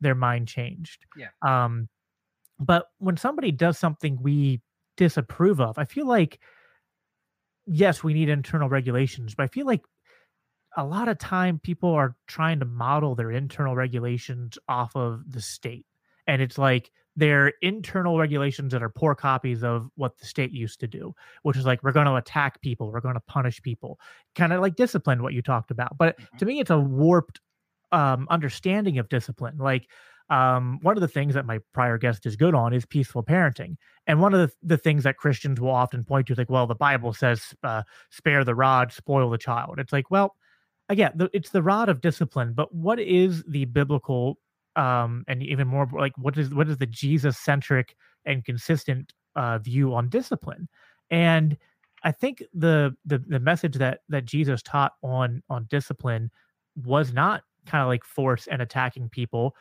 [0.00, 1.04] their mind changed.
[1.16, 1.28] Yeah.
[1.42, 1.88] Um
[2.58, 4.62] but when somebody does something we
[4.96, 6.40] disapprove of, I feel like
[7.66, 9.82] yes, we need internal regulations, but I feel like
[10.76, 15.40] a lot of time people are trying to model their internal regulations off of the
[15.40, 15.86] state.
[16.26, 20.80] And it's like they're internal regulations that are poor copies of what the state used
[20.80, 23.98] to do, which is like we're going to attack people, we're going to punish people,
[24.34, 25.96] kind of like discipline, what you talked about.
[25.96, 26.36] But mm-hmm.
[26.36, 27.40] to me, it's a warped
[27.90, 29.56] um, understanding of discipline.
[29.56, 29.88] Like
[30.28, 33.76] um, one of the things that my prior guest is good on is peaceful parenting,
[34.06, 36.66] and one of the, the things that Christians will often point to is like, well,
[36.66, 40.36] the Bible says, uh, "Spare the rod, spoil the child." It's like, well,
[40.88, 44.38] again, the, it's the rod of discipline, but what is the biblical
[44.76, 49.58] um, and even more like what is what is the Jesus centric and consistent uh,
[49.58, 50.68] view on discipline?
[51.10, 51.56] And
[52.04, 56.30] I think the, the the message that that Jesus taught on on discipline
[56.76, 59.56] was not kind of like force and attacking people,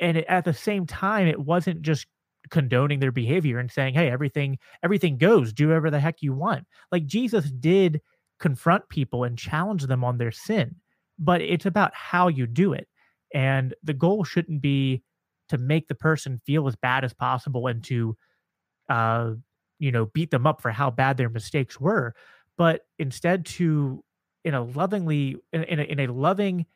[0.00, 2.06] and it, at the same time, it wasn't just
[2.50, 5.52] condoning their behavior and saying, "Hey, everything everything goes.
[5.52, 8.00] Do whatever the heck you want." Like Jesus did
[8.38, 10.76] confront people and challenge them on their sin,
[11.18, 12.88] but it's about how you do it.
[13.34, 15.02] And the goal shouldn't be
[15.48, 18.16] to make the person feel as bad as possible and to,
[18.88, 19.32] uh,
[19.78, 22.14] you know, beat them up for how bad their mistakes were,
[22.56, 24.02] but instead to,
[24.44, 26.66] in a lovingly, in, in, a, in a loving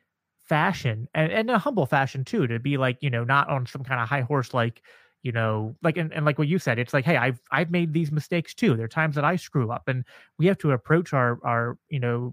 [0.44, 3.84] fashion and, and a humble fashion too, to be like, you know, not on some
[3.84, 4.82] kind of high horse like,
[5.22, 7.92] you know, like and, and like what you said, it's like, hey, I've I've made
[7.92, 8.76] these mistakes too.
[8.76, 10.04] There are times that I screw up, and
[10.38, 12.32] we have to approach our our you know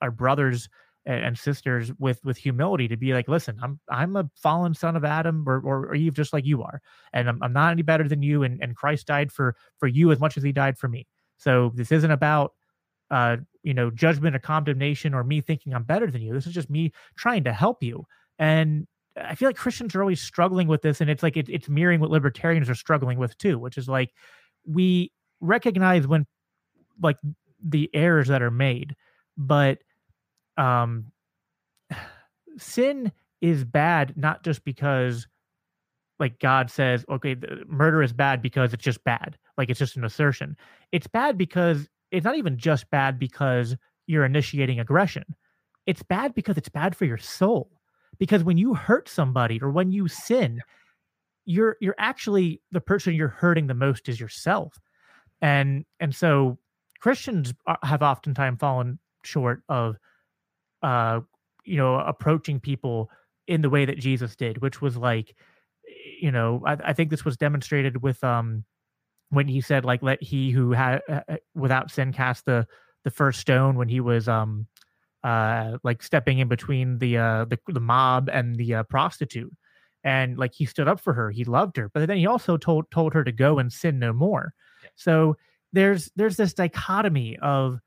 [0.00, 0.68] our brothers
[1.08, 5.04] and sisters with with humility to be like, listen, I'm I'm a fallen son of
[5.04, 6.80] Adam or, or, or Eve, just like you are,
[7.12, 8.42] and I'm, I'm not any better than you.
[8.42, 11.06] And and Christ died for for you as much as he died for me.
[11.38, 12.52] So this isn't about
[13.10, 16.34] uh you know judgment or condemnation or me thinking I'm better than you.
[16.34, 18.04] This is just me trying to help you.
[18.38, 18.86] And
[19.16, 22.00] I feel like Christians are always struggling with this, and it's like it, it's mirroring
[22.00, 24.10] what libertarians are struggling with too, which is like
[24.66, 25.10] we
[25.40, 26.26] recognize when
[27.02, 27.16] like
[27.64, 28.94] the errors that are made,
[29.36, 29.78] but
[30.58, 31.06] um,
[32.58, 35.26] sin is bad not just because
[36.18, 37.36] like God says, okay,
[37.68, 40.56] murder is bad because it's just bad, like it's just an assertion.
[40.90, 43.76] It's bad because it's not even just bad because
[44.08, 45.24] you're initiating aggression.
[45.86, 47.70] It's bad because it's bad for your soul
[48.18, 50.60] because when you hurt somebody or when you sin
[51.48, 54.78] you're you're actually the person you're hurting the most is yourself
[55.40, 56.58] and and so
[57.00, 59.96] christians have oftentimes fallen short of
[60.82, 61.20] uh
[61.64, 63.10] you know approaching people
[63.46, 65.34] in the way that jesus did which was like
[66.20, 68.64] you know i, I think this was demonstrated with um
[69.30, 71.20] when he said like let he who had uh,
[71.54, 72.66] without sin cast the
[73.04, 74.66] the first stone when he was um
[75.24, 79.52] uh, like stepping in between the uh, the, the mob and the uh, prostitute,
[80.04, 81.30] and like he stood up for her.
[81.30, 84.12] He loved her, but then he also told told her to go and sin no
[84.12, 84.54] more.
[84.94, 85.36] So
[85.72, 87.80] there's there's this dichotomy of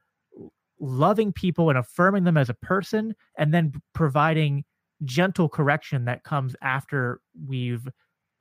[0.81, 4.65] loving people and affirming them as a person, and then providing
[5.05, 7.87] gentle correction that comes after we've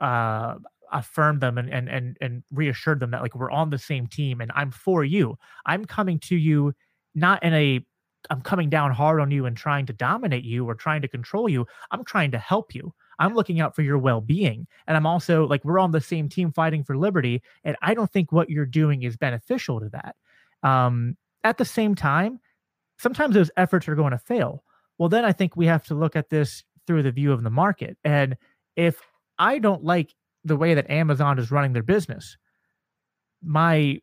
[0.01, 0.57] uh,
[0.93, 4.41] affirmed them and and and and reassured them that like we're on the same team
[4.41, 5.37] and I'm for you.
[5.67, 6.75] I'm coming to you
[7.15, 7.85] not in a
[8.29, 11.49] I'm coming down hard on you and trying to dominate you or trying to control
[11.49, 11.67] you.
[11.91, 12.93] I'm trying to help you.
[13.19, 14.67] I'm looking out for your well-being.
[14.87, 18.11] And I'm also like we're on the same team fighting for liberty and I don't
[18.11, 20.17] think what you're doing is beneficial to that.
[20.69, 22.41] Um at the same time,
[22.99, 24.65] sometimes those efforts are going to fail.
[24.99, 27.51] Well, then I think we have to look at this through the view of the
[27.51, 27.97] market.
[28.05, 28.37] And
[28.77, 29.01] if
[29.39, 30.15] I don't like
[30.45, 32.37] the way that Amazon is running their business,
[33.43, 34.01] my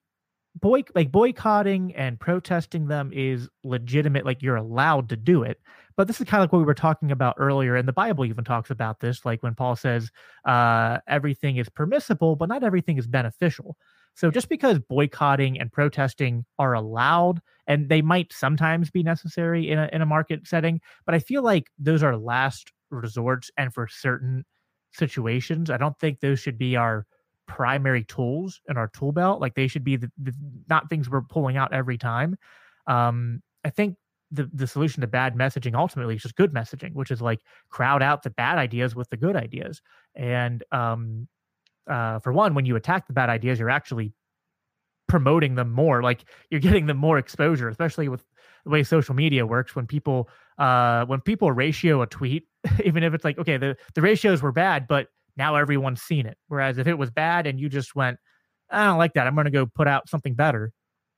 [0.59, 5.59] boy like boycotting and protesting them is legitimate like you're allowed to do it
[5.95, 8.25] but this is kind of like what we were talking about earlier and the bible
[8.25, 10.09] even talks about this like when paul says
[10.45, 13.77] uh, everything is permissible but not everything is beneficial
[14.17, 19.79] so just because boycotting and protesting are allowed and they might sometimes be necessary in
[19.79, 23.87] a, in a market setting but i feel like those are last resorts and for
[23.87, 24.43] certain
[24.91, 27.05] situations i don't think those should be our
[27.47, 29.41] primary tools in our tool belt.
[29.41, 30.33] Like they should be the, the
[30.69, 32.37] not things we're pulling out every time.
[32.85, 33.95] Um, I think
[34.29, 37.39] the the solution to bad messaging ultimately is just good messaging, which is like
[37.69, 39.81] crowd out the bad ideas with the good ideas.
[40.15, 41.27] And um,
[41.89, 44.13] uh, for one, when you attack the bad ideas, you're actually
[45.07, 46.03] promoting them more.
[46.03, 48.23] Like you're getting them more exposure, especially with
[48.63, 49.75] the way social media works.
[49.75, 52.47] When people uh, when people ratio a tweet,
[52.85, 55.07] even if it's like okay, the the ratios were bad, but
[55.37, 56.37] now everyone's seen it.
[56.47, 58.17] Whereas if it was bad and you just went,
[58.69, 60.71] I don't like that, I'm going to go put out something better.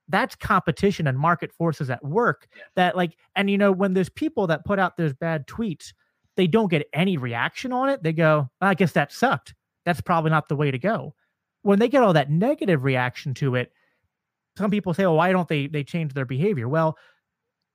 [0.08, 2.48] That's competition and market forces at work.
[2.54, 2.62] Yeah.
[2.76, 5.92] That like, and you know, when there's people that put out those bad tweets,
[6.36, 8.02] they don't get any reaction on it.
[8.02, 9.54] They go, I guess that sucked.
[9.84, 11.14] That's probably not the way to go.
[11.62, 13.72] When they get all that negative reaction to it,
[14.56, 16.68] some people say, well, why don't they they change their behavior?
[16.68, 16.96] Well,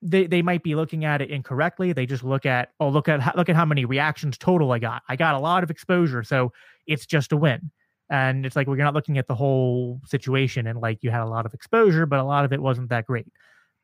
[0.02, 1.94] they, they might be looking at it incorrectly.
[1.94, 5.02] They just look at, oh, look at look at how many reactions total I got.
[5.10, 6.52] I got a lot of exposure, so
[6.86, 7.72] it's just a win.
[8.10, 11.22] And it's like well, you're not looking at the whole situation and like you had
[11.22, 13.26] a lot of exposure, but a lot of it wasn't that great.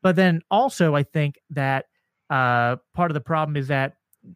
[0.02, 1.86] But then also, I think that
[2.30, 3.94] uh, part of the problem is that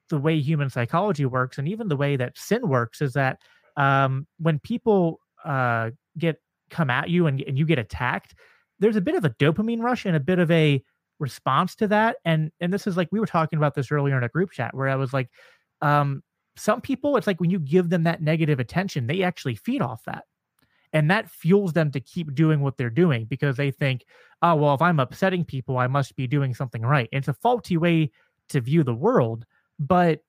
[0.08, 3.38] the way human psychology works, and even the way that sin works, is that
[3.76, 6.40] um, when people uh, get
[6.70, 8.34] come at you and, and you get attacked,
[8.78, 10.82] there's a bit of a dopamine rush and a bit of a
[11.18, 12.16] response to that.
[12.24, 14.74] And and this is like we were talking about this earlier in a group chat
[14.74, 15.30] where i was like
[15.80, 16.22] um
[16.56, 20.02] some people it's like when you give them that negative attention they actually feed off
[20.04, 20.24] that.
[20.92, 24.04] And that fuels them to keep doing what they're doing because they think
[24.42, 27.08] oh well if i'm upsetting people i must be doing something right.
[27.12, 28.10] It's a faulty way
[28.50, 29.44] to view the world
[29.78, 30.20] but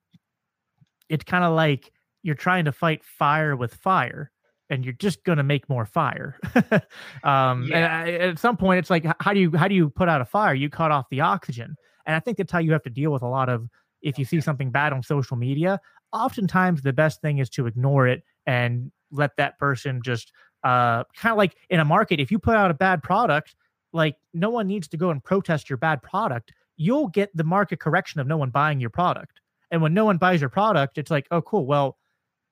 [1.09, 1.91] it's kind of like
[2.27, 4.29] you're trying to fight fire with fire
[4.69, 6.37] and you're just going to make more fire.
[7.23, 8.03] um, Yeah.
[8.03, 10.25] and at some point, it's like, how do you how do you put out a
[10.25, 10.53] fire?
[10.53, 11.75] You cut off the oxygen,
[12.05, 13.69] and I think that's how you have to deal with a lot of
[14.01, 15.79] if you see something bad on social media.
[16.13, 20.33] Oftentimes, the best thing is to ignore it and let that person just
[20.63, 22.19] uh, kind of like in a market.
[22.19, 23.55] If you put out a bad product,
[23.93, 26.51] like no one needs to go and protest your bad product.
[26.75, 29.39] You'll get the market correction of no one buying your product.
[29.71, 31.65] And when no one buys your product, it's like, oh, cool.
[31.65, 31.97] Well,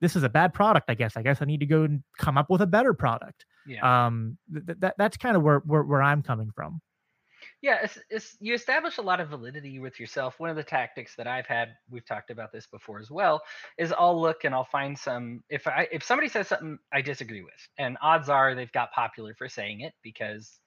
[0.05, 0.85] this is a bad product.
[0.89, 1.17] I guess.
[1.17, 3.45] I guess I need to go and come up with a better product.
[3.65, 4.05] Yeah.
[4.05, 6.79] Um, th- that that's kind of where, where where I'm coming from.
[7.61, 10.39] Yeah, it's, it's you establish a lot of validity with yourself.
[10.39, 13.41] One of the tactics that I've had, we've talked about this before as well,
[13.79, 17.41] is I'll look and I'll find some if I if somebody says something I disagree
[17.41, 20.59] with, and odds are they've got popular for saying it because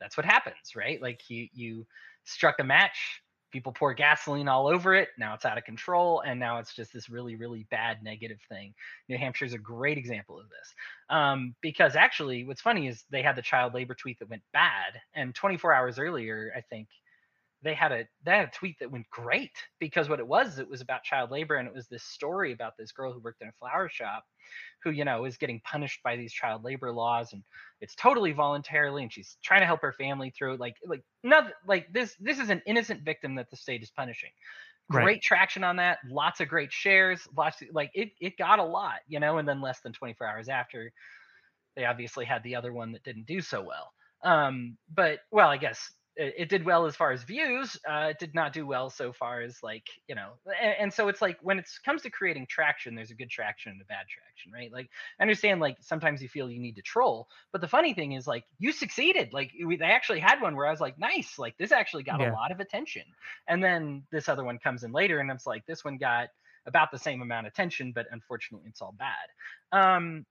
[0.00, 1.00] that's what happens, right?
[1.00, 1.86] Like you you
[2.24, 3.21] struck a match,
[3.52, 6.92] people pour gasoline all over it, now it's out of control, and now it's just
[6.92, 8.74] this really really bad negative thing.
[9.08, 10.74] New Hampshire's a great example of this
[11.12, 15.00] um, because actually what's funny is they had the child labor tweet that went bad
[15.14, 16.88] and 24 hours earlier i think
[17.62, 20.68] they had a they had a tweet that went great because what it was it
[20.68, 23.48] was about child labor and it was this story about this girl who worked in
[23.48, 24.24] a flower shop
[24.82, 27.44] who you know is getting punished by these child labor laws and
[27.80, 31.92] it's totally voluntarily and she's trying to help her family through like like not like
[31.92, 34.30] this this is an innocent victim that the state is punishing
[34.88, 35.12] Right.
[35.12, 38.64] great traction on that lots of great shares lots of, like it it got a
[38.64, 40.92] lot you know and then less than 24 hours after
[41.76, 43.92] they obviously had the other one that didn't do so well
[44.24, 48.18] um but well i guess it, it did well as far as views uh it
[48.18, 51.38] did not do well so far as like you know and, and so it's like
[51.42, 54.72] when it comes to creating traction there's a good traction and a bad traction right?
[54.72, 58.12] Like i understand like sometimes you feel you need to troll but the funny thing
[58.12, 61.38] is like you succeeded like we, they actually had one where i was like nice
[61.38, 62.28] like this actually got Yeah.
[62.28, 63.02] a lot of attention.
[63.48, 66.28] And then this other one comes in later and it's like this one got
[66.66, 69.28] about the same amount of attention but unfortunately it's all bad.
[69.72, 70.26] Um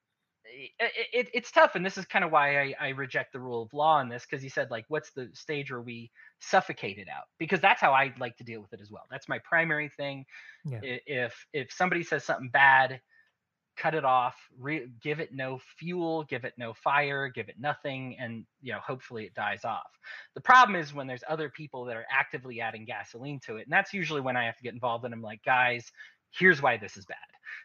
[0.45, 0.71] it,
[1.13, 3.73] it, it's tough and this is kind of why I, I reject the rule of
[3.73, 7.25] law in this because he said like what's the stage where we suffocate it out?
[7.37, 9.03] Because that's how i like to deal with it as well.
[9.09, 10.25] That's my primary thing.
[10.65, 10.79] Yeah.
[10.83, 13.01] If if somebody says something bad
[13.77, 18.17] cut it off re- give it no fuel give it no fire give it nothing
[18.19, 19.89] and you know hopefully it dies off.
[20.35, 23.71] The problem is when there's other people that are actively adding gasoline to it and
[23.71, 25.91] that's usually when i have to get involved and i'm like guys
[26.37, 27.17] here's why this is bad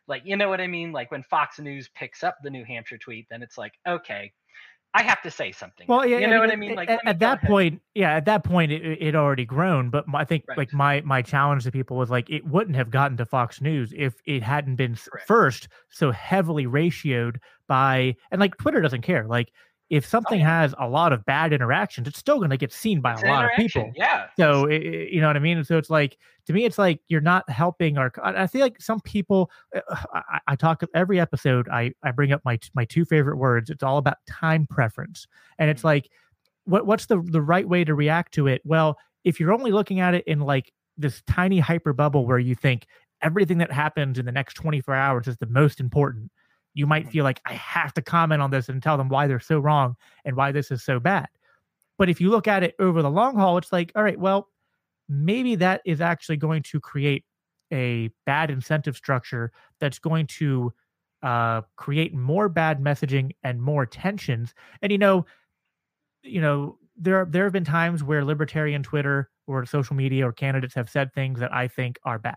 [0.08, 2.98] like you know what i mean like when fox news picks up the new hampshire
[2.98, 4.32] tweet then it's like okay
[4.94, 7.10] i have to say something Well, yeah, you know what i mean like at, me
[7.10, 7.48] at that ahead.
[7.50, 9.90] point, yeah, at that point, it, it already grown.
[9.90, 10.56] But my, I think Right.
[10.58, 13.92] like my my challenge to people was like it wouldn't have gotten to Fox News
[13.96, 15.26] if it hadn't been Correct.
[15.26, 17.36] first so heavily ratioed
[17.68, 19.26] by and like Twitter doesn't care.
[19.26, 19.52] Like
[19.90, 23.00] if something Oh, has a lot of bad interactions, it's still going to get seen
[23.00, 23.92] by It's a lot of people.
[23.96, 25.62] yeah So i- i- you know what I mean.
[25.64, 28.12] So it's like to me, it's like you're not helping our.
[28.22, 29.50] I feel like some people.
[29.74, 29.80] uh,
[30.14, 31.68] I, I talk every episode.
[31.68, 33.70] I I bring up my my two favorite words.
[33.70, 35.26] It's all about time preference,
[35.58, 35.84] and it's Mhm.
[35.84, 36.08] like,
[36.64, 38.62] what what's the the right way to react to it?
[38.64, 42.54] Well, if you're only looking at it in like this tiny hyper bubble where you
[42.54, 42.86] think
[43.22, 46.30] everything that happens in the next 24 hours is the most important,
[46.76, 49.40] you might feel like I have to comment on this and tell them why they're
[49.40, 49.96] so wrong
[50.26, 51.26] and why this is so bad.
[51.96, 54.50] But if you look at it over the long haul, it's like, all right, well,
[55.08, 57.24] maybe that is actually going to create
[57.72, 60.70] a bad incentive structure that's going to
[61.22, 64.52] uh, create more bad messaging and more tensions.
[64.82, 65.24] And you know,
[66.22, 70.74] you know, there there have been times where libertarian Twitter or social media or candidates
[70.74, 72.36] have said things that I think are bad.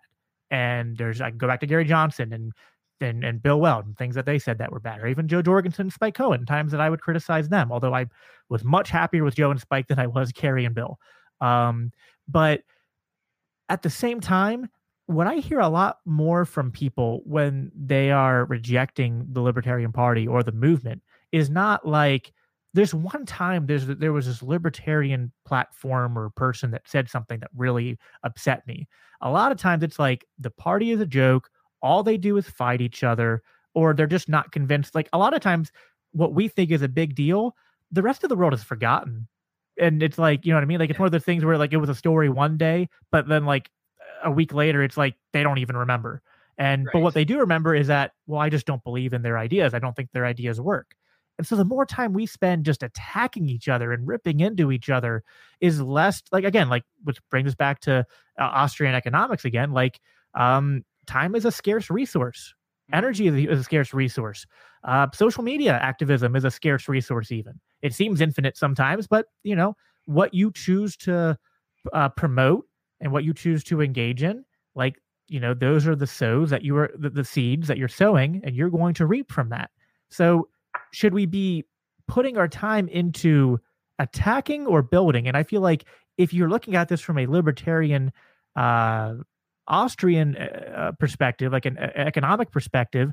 [0.49, 2.53] And there's I go back to Gary Johnson and
[3.01, 5.41] and, and Bill Weld and things that they said that were bad, or even Jo
[5.41, 8.07] Jorgensen and Spike Cohen, times that I would criticize them, although I
[8.49, 10.97] was much happier with Jo and Spike than I was Gary and Bill.
[11.41, 11.91] Um,
[12.27, 12.61] but
[13.69, 14.69] at the same time,
[15.05, 20.27] what I hear a lot more from people when they are rejecting the Libertarian Party
[20.27, 21.01] or the movement
[21.31, 22.31] is not like
[22.73, 27.49] there's one time there's there was this libertarian platform or person that said something that
[27.55, 28.88] really upset me.
[29.21, 31.49] A lot of times it's like the party is a joke,
[31.81, 33.41] all they do is fight each other
[33.73, 34.95] or they're just not convinced.
[34.95, 35.72] Like a lot of times
[36.11, 37.56] what we think is a big deal,
[37.91, 39.27] the rest of the world has forgotten.
[39.80, 40.80] And it's like, you know what I mean?
[40.80, 43.27] Like it's one of those things where like it was a story one day, but
[43.27, 43.69] then like
[44.23, 46.22] a week later it's like they don't even remember.
[46.57, 49.38] And but what they do remember is that, well, I just don't believe in their
[49.38, 49.73] ideas.
[49.73, 50.93] I don't think their ideas work.
[51.38, 54.89] And so the more time we spend just attacking each other and ripping into each
[54.89, 55.23] other
[55.61, 57.99] is less like again, like which brings us back to
[58.38, 59.72] uh, Austrian economics again.
[59.72, 60.01] Like
[60.35, 62.53] um, time is a scarce resource.
[62.91, 62.98] Mhm.
[62.98, 64.45] Energy is a, is a scarce resource.
[64.84, 67.31] Uh, social media activism is a scarce resource.
[67.31, 69.76] Even it seems infinite sometimes, but you know
[70.06, 71.38] what you choose to
[71.94, 72.65] uh, promote
[73.02, 74.44] and what you choose to engage in,
[74.76, 74.95] like
[75.27, 78.41] you know those are the sows that you are the, the seeds that you're sowing,
[78.44, 79.69] and you're going to reap from that.
[80.10, 80.48] So
[80.91, 81.65] should we be
[82.07, 83.60] putting our time into
[83.99, 85.27] attacking or building?
[85.27, 85.86] And I feel like
[86.18, 88.11] if you're looking at this from a libertarian
[88.56, 89.14] uh,
[89.70, 93.12] Austrian uh, uh perspective, like an uh, economic perspective,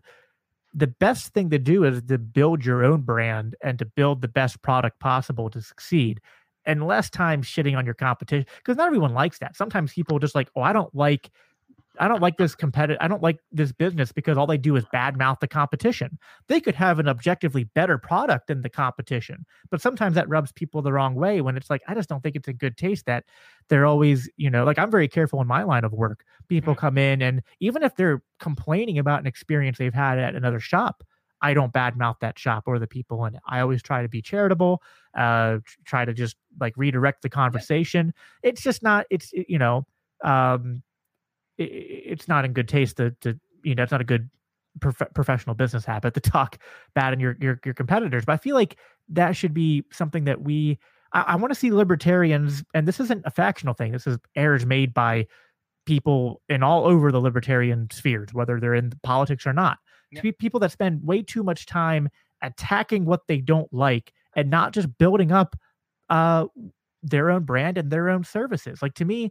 [0.75, 4.29] the best thing to do is to build your own brand and to build the
[4.29, 6.21] best product possible to succeed
[6.65, 9.57] and less time shitting on your competition because not everyone likes that.
[9.57, 11.31] Sometimes people just like oh i don't like
[11.99, 12.99] I don't like this competitive.
[13.01, 16.19] I don't like this business because all they do is badmouth the competition.
[16.49, 20.83] They could have an objectively better product than the competition, but sometimes that rubs people
[20.83, 21.41] the wrong way.
[21.41, 23.25] When it's like, I just don't think it's a good taste that
[23.69, 26.25] they're always, you know, like I'm very careful in my line of work.
[26.49, 26.79] People mm.
[26.79, 31.03] come in and even if they're complaining about an experience they've had at another shop,
[31.43, 33.43] I don't badmouth that shop or the people in it.
[33.47, 34.83] I always try to be charitable,
[35.17, 38.15] uh, try to just like redirect the conversation.
[38.43, 39.07] It's just not.
[39.11, 39.87] It's you know.
[40.25, 40.83] Um,
[41.59, 44.31] it, it's not in good taste to, to you know, it's not a good
[44.81, 46.59] prof- professional business habit to talk
[46.95, 48.25] bad on your, your, your competitors.
[48.25, 48.77] But I feel like
[49.09, 50.79] that should be something that we,
[51.13, 53.93] I, I want to see libertarians, and this isn't a factional thing.
[53.93, 55.27] This is errors made by
[55.87, 59.79] people in all over the libertarian spheres, whether they're in politics or not.
[60.11, 60.19] Yeah.
[60.19, 62.09] To be people that spend way too much time
[62.43, 65.57] attacking what they don't like and not just building up
[66.11, 66.47] uh,
[67.03, 68.83] their own brand and their own services.
[68.83, 69.31] Like to me,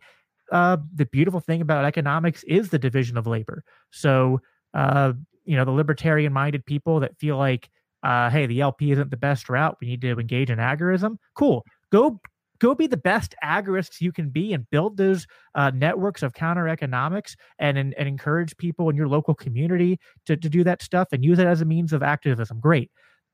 [0.52, 3.64] uh, the beautiful thing about economics is the division of labor.
[3.92, 4.42] So,
[4.74, 5.14] uh,
[5.44, 7.70] you know, the libertarian minded people that feel like,
[8.04, 9.78] uh, hey, the LP isn't the best route.
[9.82, 11.18] We need to engage in agorism.
[11.36, 11.64] Cool.
[11.92, 12.20] Go
[12.60, 16.68] go be the best agorists you can be and build those uh, networks of counter
[16.68, 21.10] economics and, and, and encourage people in your local community to, to do that stuff
[21.12, 22.60] and use it as a means of activism.
[22.60, 22.92] Great.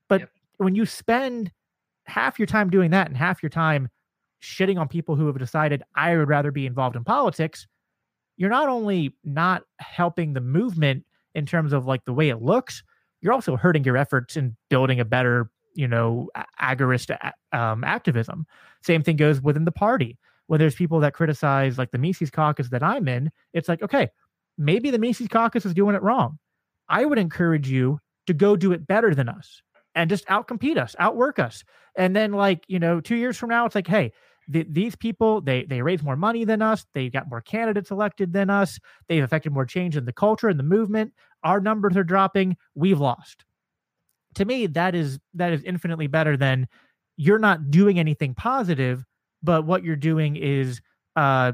[0.08, 0.30] But yep.
[0.56, 1.52] when you spend
[2.06, 3.88] half your time doing that and half your time
[4.42, 7.66] shitting on people who have decided I would rather be involved in politics,
[8.36, 11.04] you're not only not helping the movement
[11.34, 12.82] in terms of like the way it looks,
[13.20, 16.28] you're also hurting your efforts in building a better, you know,
[16.60, 17.16] agorist
[17.52, 18.46] um, activism.
[18.82, 20.18] Same thing goes within the party.
[20.48, 24.08] When there's people that criticize like the Mises caucus that I'm in, it's like, okay,
[24.58, 26.38] maybe the Mises caucus is doing it wrong.
[26.88, 29.62] I would encourage you to go do it better than us
[29.94, 31.64] and just outcompete us, outwork us.
[31.96, 34.12] And then like, you know, two years from now, it's like, hey,
[34.50, 36.86] th- these people they they raise more money than us.
[36.94, 38.78] They got more candidates elected than us.
[39.08, 41.12] They've affected more change in the culture and the movement.
[41.44, 42.56] Our numbers are dropping.
[42.74, 43.44] We've lost.
[44.36, 46.66] To me that is that is infinitely better than
[47.16, 49.04] you're not doing anything positive
[49.42, 50.80] but what you're doing is
[51.16, 51.52] uh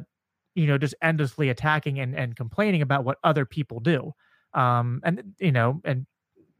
[0.55, 4.13] you know just endlessly attacking and, and complaining about what other people do.
[4.55, 6.07] Um and you know and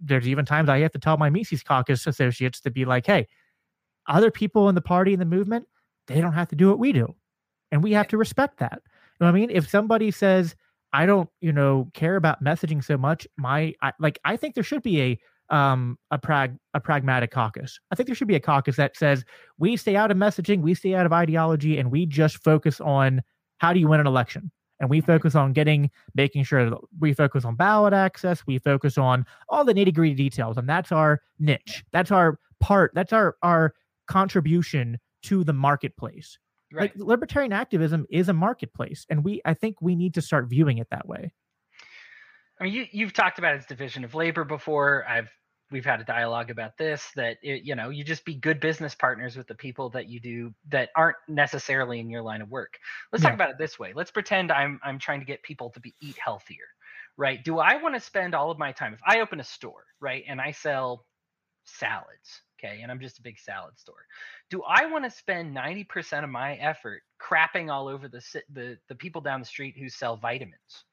[0.01, 3.27] there's even times i have to tell my mises caucus associates to be like hey
[4.07, 5.67] other people in the party and the movement
[6.09, 7.15] they don't have to do what we do.
[7.71, 8.81] And we have to respect that.
[8.85, 9.51] You know what I mean?
[9.51, 10.57] If somebody says,
[10.93, 14.65] I don't, you know, care about messaging so much, my I, like I think there
[14.65, 15.21] should be a
[15.51, 17.79] um a prag a pragmatic caucus.
[17.91, 19.25] I think there should be a caucus that says
[19.59, 23.23] we stay out of messaging, we stay out of ideology, and we just focus on
[23.59, 24.51] how do you win an election.
[24.81, 28.47] And we focus on getting, making sure that we focus on ballot access.
[28.47, 31.85] We focus on all the nitty gritty details, and that's our niche.
[31.93, 32.93] That's our part.
[32.95, 33.75] That's our our
[34.07, 34.99] contribution
[35.29, 36.39] to the marketplace.
[36.73, 36.95] Right.
[36.95, 40.79] Like libertarian activism is a marketplace, and we I think we need to start viewing
[40.79, 41.33] it that way.
[42.61, 45.07] I mean, you you've talked about its division of labor before.
[45.09, 45.31] I've
[45.71, 48.95] we've had a dialogue about this that it, you know you just be good business
[48.95, 52.79] partners with the people that you do that aren't necessarily in your line of work.
[53.13, 53.31] Let's yeah.
[53.31, 53.93] talk about it this way.
[53.95, 56.67] Let's pretend I'm I'm trying to get people to be eat healthier,
[57.17, 57.43] right?
[57.43, 60.25] Do I want to spend all of my time if I open a store, right,
[60.29, 61.07] and I sell
[61.65, 64.07] salads, okay, and I'm just a big salad store.
[64.51, 68.23] Do I want to spend 90% of my effort crapping all over the,
[68.53, 70.85] the the people down the street who sell vitamins?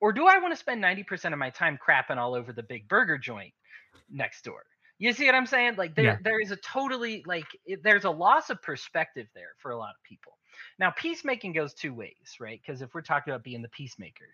[0.00, 2.88] Or do I want to spend 90% of my time crapping all over the big
[2.88, 3.52] burger joint
[4.10, 4.64] next door?
[4.98, 5.74] You see what I'm saying?
[5.76, 6.16] Like there, yeah.
[6.22, 9.90] there is a totally like it, there's a loss of perspective there for a lot
[9.90, 10.38] of people.
[10.78, 12.60] Now, peacemaking goes two ways, right?
[12.64, 14.26] Because if we're talking about being the peacemaker,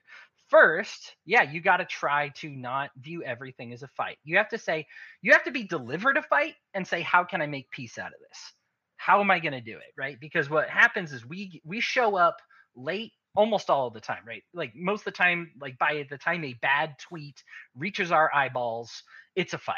[0.51, 4.18] first, yeah, you got to try to not view everything as a fight.
[4.24, 4.86] You have to say,
[5.22, 8.12] you have to be delivered a fight and say, how can I make peace out
[8.12, 8.52] of this?
[8.97, 10.18] How am I going to do it, right?
[10.20, 12.36] Because what happens is we we show up
[12.77, 14.43] late almost all of the time, right?
[14.52, 17.43] Like most of the time, like by the time a bad tweet
[17.74, 19.02] reaches our eyeballs,
[19.36, 19.77] it's a fight.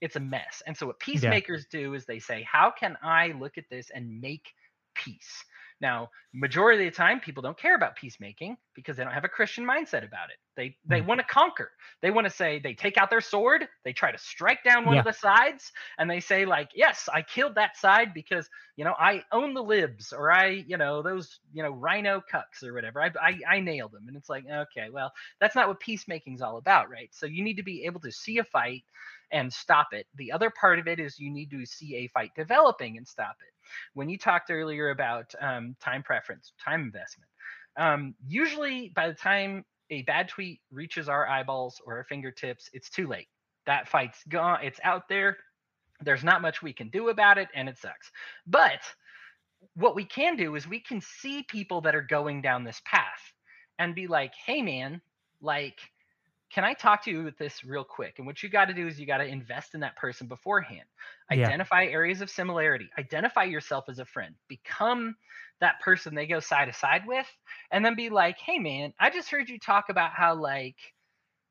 [0.00, 0.62] It's a mess.
[0.66, 1.80] And so what peacemakers yeah.
[1.80, 4.52] do is they say, how can I look at this and make
[4.94, 5.44] peace?
[5.80, 9.28] Now, majority of the time, people don't care about peacemaking because they don't have a
[9.28, 10.36] Christian mindset about it.
[10.60, 11.08] They they Mm.
[11.08, 11.72] want to conquer.
[12.02, 14.98] They want to say they take out their sword, they try to strike down one
[14.98, 18.94] of the sides, and they say like, "Yes, I killed that side because you know
[18.98, 23.02] I own the libs, or I you know those you know RINO cucks or whatever.
[23.02, 26.58] I I, I nailed them." And it's like, okay, well, that's not what peacemaking's all
[26.58, 27.08] about, right?
[27.14, 28.84] So you need to be able to see a fight
[29.32, 30.06] and stop it.
[30.16, 33.36] The other part of it is you need to see a fight developing and stop
[33.40, 33.52] it.
[33.94, 37.30] When you talked earlier about um, time preference, time investment,
[37.76, 42.90] um, usually by the time a bad tweet reaches our eyeballs or our fingertips, it's
[42.90, 43.28] too late.
[43.66, 44.60] That fight's gone.
[44.62, 45.36] It's out there.
[46.02, 48.10] There's not much we can do about it, and it sucks.
[48.46, 48.80] But
[49.74, 53.34] what we can do is we can see people that are going down this path
[53.78, 55.00] and be like, hey, man,
[55.42, 55.78] like,
[56.52, 58.18] can I talk to you with this real quick?
[58.18, 60.86] And what you got to do is you got to invest in that person beforehand.
[61.30, 61.46] Yeah.
[61.46, 62.90] Identify areas of similarity.
[62.98, 64.34] Identify yourself as a friend.
[64.48, 65.16] Become
[65.60, 67.26] that person they go side to side with,
[67.70, 70.76] and then be like, "Hey, man, I just heard you talk about how like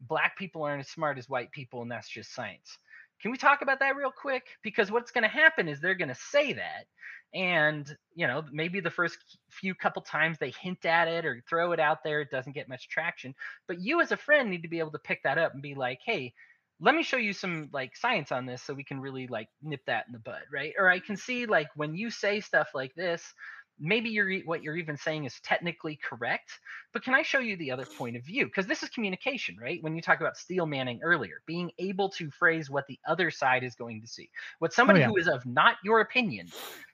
[0.02, 2.78] black people aren't as smart as white people, and that's just science.
[3.22, 4.44] Can we talk about that real quick?
[4.64, 6.86] Because what's going to happen is they're going to say that,
[7.34, 9.18] and you know maybe the first
[9.50, 12.70] few couple times they hint at it or throw it out there, it doesn't get
[12.70, 13.36] much traction.
[13.68, 15.76] But you as a friend need to be able to pick that up and be
[15.76, 16.34] like, "Hey."
[16.82, 19.82] let me show you some like science on this so we can really like nip
[19.86, 22.94] that in the bud right or i can see like when you say stuff like
[22.96, 23.34] this
[23.80, 26.60] maybe you're what you're even saying is technically correct
[26.94, 28.46] but can i show you the other point of view?
[28.46, 29.82] Because this is communication right?
[29.84, 33.64] When you talk about steel manning earlier being able to phrase what the other side
[33.64, 34.30] is going to see.
[34.60, 35.08] What somebody yeah.
[35.08, 36.48] who is of not your opinion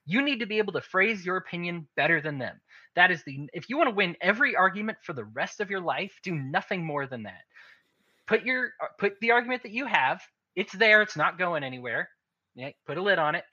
[0.06, 2.60] you need to be able to phrase your opinion better than them.
[2.96, 5.82] That is the if you want to win every argument for the rest of your
[5.82, 7.42] life do nothing more than that.
[8.28, 10.22] Put your uh, put the argument that you have
[10.56, 12.10] it's there it's not going anywhere.
[12.56, 13.44] Yeah, put a lid on it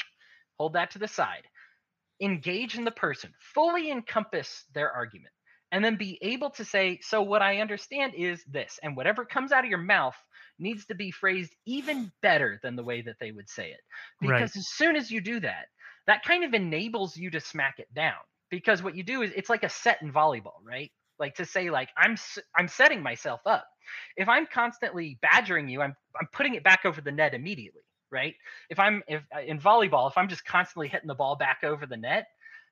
[0.59, 1.42] hold that to the side
[2.23, 5.35] engage in the person fully encompass their argument
[5.73, 9.51] and then be able to say so what i understand is this and whatever comes
[9.51, 10.16] out of your mouth
[10.59, 13.81] needs to be phrased even better than the way that they would say it.
[14.20, 14.39] Right.
[14.39, 15.66] because as soon as you do that
[16.07, 18.20] that kind of enables you to smack it down
[18.51, 20.93] because what you do is it's like a set in volleyball right?
[21.19, 22.16] Like to say like i'm
[22.57, 23.66] I'm setting myself up.
[24.16, 27.82] If i'm constantly badgering you i'm i'm putting it back over the net immediately
[28.12, 28.34] right?
[28.70, 31.86] If i'm if uh, in volleyball if i'm just constantly hitting the ball back over
[31.86, 32.26] the net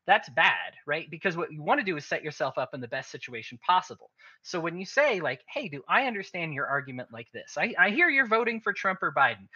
[0.06, 1.10] that's bad right?
[1.10, 4.10] Because what you want to do is set yourself up in the best situation possible.
[4.42, 7.54] So when you say like hey do i understand your argument like this?
[7.58, 9.48] I, I hear you're voting for trump or biden.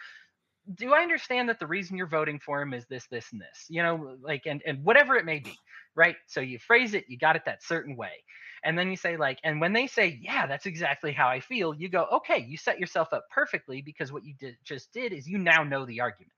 [0.75, 3.65] Do I understand that the reason you're voting for him is this, this, and this?
[3.69, 5.55] You know, like, and and whatever it may be,
[5.95, 6.15] right?
[6.27, 8.23] So you phrase it, you got it that certain way,
[8.65, 11.73] and then you say like, and when they say, yeah, that's exactly how I feel,
[11.73, 15.27] you go, okay, you set yourself up perfectly because what you did just did is
[15.29, 16.33] you now know the argument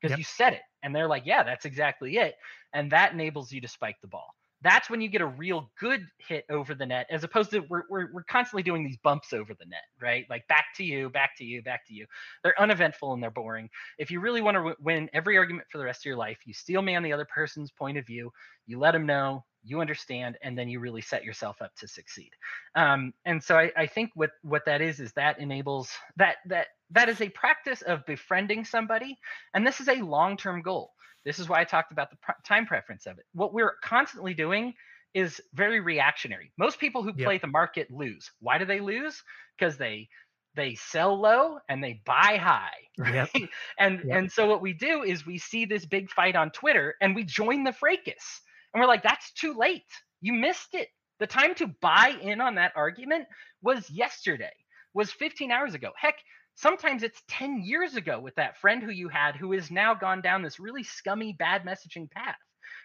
[0.00, 0.18] because Yep.
[0.18, 2.34] you said it, and they're like, yeah, that's exactly it,
[2.74, 4.34] and that enables you to spike the ball.
[4.62, 7.84] That's when you get a real good hit over the net, as opposed to we're,
[7.90, 10.26] we're, we're constantly doing these bumps over the net, right?
[10.30, 12.06] Like back to you, back to you, back to you.
[12.42, 13.66] They're uneventful and they're boring
[13.98, 16.54] if you really want to win every argument for the rest of your life, you
[16.54, 18.30] steel man the other person's point of view,
[18.66, 22.30] you let them know, you understand, and then you really set yourself up to succeed.
[22.74, 26.68] Um, and so I, I think what what that is is that enables that that
[26.90, 29.18] that is a practice of befriending somebody,
[29.54, 30.92] and this is a long term goal.
[31.24, 33.26] This is why I talked about the time preference of it.
[33.34, 34.74] What we're constantly doing
[35.14, 36.52] is very reactionary.
[36.58, 37.24] Most people who Yep.
[37.24, 38.30] play the market lose.
[38.40, 39.22] Why do they lose?
[39.58, 40.08] Because they
[40.54, 43.30] they sell low and they buy high Yep.
[43.78, 44.12] and Yep.
[44.12, 47.24] and so what we do is we see this big fight on Twitter and we
[47.24, 48.40] join the fracas.
[48.74, 49.84] And we're like, that's too late.
[50.20, 50.88] You missed it.
[51.20, 53.26] The time to buy in on that argument
[53.62, 54.52] was yesterday,
[54.94, 55.92] was 15 hours ago.
[55.96, 56.16] Heck,
[56.58, 60.20] sometimes it's 10 years ago with that friend who you had who has now gone
[60.20, 62.36] down this really scummy, bad messaging path,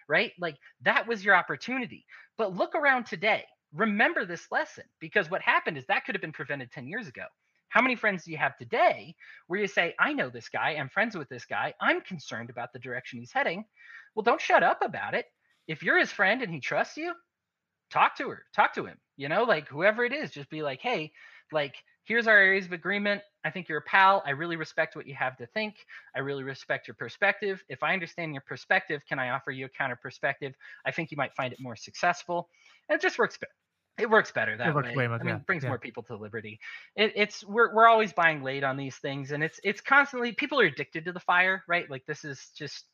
[0.08, 0.30] right?
[0.38, 2.06] Like that was your opportunity.
[2.38, 3.44] But look around today.
[3.72, 7.24] Remember this lesson because what happened is that could have been prevented 10 years ago.
[7.68, 9.16] How many friends do you have today
[9.48, 12.72] where you say, I know this guy, I'm friends with this guy, I'm concerned about
[12.72, 13.64] the direction he's heading?
[14.14, 15.26] Well, don't shut up about it.
[15.66, 17.12] If you're his friend and he trusts you,
[17.90, 20.80] talk to her, talk to him, you know, like whoever it is, just be like,
[20.80, 21.10] hey,
[21.50, 23.22] like, here's our areas of agreement.
[23.44, 24.22] I think you're a pal.
[24.26, 25.74] I really respect what you have to think.
[26.14, 27.62] I really respect your perspective.
[27.68, 30.54] If I understand your perspective, can I offer you a counter perspective?
[30.86, 32.48] I think you might find it more successful.
[32.88, 33.52] And it just works better.
[33.96, 34.96] It works better that it works way.
[34.96, 35.68] way more- I mean, yeah, brings yeah.
[35.68, 36.58] more people to liberty.
[36.96, 40.60] It, it's we're we're always buying late on these things, and it's it's constantly people
[40.60, 41.88] are addicted to the fire, right?
[41.88, 42.86] Like this is just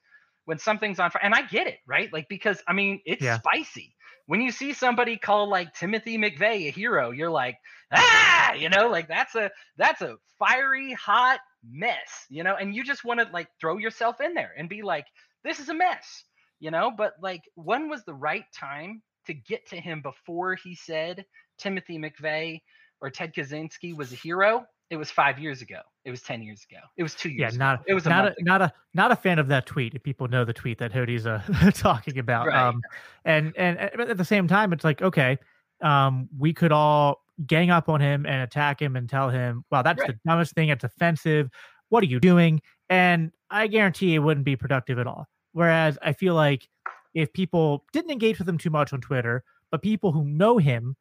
[0.51, 2.13] when something's on fire, and I get it, right?
[2.13, 3.41] Like because I mean it's Yeah.
[3.41, 3.95] spicy.
[4.27, 7.59] When you see somebody call like Timothy McVeigh a hero, you're like,
[7.93, 12.85] ah, you know, like that's a that's a fiery hot mess, you know, and you
[12.85, 15.07] just want to like throw yourself in there and be like,
[15.45, 16.25] this is a mess.
[16.61, 20.75] you know, but like when was the right time to get to him before he
[20.75, 21.25] said
[21.59, 22.63] Timothy McVeigh
[23.01, 24.67] or Ted Kaczynski was a hero?
[24.91, 25.81] It was five years ago.
[26.05, 26.81] It was ten years ago.
[26.97, 27.53] It was two years.
[27.53, 27.85] Yeah, not ago.
[27.87, 29.95] it was a not a, not a not a fan of that tweet.
[29.95, 31.43] If people know the tweet that Hody's uh,
[31.75, 32.69] talking about, right.
[32.69, 32.83] um,
[33.25, 35.39] and and at the same time, it's like okay,
[35.81, 39.83] um, we could all gang up on him and attack him and tell him, "Wow,
[39.83, 40.09] that's right.
[40.09, 40.71] the dumbest thing.
[40.71, 41.49] It's offensive.
[41.89, 45.29] What are you doing?" And I guarantee it wouldn't be productive at all.
[45.53, 46.69] Whereas I feel like
[47.15, 50.97] if people didn't engage with him too much on Twitter, but people who know him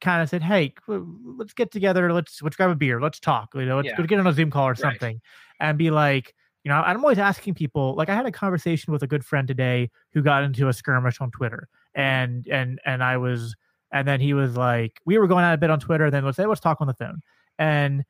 [0.00, 2.12] kind of said, "Hey, let's get together.
[2.12, 3.00] Let's let's grab a beer.
[3.00, 3.54] Let's talk.
[3.54, 4.06] You know, let's Yeah.
[4.06, 4.78] get on a Zoom call or Right.
[4.78, 5.20] something,"
[5.60, 6.34] and be like,
[6.64, 7.94] you know, I'm always asking people.
[7.94, 11.20] Like, I had a conversation with a good friend today who got into a skirmish
[11.20, 13.54] on Twitter, and and and I was,
[13.92, 16.10] and then he was like, we were going out a bit on Twitter.
[16.10, 17.20] Then let's say let's talk on the phone,
[17.58, 18.04] and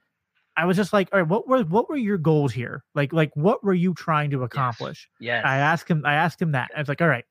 [0.56, 2.82] I was just like, all right, what were what were your goals here?
[2.94, 5.08] Like like what were you trying to accomplish?
[5.20, 5.44] yes.
[5.44, 6.02] I asked him.
[6.04, 6.70] I asked him that.
[6.76, 7.24] I was like, all right.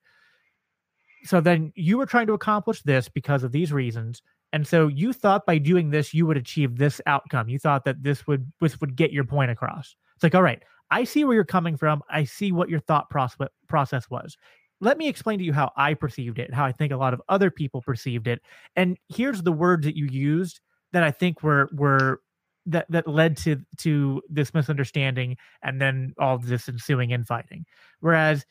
[1.24, 4.22] So then you were trying to accomplish this because of these reasons,
[4.54, 7.50] and so you thought by doing this you would achieve this outcome.
[7.50, 9.96] You thought that this would this would get your point across.
[10.16, 12.02] It's like, all right, I see where you're coming from.
[12.10, 14.38] I see what your thought process was.
[14.80, 17.22] Let me explain to you how I perceived it, how I think a lot of
[17.30, 18.42] other people perceived it,
[18.76, 20.60] and here's the words that you used
[20.94, 22.22] that I think were were
[22.68, 27.66] that that led to to this misunderstanding and then all this ensuing infighting.
[28.00, 28.46] Whereas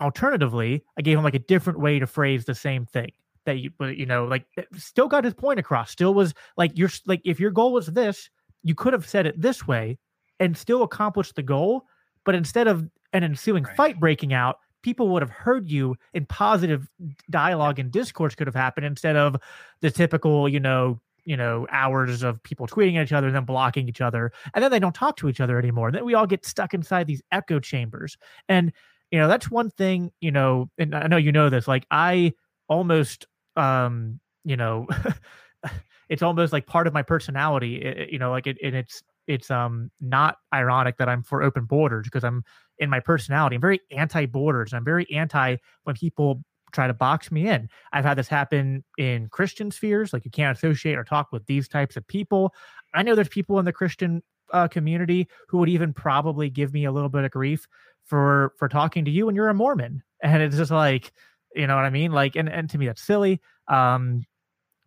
[0.00, 3.12] alternatively, I gave him like a different way to phrase the same thing
[3.46, 5.90] that you but you know like eh, still got his point across.
[5.90, 8.28] Still was like you're like if your goal was this,
[8.62, 9.98] you could have said it this way
[10.38, 11.84] and still accomplished the goal,
[12.24, 13.76] but instead of an ensuing Right.
[13.76, 16.88] fight breaking out, people would have heard you and positive
[17.30, 19.36] dialogue and discourse could have happened instead of
[19.80, 23.44] the typical, you know, you know, hours of people tweeting at each other and then
[23.44, 24.30] blocking each other.
[24.54, 25.88] And then they don't talk to each other anymore.
[25.88, 28.16] And then we all get stuck inside these echo chambers.
[28.48, 28.72] And,
[29.10, 32.34] you know, that's one thing, you know, and I know you know this, like I
[32.68, 33.26] almost
[33.56, 34.86] um, you know,
[36.08, 39.02] it's almost like part of my personality, i- i- you know, like it and it's
[39.26, 42.44] it's um not ironic that I'm for open borders because I'm
[42.78, 43.56] in my personality.
[43.56, 44.72] I'm very anti borders.
[44.72, 46.42] I'm very anti when people
[46.72, 47.68] try to box me in.
[47.92, 51.68] I've had this happen in Christian spheres, like you can't associate or talk with these
[51.68, 52.52] types of people.
[52.94, 54.22] I know there's people in the Christian
[54.52, 57.66] uh, community who would even probably give me a little bit of grief
[58.04, 60.02] for for talking to you and you're a Mormon.
[60.22, 61.12] And it's just like,
[61.56, 62.12] you know what I mean?
[62.12, 63.40] Like, and and to me that's silly.
[63.68, 64.22] Um,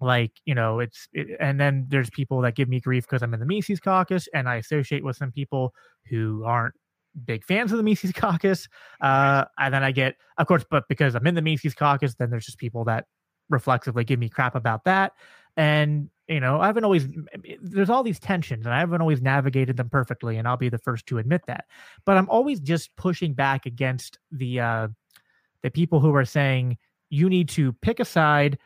[0.02, 3.34] like you know it's it, and then there's people that give me grief because i'm
[3.34, 5.74] in the mises caucus and i associate with some people
[6.10, 6.74] who aren't
[7.26, 8.68] big fans of the mises caucus
[9.02, 12.30] uh and then i get of course but because i'm in the mises caucus then
[12.30, 13.06] there's just people that
[13.50, 15.14] reflexively give me crap about that
[15.58, 17.08] and you know i haven't always
[17.62, 20.78] there's all these tensions and i haven't always navigated them perfectly and i'll be the
[20.78, 21.66] first to admit that
[22.06, 24.88] but i'm always just pushing back against the uh
[25.64, 26.78] the people who are saying
[27.10, 28.58] you need to pick a side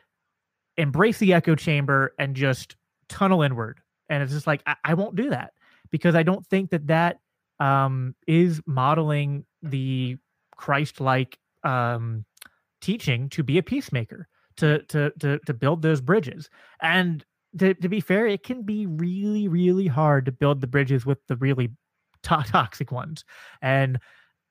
[0.76, 2.76] embrace the echo chamber and just
[3.08, 3.80] tunnel inward.
[4.08, 5.52] And it's just like i, I won't do that.
[5.90, 7.18] Because i don't think that that
[7.60, 10.16] um, is modeling the
[10.56, 12.24] christ-like um,
[12.80, 16.50] teaching to be a peacemaker to to to, to build those bridges.
[16.80, 17.24] And
[17.58, 21.18] to, to be fair it can be really really hard to build the bridges with
[21.28, 21.68] the really
[22.24, 23.24] to- toxic ones.
[23.62, 23.98] And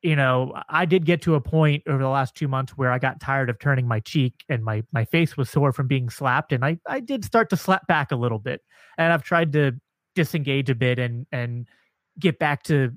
[0.03, 2.99] you know i did get to a point over the last two months where i
[2.99, 6.51] got tired of turning my cheek and my my face was sore from being slapped
[6.51, 8.61] and i i did start to slap back a little bit.
[8.97, 9.71] And i've tried to
[10.13, 11.67] disengage a bit and and
[12.19, 12.91] get back to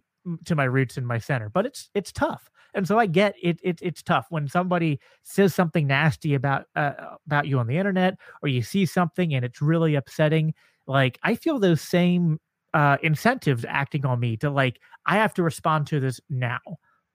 [0.45, 2.51] to my roots and my center but it's it's tough.
[2.75, 4.27] And so i get it, it it's tough.
[4.29, 6.93] When somebody says something nasty about uh,
[7.27, 10.53] about you on the internet or you see something and it's really upsetting
[10.87, 12.39] like i feel those same
[12.75, 16.61] uh incentives acting on me to like i have to respond to this now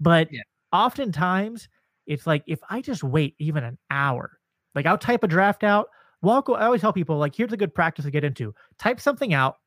[0.02, 0.42] but Yeah.
[0.74, 1.70] oftentimes
[2.08, 4.38] it's like if i just wait even an hour
[4.76, 5.88] like i'll type a draft out
[6.22, 9.34] walk i always tell people like here's a good practice to get into type something
[9.34, 9.58] out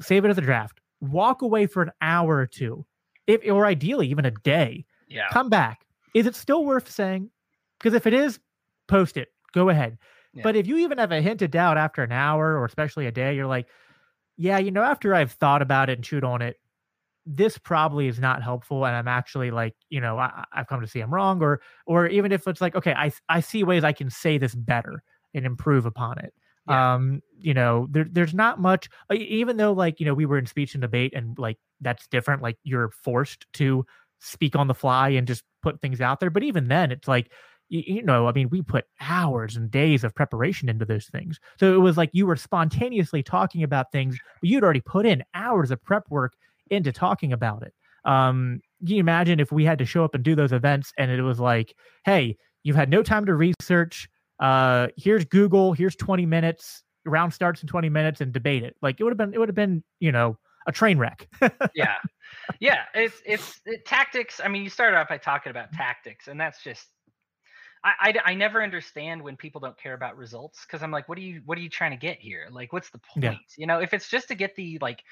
[0.00, 2.84] save it as a draft walk away for an hour or two
[3.26, 5.28] if or ideally even a day yeah.
[5.32, 5.84] come back
[6.14, 7.30] is it still worth saying
[7.78, 8.38] because if it is
[8.88, 9.98] post it go ahead
[10.34, 10.42] Yeah.
[10.44, 13.12] but if you even have a hint of doubt after an hour or especially a
[13.12, 13.66] day you're like
[14.36, 16.58] yeah you know after i've thought about it and chewed on it
[17.24, 20.86] this probably is not helpful and i'm actually like you know I, i've come to
[20.86, 23.92] see i'm wrong or or even if it's like okay i i see ways i
[23.92, 25.02] can say this better
[25.34, 26.34] and improve upon it.
[26.68, 26.94] Yeah.
[26.94, 30.38] um you know there, there's not much uh, even though like you know we were
[30.38, 33.84] in speech and debate and like that's different like you're forced to
[34.20, 37.32] speak on the fly and just put things out there but even then it's like
[37.68, 41.40] you, you know i mean we put hours and days of preparation into those things.
[41.58, 45.24] So it was like you were spontaneously talking about things but you'd already put in
[45.34, 46.34] hours of prep work
[46.72, 47.74] into talking about it
[48.04, 51.10] Um, can you imagine if we had to show up and do those events and
[51.10, 51.74] it was like,
[52.04, 54.08] hey, you've had no time to research.
[54.40, 55.72] Uh, here's Google.
[55.72, 56.82] Here's 20 minutes.
[57.04, 58.76] Round starts in 20 minutes and debate it.
[58.82, 59.34] Like it would have been.
[59.34, 59.82] It would have been.
[60.00, 61.28] You know, a train wreck.
[61.74, 61.94] yeah,
[62.60, 62.82] yeah.
[62.94, 64.40] It's it's it, tactics.
[64.42, 66.86] I mean, you started off by talking about tactics, and that's just.
[67.84, 71.18] I, I, I never understand when people don't care about results because I'm like, what
[71.18, 72.46] are you what are you trying to get here?
[72.48, 73.24] Like, what's the point?
[73.24, 73.34] Yeah.
[73.56, 75.02] You know, if it's just to get the like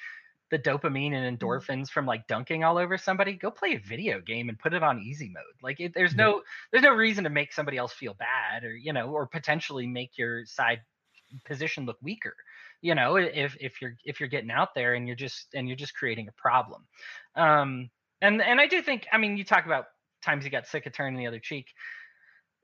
[0.50, 1.38] the dopamine and Mm-hmm.
[1.38, 4.82] endorphins from like dunking all over somebody, go play a video game and put it
[4.82, 5.42] on easy mode.
[5.62, 8.92] Like, it, there's no there's no reason to make somebody else feel bad or you
[8.92, 10.80] know or potentially make your side
[11.44, 12.34] position look weaker.
[12.82, 15.76] You know if if you're if you're getting out there and you're just and you're
[15.76, 16.86] just creating a problem.
[17.36, 17.90] Um
[18.20, 19.86] and and i do think i mean you talk about
[20.22, 21.66] times you got sick of turning the other cheek.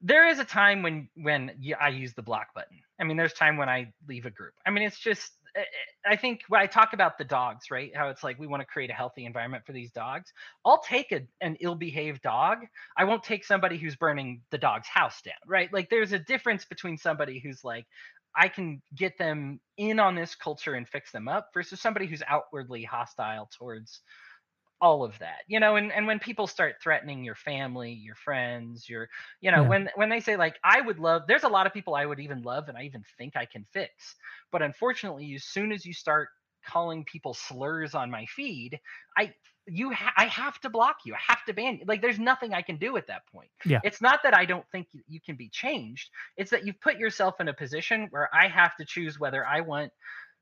[0.02, 2.78] There is a time when when I use the block button.
[3.00, 4.54] I mean there's time when i leave a group.
[4.66, 7.94] I mean it's just Eh, eh, i think when i talk about the dogs right
[7.96, 10.32] how it's like we want to create a healthy environment for these dogs
[10.64, 12.58] i'll take a, an ill-behaved dog.
[12.96, 15.72] I won't take somebody who's burning the dog's house down right?
[15.72, 17.86] Like there's a difference between somebody who's like
[18.38, 22.22] I can get them in on this culture and fix them up versus somebody who's
[22.28, 24.02] outwardly hostile towards
[24.80, 28.88] all of that you know and, and when people start threatening your family your friends
[28.88, 29.08] your
[29.40, 29.64] you know Yeah.
[29.64, 32.20] when when they say like i would love there's a lot of people i would
[32.20, 34.16] even love and i even think i can fix
[34.52, 36.28] but unfortunately as soon as you start
[36.66, 38.78] calling people slurs on my feed
[39.16, 39.32] i
[39.66, 42.52] you ha- i have to block you i have to ban you like there's nothing
[42.52, 43.80] i can do at that point Yeah.
[43.82, 46.98] it's not that i don't think you- you can be changed it's that you've put
[46.98, 49.92] yourself in a position where i have to choose whether i want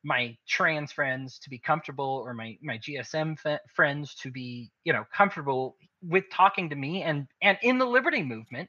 [0.05, 4.93] my trans friends to be comfortable or my my gsm f- friends to be you
[4.93, 8.69] know comfortable with talking to me and and in the liberty movement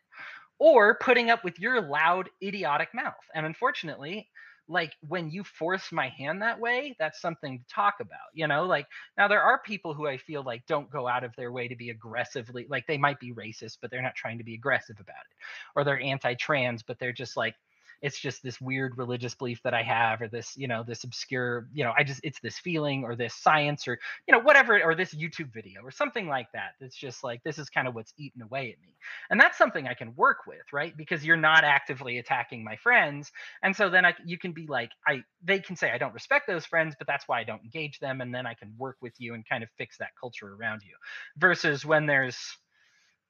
[0.57, 3.13] or putting up with your loud idiotic mouth.
[3.33, 4.29] And unfortunately
[4.67, 8.65] like when you force my hand that way that's something to talk about you know?
[8.65, 11.67] Like now there are people who i feel like don't go out of their way
[11.67, 14.97] to be aggressively like they might be racist but they're not trying to be aggressive
[14.99, 15.37] about it.
[15.75, 17.55] Or they're anti-trans but they're just like
[18.01, 21.67] it's just this weird religious belief that i have or this you know this obscure
[21.73, 23.97] you know i just it's this feeling or this science or
[24.27, 26.73] you know whatever or this youtube video or something like that.
[26.79, 28.93] That's just like this is kind of what's eating away at me.
[29.29, 30.95] And that's something i can work with right?
[30.95, 33.31] Because you're not actively attacking my friends.
[33.63, 36.47] And so then I, you can be like i they can say i don't respect
[36.47, 39.13] those friends but that's why i don't engage them and then i can work with
[39.17, 40.95] you and kind of fix that culture around you.
[41.37, 42.37] Versus when there's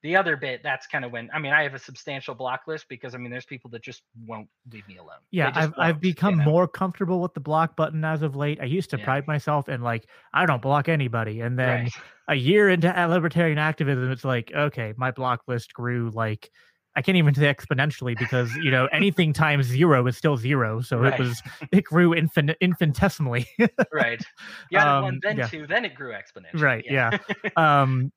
[0.05, 2.85] the other bit that's kind of when i mean i have a substantial block list
[2.89, 6.03] because i mean there's people that just won't leave me alone Yeah, I've I've won't,
[6.05, 6.43] you become know?
[6.43, 8.59] more comfortable with the block button as of late.
[8.61, 9.03] I used to Yeah.
[9.05, 11.93] pride myself in like I don't block anybody, and then right
[12.27, 16.49] a year into libertarian activism, it's like okay, my block list grew like
[16.95, 20.99] I can't even say exponentially because you know anything times zero is still zero, so
[20.99, 21.13] Right.
[21.13, 21.41] it was
[21.71, 23.47] it grew infin- infinitesimally.
[23.91, 24.21] right
[24.71, 24.81] Yeah.
[24.83, 25.47] added one Um, then yeah.
[25.47, 26.85] two then it grew exponentially right?
[26.87, 27.17] Yeah.
[27.57, 28.11] um,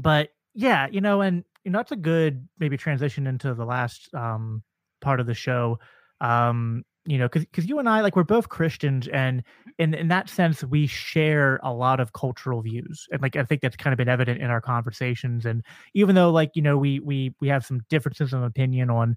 [0.00, 4.12] but yeah, you know, and you know that's a good maybe transition into the last
[4.14, 4.62] um
[5.00, 5.78] part of the show.
[6.20, 9.42] Um, you know, because you and I like we're both Christians, and
[9.78, 13.62] in in that sense, we share a lot of cultural views, and like I think
[13.62, 15.46] that's kind of been evident in our conversations.
[15.46, 15.64] And
[15.94, 19.16] even though like you know we we we have some differences of opinion on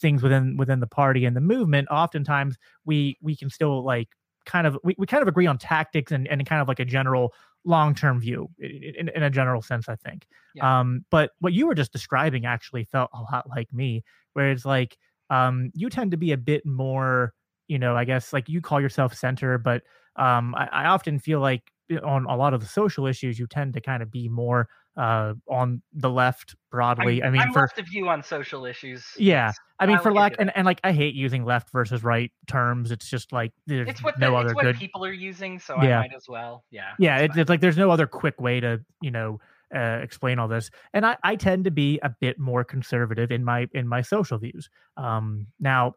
[0.00, 4.08] things within within the party and the movement, oftentimes we we can still like
[4.46, 6.84] kind of we, we kind of agree on tactics and and kind of like a
[6.84, 7.32] general
[7.64, 10.26] long term view in, in a general sense, I think.
[10.54, 10.80] Yeah.
[10.80, 14.02] Um, but what you were just describing actually felt a lot like me,
[14.34, 14.96] where it's like
[15.30, 17.32] um, you tend to be a bit more,
[17.68, 19.82] you know, I guess like you call yourself center, but
[20.16, 21.62] um, I, I often feel like
[22.02, 25.34] on a lot of the social issues, you tend to kind of be more uh,
[25.48, 27.22] on the left broadly.
[27.22, 29.56] I'm, I mean, I'm for left of you on social issues yeah, yes.
[29.80, 32.90] I mean, I'll for lack and, and like I hate using left versus right terms.
[32.90, 35.58] It's just like there's it's what no the, other it's what good people are using
[35.58, 35.98] so Yeah.
[35.98, 38.80] i might as well yeah yeah it's it's, like there's no other quick way to
[39.00, 39.40] you know
[39.74, 43.44] uh, explain all this and I, I tend to be a bit more conservative in
[43.44, 45.94] my in my social views um now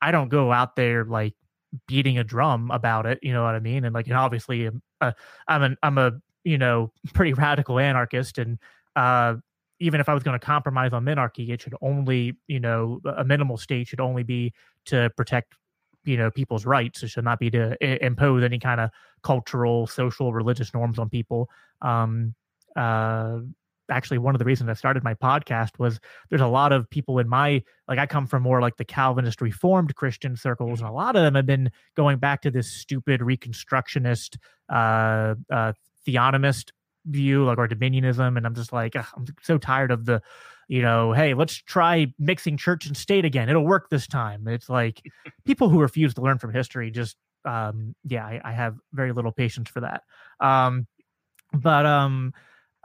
[0.00, 1.34] i don't go out there like
[1.88, 4.70] beating a drum about it you know what i mean and like and obviously
[5.00, 5.12] uh,
[5.48, 6.12] i'm an i'm a
[6.46, 8.58] you know pretty radical anarchist and
[8.96, 9.34] uh
[9.78, 13.24] even if i was going to compromise on minarchy it should only you know a
[13.24, 14.52] minimal state should only be
[14.84, 15.54] to protect
[16.04, 18.90] you know people's rights it should not be to I- impose any kind of
[19.26, 21.50] cultural, social, religious norms on people.
[21.82, 22.34] Um,
[22.76, 23.38] uh,
[23.90, 25.98] actually, one of the reasons I started my podcast was
[26.30, 29.42] there's a lot of people in my like I come from more like the Calvinist
[29.42, 33.20] Reformed Christian circles, and a lot of them have been going back to this stupid
[33.20, 34.36] Reconstructionist,
[34.68, 35.72] uh, uh,
[36.06, 36.70] theonomist
[37.06, 40.22] view, like or Dominionism, and I'm just like ugh, I'm so tired of the
[40.68, 43.48] you know, hey, let's try mixing church and state again.
[43.48, 44.48] It'll work this time.
[44.48, 45.02] It's like
[45.44, 49.32] people who refuse to learn from history just um yeah, I, I have very little
[49.32, 50.02] patience for that.
[50.40, 50.86] Um
[51.52, 52.34] but um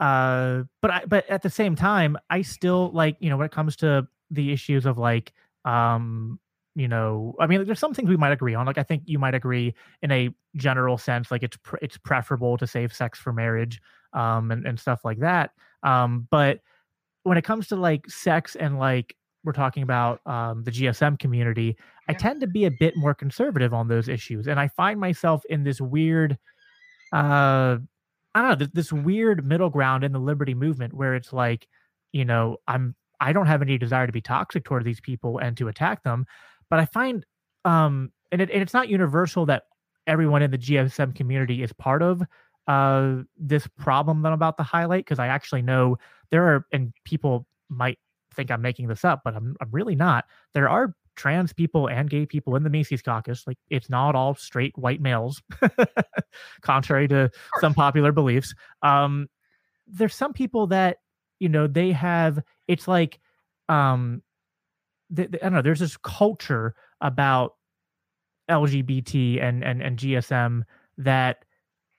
[0.02, 3.52] uh, but I but at the same time, I still like you know when it
[3.52, 5.32] comes to the issues of like
[5.64, 6.40] um
[6.74, 9.18] you know i mean there's some things we might agree on like i think you
[9.18, 13.32] might agree in a general sense like it's pre- it's preferable to save sex for
[13.32, 13.80] marriage
[14.14, 15.50] um and, and stuff like that
[15.82, 16.60] um but
[17.24, 21.76] when it comes to like sex and like we're talking about um, the gsm community
[22.08, 25.42] i tend to be a bit more conservative on those issues and i find myself
[25.50, 26.38] in this weird
[27.12, 27.76] uh
[28.34, 31.68] i don't know th- this weird middle ground in the liberty movement where it's like
[32.12, 35.56] you know i'm i don't have any desire to be toxic toward these people and
[35.56, 36.24] to attack them
[36.72, 37.26] but i find
[37.64, 39.64] um and, it, and it's not universal that
[40.06, 42.22] everyone in the gsm community is part of
[42.66, 45.96] uh this problem that i'm about to highlight because i actually know
[46.30, 47.98] there are and people might
[48.34, 50.24] think i'm making this up but i'm, I'm really not.
[50.54, 54.34] There are trans people and gay people in the Mises caucus like it's not all
[54.34, 55.42] straight white males
[56.62, 57.30] contrary to
[57.60, 58.54] some popular beliefs.
[58.82, 59.28] Um
[59.86, 60.98] there's some people that
[61.38, 63.20] you know they have it's like
[63.68, 64.22] um
[65.18, 67.54] i don't know there's this culture about
[68.50, 70.62] lgbt and and and gsm
[70.98, 71.44] that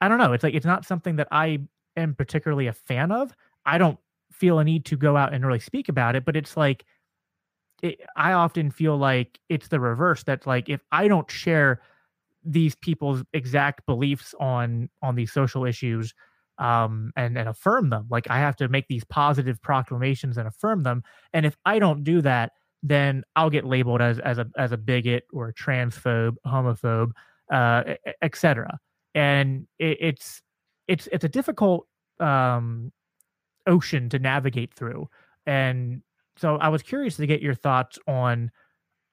[0.01, 1.59] i don't know it's like it's not something that i
[1.95, 3.33] am particularly a fan of.
[3.65, 3.99] I don't
[4.31, 6.85] feel a need to go out and really speak about it but it's like
[7.83, 11.81] it, i often feel like it's the reverse that's like if i don't share
[12.43, 16.15] these people's exact beliefs on on these social issues
[16.57, 20.81] um and and affirm them like i have to make these positive proclamations and affirm
[20.81, 22.53] them and if i don't do that
[22.83, 27.11] then i'll get labeled as as a as a bigot or a transphobe homophobe
[27.51, 27.83] uh
[28.21, 28.77] etc
[29.15, 30.41] and it, it's
[30.87, 31.87] it's it's a difficult
[32.19, 32.91] um
[33.67, 35.07] ocean to navigate through.
[35.45, 36.01] And
[36.37, 38.51] so i was curious to get your thoughts on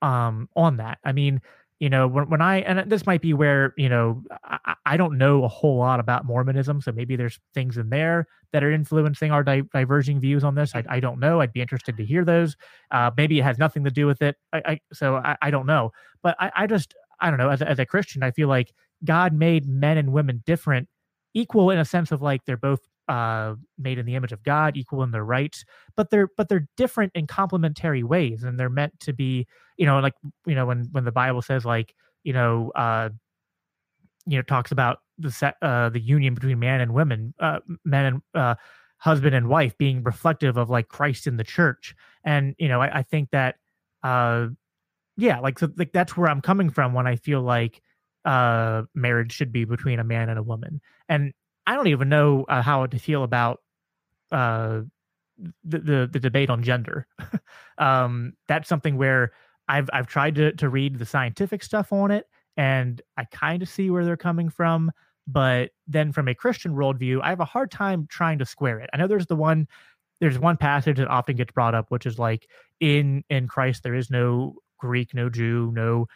[0.02, 0.98] um on that.
[1.04, 1.40] I mean
[1.80, 5.18] you know when, when i and this might be where you know I, I don't
[5.18, 9.32] know a whole lot about mormonism so maybe there's things in there that are influencing
[9.32, 10.74] our di- diverging views on this.
[10.74, 11.40] I, I don't know.
[11.40, 12.56] I'd be interested to hear those.
[12.90, 14.36] Uh maybe it has nothing to do with it.
[14.52, 15.92] I, I so I, don't know.
[16.22, 17.50] But i, just i don't know.
[17.50, 18.72] As as a christian i feel like
[19.04, 20.88] god made men and women different
[21.34, 22.80] equal in a sense of like they're both
[23.10, 25.64] uh made in the image of god equal in their rights
[25.96, 29.46] but they're but they're different in complementary ways and they're meant to be
[29.76, 30.14] you know like
[30.46, 33.08] you know when when the bible says like you know uh
[34.26, 38.04] you know talks about the set uh the union between man and women uh men
[38.06, 38.54] and uh
[38.98, 41.94] husband and wife being reflective of like christ in the church.
[42.22, 43.56] And you know i, I think that
[44.04, 44.48] uh
[45.16, 47.82] yeah like so like that's where i'm coming from when i feel like
[48.24, 50.80] uh marriage should be between a man and a woman.
[51.08, 51.32] And
[51.66, 53.60] i don't even know uh, how to feel about
[54.32, 54.80] uh
[55.64, 57.06] the, the the debate on gender.
[57.78, 59.32] Um that's something where
[59.66, 62.26] i've i've tried to to read the scientific stuff on it
[62.58, 64.92] and i kind of see where they're coming from
[65.26, 68.90] but then from a christian worldview i have a hard time trying to square it.
[68.92, 69.66] I know there's the one
[70.20, 72.46] there's one passage that often gets brought up which is like
[72.80, 76.06] in in christ there is no greek no jew no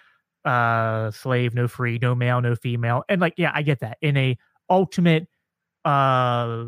[0.45, 3.97] uh slave no free no male no female and like yeah i get that.
[4.03, 4.37] In a
[4.69, 5.29] ultimate
[5.85, 6.65] uh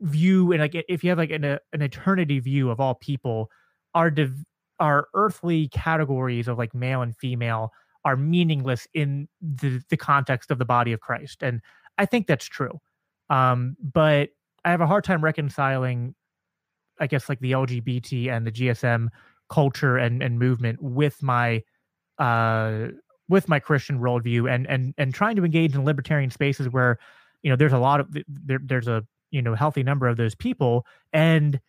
[0.00, 3.50] view and like if you have like an, a, an eternity view of all people
[3.94, 4.44] our div-
[4.78, 7.72] our earthly categories of like male and female
[8.04, 11.60] are meaningless in the, the context of the body of christ and
[11.98, 12.78] i think that's true
[13.30, 14.28] um but
[14.64, 16.14] i have a hard time reconciling
[17.00, 19.08] i guess like the lgbt and the gsm
[19.48, 21.62] culture and and movement with my
[22.18, 22.88] uh
[23.28, 26.98] with my christian worldview and and and trying to engage in libertarian spaces where
[27.46, 30.34] you know there's a lot of there, there's a you know healthy number of those
[30.34, 31.60] people and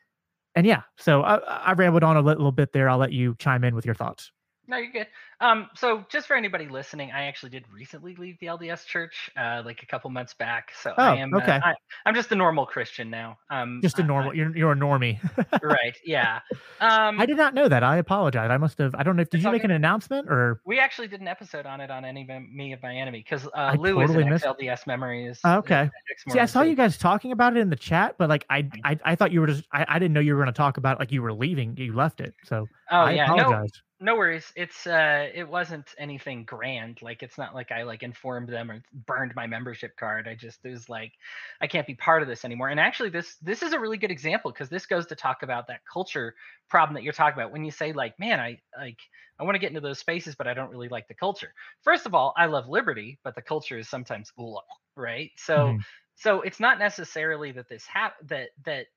[0.55, 2.89] and yeah so i i rambled on a little bit there.
[2.89, 4.31] I'll let you chime in with your thoughts
[4.67, 5.07] No, you're good.
[5.39, 9.61] Um, so just for anybody listening, I actually did recently leave the LDS Church, uh,
[9.65, 10.71] like a couple months back.
[10.81, 11.59] So I Oh, am, uh, okay.
[11.63, 11.73] I,
[12.05, 13.37] I'm just a normal Christian now.
[13.49, 15.19] Um, just a normal you're, you're a normie
[15.63, 15.95] right?
[16.05, 16.39] Yeah.
[16.81, 19.29] Um, i did not know that i apologize i must have i don't know if
[19.29, 19.71] did you make good.
[19.71, 22.93] an announcement or we actually did an episode on it on any me of my
[22.95, 25.39] enemy because uh, Lou totally is an ex-LDS memories.
[25.43, 25.89] Oh, okay.
[26.29, 26.93] see i saw you guys.
[26.93, 28.79] guys talking about it in the chat but like i Mm-hmm.
[28.83, 30.77] i, I thought you were just I, I didn't know you were going to talk
[30.77, 33.86] about it like you were leaving you left it so Oh i yeah, apologize no
[34.05, 34.51] worries.
[34.55, 37.01] It's uh, it wasn't anything grand.
[37.01, 40.27] Like it's not like I like informed them or burned my membership card.
[40.27, 41.13] I just it was like,
[41.61, 42.69] I can't be part of this anymore.
[42.69, 45.67] And actually, this this is a really good example because this goes to talk about
[45.67, 46.35] that culture
[46.69, 48.99] problem that you're talking about when you say like, man, I like
[49.39, 51.53] I want to get into those spaces, but I don't really like the culture.
[51.81, 54.61] First of all, I love liberty, but the culture is sometimes ugh,
[54.95, 55.31] right?
[55.37, 55.83] So Mhm.
[56.15, 58.87] so it's not necessarily that this hap that that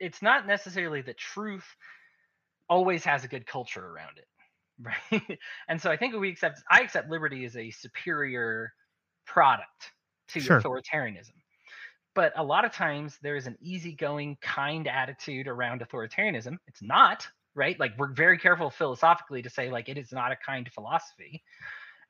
[0.00, 1.66] it's not necessarily the truth
[2.74, 4.28] always has a good culture around it
[4.80, 5.38] right
[5.68, 8.72] and so i think we accept i accept liberty as a superior
[9.26, 9.92] product
[10.28, 10.58] to Sure.
[10.58, 11.34] authoritarianism
[12.14, 16.58] but a lot of times there is an easygoing, kind attitude around authoritarianism.
[16.68, 17.78] It's not, right?
[17.80, 21.42] Like we're very careful philosophically to say like it is not a kind philosophy.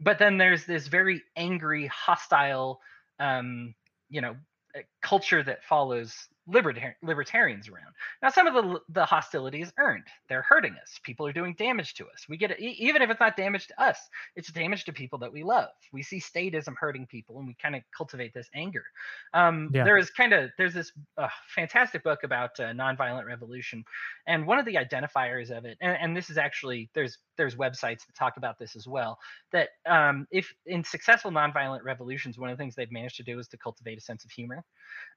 [0.01, 2.81] But then there's this very angry, hostile,
[3.19, 3.75] um,
[4.11, 4.37] you know,
[4.77, 6.15] uh, culture that follows
[6.47, 7.95] libertarian libertarians around.
[8.23, 10.05] Now, some of the the hostility is earned.
[10.29, 10.99] They're hurting us.
[11.03, 12.27] People are doing damage to us.
[12.29, 13.99] We get it, even if it's not damage to us,
[14.37, 15.71] it's damage to people that we love.
[15.93, 18.85] We see statism hurting people, and we kind of cultivate this anger.
[19.33, 19.85] Um, yeah.
[19.85, 23.85] There is kind of there's this uh, fantastic book about uh, nonviolent revolution,
[24.27, 28.07] and one of the identifiers of it, and, and, this is actually there's there's websites
[28.07, 29.19] that talk about this as well.
[29.53, 33.39] That um, if in successful nonviolent revolutions, one of the things they've managed to do
[33.39, 34.65] is to cultivate a sense of humor.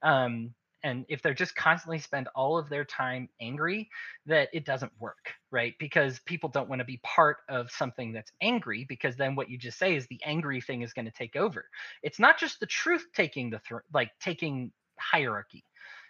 [0.01, 3.89] Um, and if they're just constantly spend all of their time angry
[4.25, 5.75] that it doesn't work right?
[5.79, 9.57] Because people don't want to be part of something that's angry because then what you
[9.57, 11.65] just say is the angry thing is going to take over.
[12.03, 15.63] It's not just the truth taking the th- like taking hierarchy.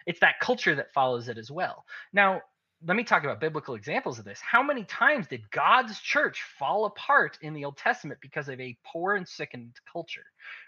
[0.06, 1.86] It's that culture that follows it as well.
[2.14, 2.42] Now
[2.86, 4.40] let me talk about biblical examples of this.
[4.40, 8.78] How many times did God's church fall apart in the Old Testament because of a
[8.86, 10.26] poor and sickened culture,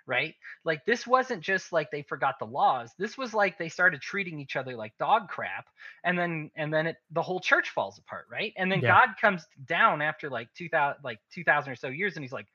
[0.08, 0.34] right?
[0.64, 2.92] Like this wasn't just like they forgot the laws.
[2.98, 5.68] This was like they started treating each other like dog crap
[6.04, 8.54] and then and then it the whole church falls apart, right?
[8.58, 9.06] And then yeah.
[9.06, 12.48] God comes down after like 2000 like 2000 or so years and he's like,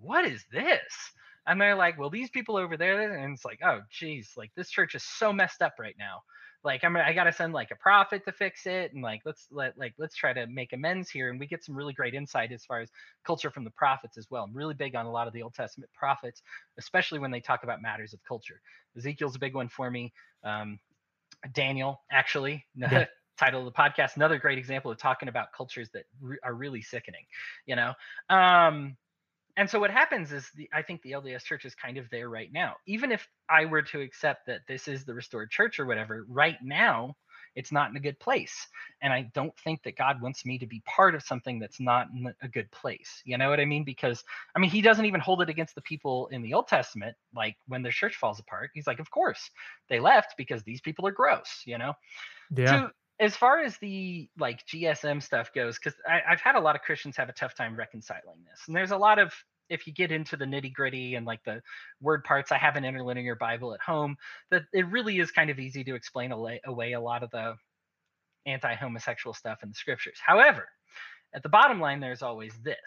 [0.00, 1.12] "What is this?"
[1.46, 4.70] And they're like, "Well, these people over there," and it's like, "Oh, geez, like this
[4.70, 6.22] church is so messed up right now."
[6.64, 9.76] Like i'm i gotta send like a prophet to fix it and like let's let
[9.78, 12.64] like let's try to make amends here and we get some really great insight as
[12.64, 12.90] far as
[13.24, 14.44] culture from the prophets as well.
[14.44, 16.42] I'm really big on a lot of the old testament prophets
[16.78, 18.60] especially when they talk about matters of culture.
[18.96, 20.12] Ezekiel's a big one for me.
[20.44, 20.78] Um,
[21.52, 23.04] daniel actually yeah.
[23.36, 26.82] title of the podcast another great example of talking about cultures that re- are really
[26.82, 27.24] sickening
[27.66, 27.92] you know?
[28.28, 28.96] Um
[29.58, 32.30] and so what happens is the, i think the lds church is kind of there
[32.30, 32.76] right now.
[32.86, 36.56] Even if i were to accept that this is the restored church or whatever right
[36.62, 37.14] now
[37.54, 38.54] it's not in a good place.
[39.02, 42.06] And i don't think that god wants me to be part of something that's not
[42.14, 43.20] in a good place.
[43.24, 43.84] You know what i mean?
[43.84, 44.24] Because
[44.56, 47.56] i mean he doesn't even hold it against the people in the old testament like
[47.66, 48.70] when their church falls apart.
[48.74, 49.50] He's like of course
[49.90, 51.92] they left because these people are gross you know?
[52.56, 52.88] Yeah
[53.20, 57.16] as far as the like GSM stuff goes, because I've had a lot of Christians
[57.16, 59.32] have a tough time reconciling this, and there's a lot of
[59.68, 61.60] if you get into the nitty gritty and like the
[62.00, 64.16] word parts, I have an interlinear Bible at home
[64.50, 67.54] that it really is kind of easy to explain away, a lot of the
[68.46, 70.18] anti-homosexual stuff in the scriptures.
[70.24, 70.68] However,
[71.34, 72.78] at the bottom line, there's always this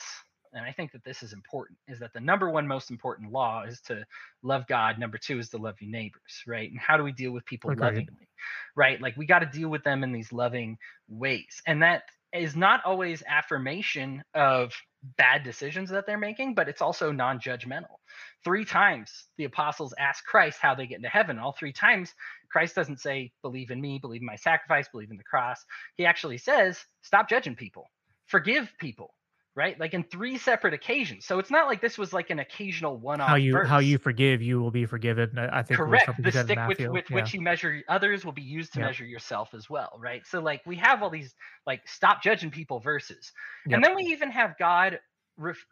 [0.53, 3.63] and I think that this is important, is that the number one most important law
[3.63, 4.03] is to
[4.43, 4.99] love God.
[4.99, 6.69] Number two is to love your neighbors, right?
[6.69, 7.79] And how do we deal with people okay.
[7.79, 8.27] lovingly,
[8.75, 9.01] right?
[9.01, 11.61] Like we got to deal with them in these loving ways.
[11.65, 12.03] And that
[12.33, 14.73] is not always affirmation of
[15.17, 17.97] bad decisions that they're making, but it's also non judgmental.
[18.43, 21.39] Three times the apostles ask Christ how they get into heaven.
[21.39, 22.13] All three times,
[22.51, 25.63] Christ doesn't say, believe in me, believe in my sacrifice, believe in the cross.
[25.95, 27.87] He actually says, stop judging people,
[28.27, 29.13] forgive people,
[29.55, 29.77] right?
[29.79, 31.25] Like in three separate occasions.
[31.25, 33.27] So it's not like this was like an occasional one-off.
[33.27, 33.67] How you verse.
[33.67, 35.37] how you forgive, you will be forgiven.
[35.37, 36.09] I think correct.
[36.21, 37.15] The stick with, with yeah.
[37.15, 38.89] which you measure others will be used to yep.
[38.89, 40.25] measure yourself as well, right?
[40.25, 41.35] So like we have all these
[41.67, 43.31] like stop judging people verses,
[43.65, 43.75] yep.
[43.75, 44.99] and then we even have God.
[45.37, 45.65] Ref-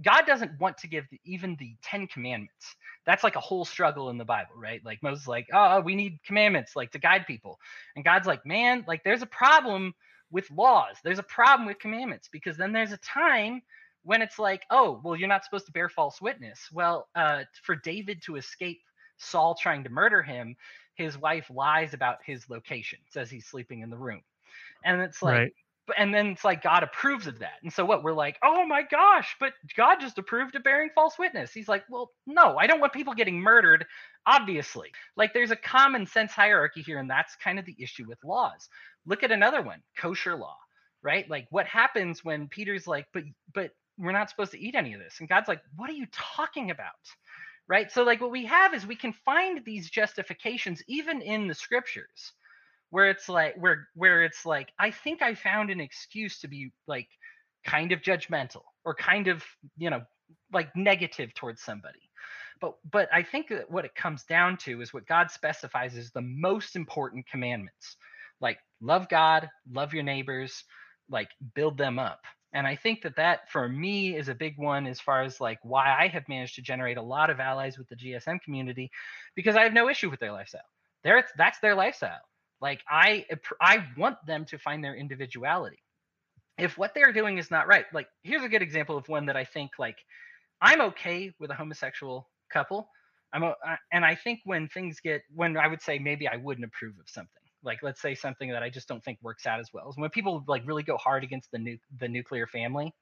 [0.00, 2.76] God doesn't want to give the, even the Ten Commandments.
[3.04, 4.80] That's like a whole struggle in the Bible, right?
[4.84, 7.58] Like Moses, like, oh, we need commandments, like to guide people,
[7.96, 9.94] and God's like, man, like there's a problem
[10.30, 10.96] with laws.
[11.02, 13.62] There's a problem with commandments because then there's a time
[14.04, 16.68] when it's like, oh, well, you're not supposed to bear false witness.
[16.72, 18.80] Well, uh, for David to escape
[19.18, 20.56] Saul trying to murder him,
[20.94, 24.22] his wife lies about his location, says he's sleeping in the room.
[24.84, 25.52] And it's like, right
[25.96, 27.54] and then it's like God approves of that.
[27.62, 31.18] And so what we're like, oh my gosh, but God just approved of bearing false
[31.18, 31.52] witness.
[31.52, 33.86] He's like, well, no, I don't want people getting murdered,
[34.26, 34.90] obviously.
[35.16, 38.68] Like there's a common sense hierarchy here, and that's kind of the issue with laws.
[39.06, 40.56] Look at another one, kosher law,
[41.02, 41.28] right?
[41.28, 43.24] Like what happens when Peter's like, but
[43.54, 45.16] but we're not supposed to eat any of this.
[45.20, 46.92] And God's like, what are you talking about?
[47.68, 47.90] Right.
[47.92, 52.32] So like what we have is we can find these justifications even in the scriptures
[52.90, 56.72] where it's like where where it's like I think I found an excuse to be
[56.86, 57.08] like
[57.64, 59.44] kind of judgmental or kind of
[59.76, 60.02] you know
[60.52, 62.10] like negative towards somebody
[62.60, 66.10] but but I think that what it comes down to is what God specifies as
[66.10, 67.96] the most important commandments
[68.40, 70.64] like love God love your neighbors
[71.10, 72.20] like build them up
[72.52, 75.58] and I think that that for me is a big one as far as like
[75.62, 78.90] why I have managed to generate a lot of allies with the GSM community
[79.34, 80.62] because I have no issue with their lifestyle.
[81.04, 82.20] There, that's their lifestyle.
[82.60, 85.78] Like I eh, I want them to find their individuality.
[86.58, 89.36] If what they're doing is not right, like here's a good example of one that
[89.36, 89.98] I think like
[90.60, 92.88] I'm okay with a homosexual couple,
[93.32, 93.54] I'm a,
[93.92, 97.08] and I think when things get when I would say maybe I wouldn't approve of
[97.08, 97.32] something
[97.62, 100.10] like let's say something that I just don't think works out as well is when
[100.10, 102.92] people like really go hard against the nu- the nuclear family.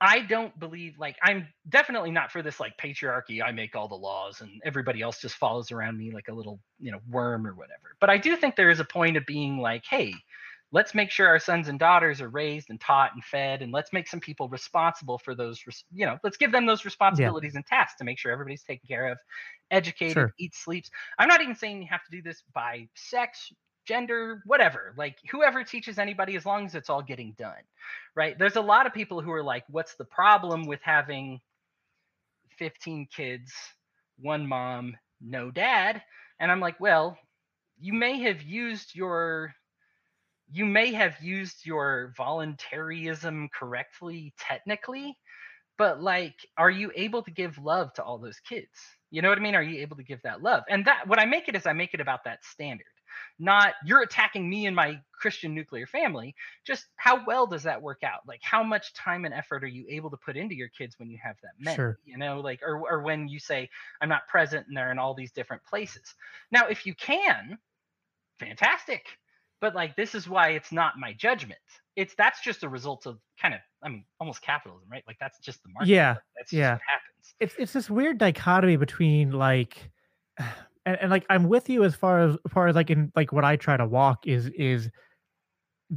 [0.00, 3.42] I don't believe like I'm definitely not for this like patriarchy.
[3.44, 6.60] I make all the laws and everybody else just follows around me like a little
[6.78, 7.96] you know worm or whatever.
[8.00, 10.14] But I do think there is a point of being like, hey,
[10.70, 13.92] let's make sure our sons and daughters are raised and taught and fed and let's
[13.92, 15.62] make some people responsible for those
[15.92, 17.58] you know let's give them those responsibilities yeah.
[17.58, 19.18] and tasks to make sure everybody's taken care of
[19.70, 20.34] educated sure.
[20.38, 23.50] eats sleeps i'm not even saying you have to do this by sex
[23.88, 27.64] gender whatever like whoever teaches anybody as long as it's all getting done
[28.16, 28.38] right?
[28.38, 31.40] There's a lot of people who are like what's the problem with having
[32.58, 33.52] 15 kids
[34.20, 36.02] one mom no dad?
[36.40, 37.18] And i'm like well
[37.80, 39.54] you may have used your
[40.52, 45.16] you may have used your voluntarism correctly technically
[45.78, 48.68] but like are you able to give love to all those kids?
[49.10, 49.54] You know what i mean?
[49.56, 50.64] Are you able to give that love?
[50.70, 52.86] And that what i make it is i make it about that standard
[53.38, 56.34] not you're attacking me and my christian nuclear family.
[56.64, 58.20] Just how well does that work out?
[58.26, 61.10] Like how much time and effort are you able to put into your kids when
[61.10, 61.98] you have that many sure.
[62.04, 63.68] you know like or, or when you say
[64.00, 66.14] i'm not present and they're in all these different places.
[66.50, 67.58] Now if you can
[68.38, 69.06] fantastic.
[69.60, 71.58] But like this is why it's not my judgment.
[71.96, 75.02] It's that's just a result of kind of i mean almost capitalism right?
[75.06, 75.88] Like that's just the market.
[75.88, 76.16] Yeah.
[76.36, 76.78] That's yeah.
[76.88, 77.34] happens.
[77.40, 79.90] It's it's this weird dichotomy between like
[80.88, 83.32] and, and like i'm with you as far as, as far as like in like
[83.32, 84.88] what i try to walk is is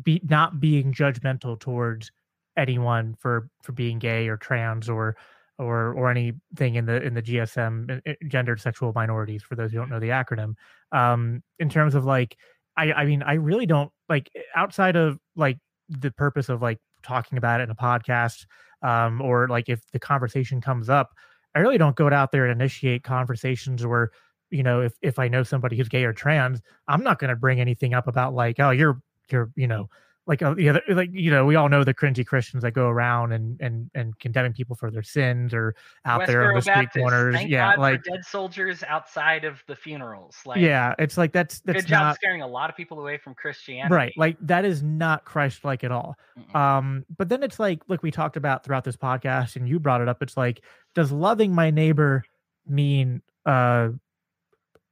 [0.04, 2.12] be not being judgmental towards
[2.58, 5.16] anyone for for being gay or trans or
[5.58, 9.90] or or anything in the in the GSM gendered sexual minorities for those who don't
[9.90, 10.56] know the acronym.
[10.92, 12.38] Um in terms of like
[12.78, 15.60] I I mean I really don't like eh, outside of like
[15.90, 18.46] the purpose of like talking about it in a podcast
[18.82, 21.12] um or like if the conversation comes up
[21.54, 24.12] I really don't go out there and initiate conversations or
[24.52, 27.36] you know if if I know somebody who's gay or trans I'm not going to
[27.36, 29.90] bring anything up about like oh you're you're you know
[30.28, 32.88] like uh, the other like you know we all know the cringy Christians that go
[32.88, 35.74] around and and and condemning people for their sins or
[36.06, 37.02] out there on the street Baptist.
[37.02, 37.36] corners.
[37.36, 40.38] Thank yeah, God like dead soldiers outside of the funerals.
[40.46, 43.18] Like yeah, it's like that's that's good job not, scaring a lot of people away
[43.18, 43.94] from Christianity.
[43.94, 46.16] Right, like that is not Christ like at all.
[46.38, 46.56] Mm-mm.
[46.56, 50.02] Um, but then it's like like we talked about throughout this podcast, and you brought
[50.02, 50.22] it up.
[50.22, 50.62] It's like
[50.94, 52.24] does loving my neighbor
[52.68, 53.90] mean uh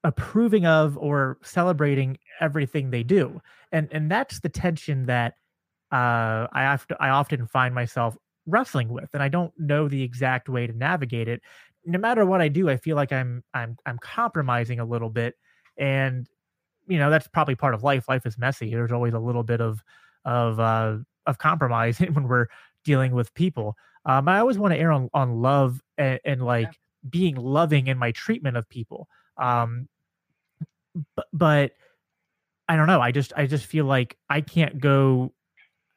[0.03, 5.35] approving of or celebrating everything they do and and that's the tension that
[5.91, 8.15] uh, I have to, I often find myself
[8.45, 11.41] wrestling with, and I don't know the exact way to navigate it.
[11.85, 15.35] No matter what I do, I feel like I'm I'm I'm compromising a little bit,
[15.77, 16.27] and
[16.87, 18.07] you know that's probably part of life.
[18.07, 18.69] Life is messy.
[18.69, 19.83] There's always a little bit of
[20.25, 22.47] of uh, of compromise when we're
[22.83, 23.75] dealing with people.
[24.05, 27.09] Um, I always want to err on on love and, and like yeah.
[27.09, 29.07] being loving in my treatment of people.
[29.39, 29.87] Um,
[31.15, 31.71] but, but
[32.67, 33.01] I don't know.
[33.01, 35.33] I just I just feel like I can't go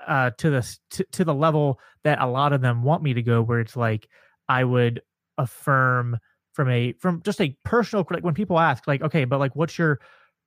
[0.07, 3.23] uh, to the to, to the level that a lot of them want me to
[3.23, 4.09] go, where it's like
[4.49, 5.03] I would
[5.39, 6.19] affirm
[6.53, 9.79] from a from just a personal like when people ask like okay but like what's
[9.79, 9.99] your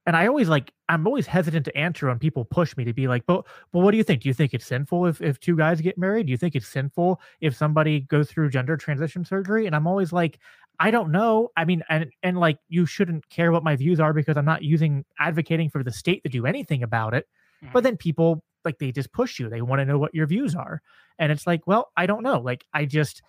[0.06, 3.08] and I always like I'm always hesitant to answer when people push me to be
[3.08, 4.22] like, but but what do you think?
[4.22, 6.28] Do you think it's sinful if if two guys get married?
[6.28, 9.66] Do you think it's sinful if somebody goes through gender transition surgery?
[9.66, 10.40] And I'm always like,
[10.80, 11.50] I don't know.
[11.58, 14.64] I mean, and and like you shouldn't care what my views are because I'm not
[14.64, 17.28] using advocating for the state to do anything about it.
[17.64, 17.74] Mm-hmm.
[17.74, 19.50] But then people like they just push you.
[19.50, 20.82] They want to know what your views are.
[21.20, 22.40] And it's like, well, I don't know.
[22.40, 23.22] Like I just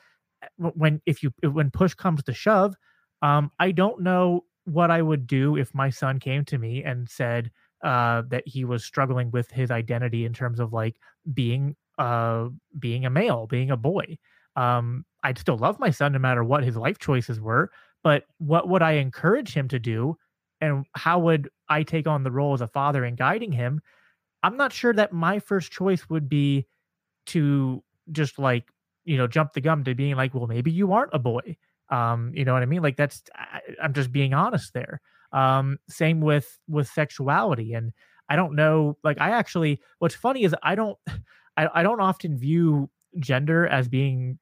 [0.43, 2.75] eh, when if you when push comes to shove,
[3.23, 7.09] um I don't know what I would do if my son came to me and
[7.09, 7.51] said
[7.85, 10.97] uh that he was struggling with his identity in terms of like
[11.33, 12.49] being uh
[12.79, 14.19] being a male, being a boy.
[14.57, 17.71] Um I'd still love my son no matter what his life choices were,
[18.05, 20.17] but what would I encourage him to do
[20.61, 23.81] and how would I take on the role as a father in guiding him?
[24.43, 26.67] I'm not sure that my first choice would be
[27.27, 28.71] to just like,
[29.05, 31.57] you know, jump the gun to being like, well, maybe you aren't a boy.
[31.91, 32.83] Um, you know what I mean?
[32.83, 35.01] Like that's I, I'm just being honest there.
[35.33, 37.75] Um, same with with sexuality.
[37.75, 37.93] And
[38.29, 40.99] I don't know, like I actually what's funny is I don't
[41.57, 44.39] I, I don't often view gender as being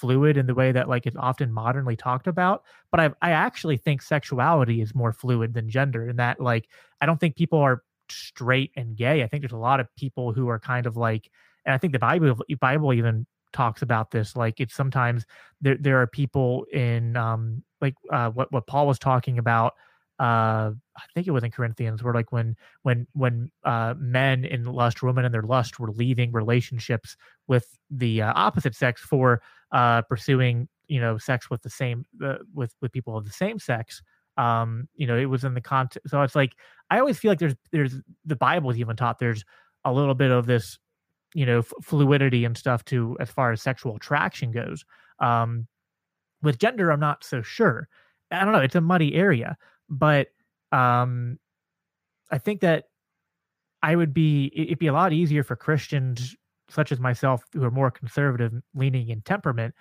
[0.00, 3.76] fluid in the way that like it's often modernly talked about but i i actually
[3.76, 6.68] think sexuality is more fluid than gender in that like
[7.00, 9.22] i don't think people are straight and gay.
[9.22, 11.30] I think there's a lot of people who are kind of like
[11.64, 15.24] and i think the bible bible even talks about this like it's sometimes
[15.60, 19.74] there there are people in um like uh what what paul was talking about
[20.20, 24.64] uh i think it was in corinthians where like when when when uh men in
[24.64, 27.16] lust women in their lust were leaving relationships
[27.46, 29.40] with the uh, opposite sex for
[29.72, 33.58] uh pursuing you know sex with the same uh, with with people of the same
[33.58, 34.02] sex
[34.36, 36.52] um you know it was in the context so it's like
[36.90, 39.44] i always feel like there's there's the bible even taught there's
[39.84, 40.78] a little bit of this
[41.34, 44.84] you know f- fluidity and stuff to as far as sexual attraction goes
[45.20, 45.66] um
[46.42, 47.88] with gender i'm not so sure.
[48.30, 49.56] I don't know it's a muddy area
[49.88, 50.28] but
[50.72, 51.38] um
[52.30, 52.84] i think that
[53.82, 56.36] i would be it'd be a lot easier for christians
[56.70, 59.74] such as myself who are more conservative leaning in temperament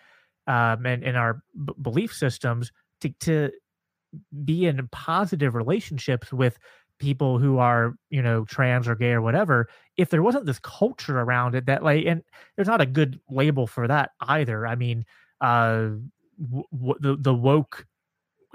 [0.48, 3.52] um and in our b- belief systems to to
[4.46, 6.58] be in positive relationships with
[7.00, 11.20] people who are you know trans or gay or whatever if there wasn't this culture
[11.20, 12.24] around it that like and
[12.56, 14.66] there's not a good label for that either.
[14.66, 15.06] I mean
[15.42, 15.90] uh
[16.42, 17.86] w- the the woke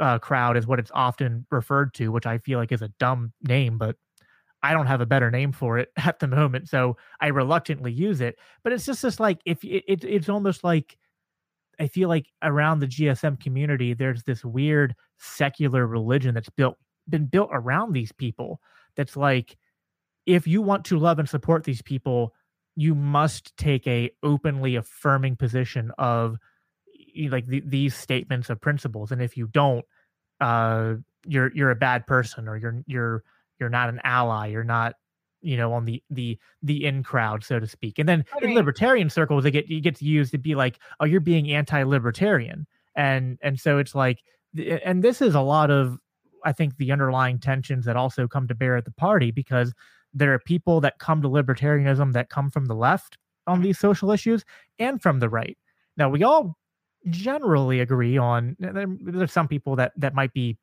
[0.01, 3.33] uh, crowd is what it's often referred to which i feel like is a dumb
[3.43, 3.97] name but
[4.63, 8.21] i don't have a better name for it at the moment so i reluctantly use
[8.21, 10.97] it but it's just this like if it, it it's almost like
[11.79, 16.77] i feel like around the gsm community there's this weird secular religion that's built
[17.09, 18.61] been built around these people
[18.97, 19.57] that's like
[20.27, 22.33] if you want to love and support these people
[22.77, 26.37] you must take a openly affirming position of
[27.29, 29.85] like the, these statements of principles and if you don't
[30.41, 30.95] uh
[31.27, 33.23] you're you're a bad person or you're you're
[33.61, 34.95] you're not an ally you're not
[35.43, 37.99] you know on the the the in crowd so to speak.
[37.99, 41.21] And then in libertarian circles it get it gets used to be like oh you're
[41.21, 42.67] being anti-libertarian.
[42.95, 44.21] And and so it's like
[44.85, 45.99] and this is a lot of
[46.45, 49.73] I think the underlying tensions that also come to bear at the party because
[50.15, 54.11] there are people that come to libertarianism that come from the left on these social
[54.11, 54.45] issues
[54.79, 55.59] and from the right.
[55.97, 56.57] Now we all
[57.09, 60.57] generally agree on there's some people that that might be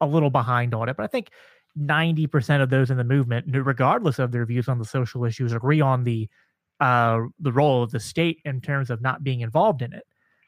[0.00, 1.30] a little behind on it, but I think
[1.78, 5.80] 90% of those in the movement, regardless of their views on the social issues, agree
[5.80, 6.28] on the
[6.80, 10.02] uh, the role of the state in terms of not being involved in it.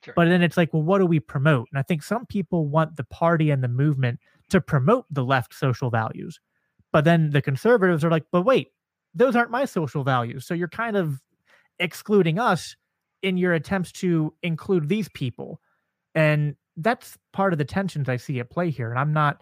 [0.05, 0.15] Sure.
[0.17, 1.69] But then it's like, well, what do we promote?
[1.73, 4.19] And I think some people want the party and the movement
[4.51, 6.41] to promote the left social values.
[6.93, 8.69] But then the conservatives are like, but wait,
[9.15, 10.45] those aren't my social values.
[10.45, 11.21] So you're kind of
[11.79, 12.77] excluding us
[13.23, 15.61] in your attempts to include these people.
[16.15, 18.91] And that's part of the tensions I see at play here.
[18.91, 19.41] And I'm not,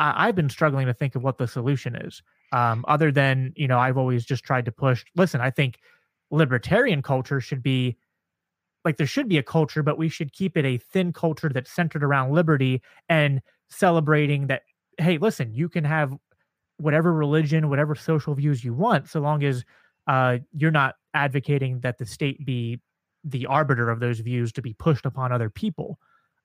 [0.00, 2.22] I, have been struggling to think of what the solution is.
[2.52, 5.78] Um, other than, you know, I've always just tried to push, listen, I think
[6.30, 7.96] libertarian culture should be
[8.84, 11.70] like there should be a culture, but we should keep it a thin culture that's
[11.70, 14.62] centered around liberty and celebrating that
[14.98, 16.12] hey listen you can have
[16.78, 19.64] whatever religion whatever social views you want so long as
[20.06, 22.80] uh, you're not advocating that the state be
[23.22, 25.98] the arbiter of those views to be pushed upon other people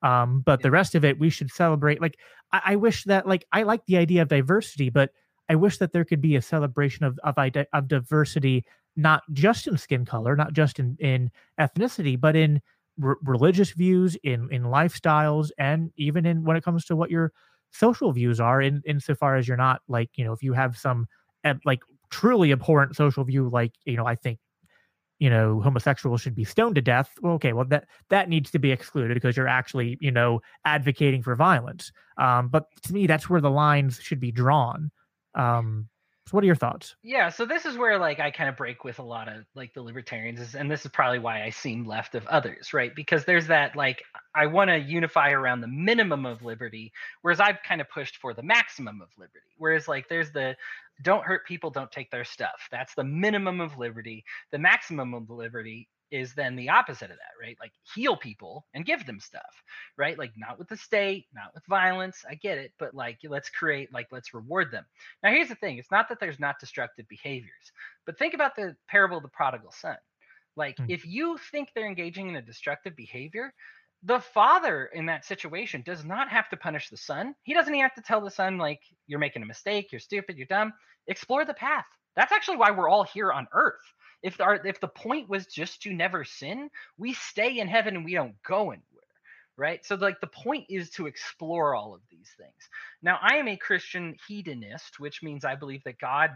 [0.06, 2.18] um, but the rest of it we should celebrate like
[2.52, 5.10] I, I, wish that like i like the idea of diversity but
[5.48, 7.34] i wish that there could be a celebration of of,
[7.72, 8.64] of diversity
[8.96, 12.60] not just in skin color not just in in ethnicity but in
[13.02, 17.32] r- religious views, in in lifestyles, and even in when it comes to what your
[17.70, 18.60] social views are.
[18.60, 21.06] In insofar as you're not like you know if you have some
[21.64, 21.80] like
[22.10, 24.38] truly abhorrent social view, like you know I think
[25.18, 28.58] you know homosexuals should be stoned to death well okay well that that needs to
[28.58, 31.92] be excluded because you're actually you know advocating for violence.
[32.18, 34.90] Um but to me that's where the lines should be drawn.
[35.34, 35.88] Um
[36.26, 36.96] so what are your thoughts?
[37.04, 39.72] Yeah, so this is where like I kind of break with a lot of like
[39.74, 42.92] the libertarians and this is probably why I seem left of others, right?
[42.94, 44.02] Because there's that like
[44.34, 46.92] I want to unify around the minimum of liberty
[47.22, 49.54] whereas I've kind of pushed for the maximum of liberty.
[49.56, 50.56] Whereas like there's the
[51.02, 52.68] don't hurt people, don't take their stuff.
[52.72, 54.24] That's the minimum of liberty.
[54.50, 57.56] The maximum of liberty is then the opposite of that, right?
[57.60, 59.62] Like heal people and give them stuff,
[59.96, 60.18] right?
[60.18, 62.24] Like not with the state, not with violence.
[62.28, 64.84] I get it, but like let's create, like let's reward them.
[65.22, 67.72] Now, here's the thing it's not that there's not destructive behaviors,
[68.04, 69.96] but think about the parable of the prodigal son.
[70.56, 70.86] Like mm.
[70.88, 73.52] if you think they're engaging in a destructive behavior,
[74.02, 77.34] the father in that situation does not have to punish the son.
[77.42, 80.36] He doesn't even have to tell the son, like, you're making a mistake, you're stupid,
[80.36, 80.72] you're dumb.
[81.08, 81.86] Explore the path.
[82.14, 83.74] That's actually why we're all here on earth
[84.22, 88.04] if our if the point was just to never sin, we stay in heaven and
[88.04, 88.82] we don't go anywhere
[89.58, 89.84] right?
[89.86, 92.68] So like the point is to explore all of these things.
[93.02, 96.30] Now i am a christian hedonist which means i believe that god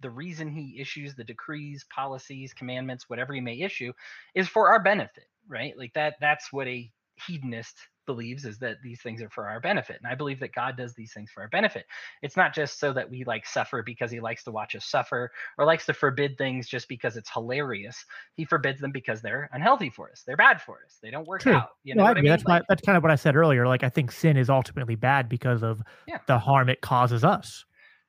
[0.00, 3.92] the reason he issues the decrees policies commandments whatever he may issue
[4.34, 5.76] is for our benefit right?
[5.76, 6.90] Like that that's what a
[7.26, 10.76] hedonist believes is that these things are for our benefit and i believe that god
[10.76, 11.86] does these things for our benefit
[12.22, 15.30] it's not just so that we like suffer because he likes to watch us suffer
[15.58, 18.04] or likes to forbid things just because it's hilarious
[18.34, 21.42] he forbids them because they're unhealthy for us they're bad for us they don't work
[21.42, 21.54] True.
[21.54, 22.24] out you know no, I mean?
[22.26, 24.50] that's like, my, that's kind of what i said earlier like i think sin is
[24.50, 26.18] ultimately bad because of yeah.
[26.26, 27.64] the harm it causes us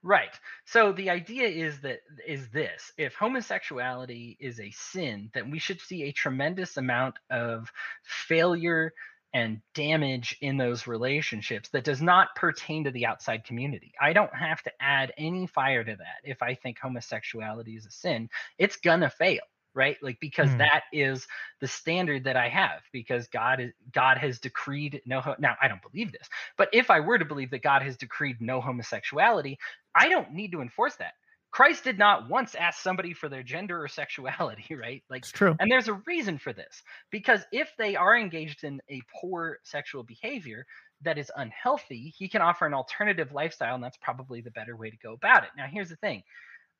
[0.05, 0.39] Right.
[0.65, 5.81] So the idea is that is this: if homosexuality is a sin, then we should
[5.81, 7.71] see a tremendous amount of
[8.03, 8.93] failure
[9.35, 13.91] and damage in those relationships that does not pertain to the outside community.
[14.01, 17.91] I don't have to add any fire to that if I think homosexuality is a
[17.91, 18.29] sin.
[18.57, 19.41] It's gonna fail
[19.73, 20.59] right like because mm.
[20.59, 21.27] that is
[21.59, 25.81] the standard that i have because god is god has decreed no now i don't
[25.81, 29.57] believe this but if i were to believe that god has decreed no homosexuality
[29.93, 31.15] i don't need to enforce that
[31.55, 35.01] Christ did not once ask somebody for their gender or sexuality, right?
[35.09, 35.55] Like it's true.
[35.57, 36.83] And there's a reason for this.
[37.11, 40.65] Because if they are engaged in a poor sexual behavior
[41.03, 44.89] that is unhealthy, he can offer an alternative lifestyle, and that's probably the better way
[44.89, 45.49] to go about it.
[45.55, 46.23] Now, here's the thing.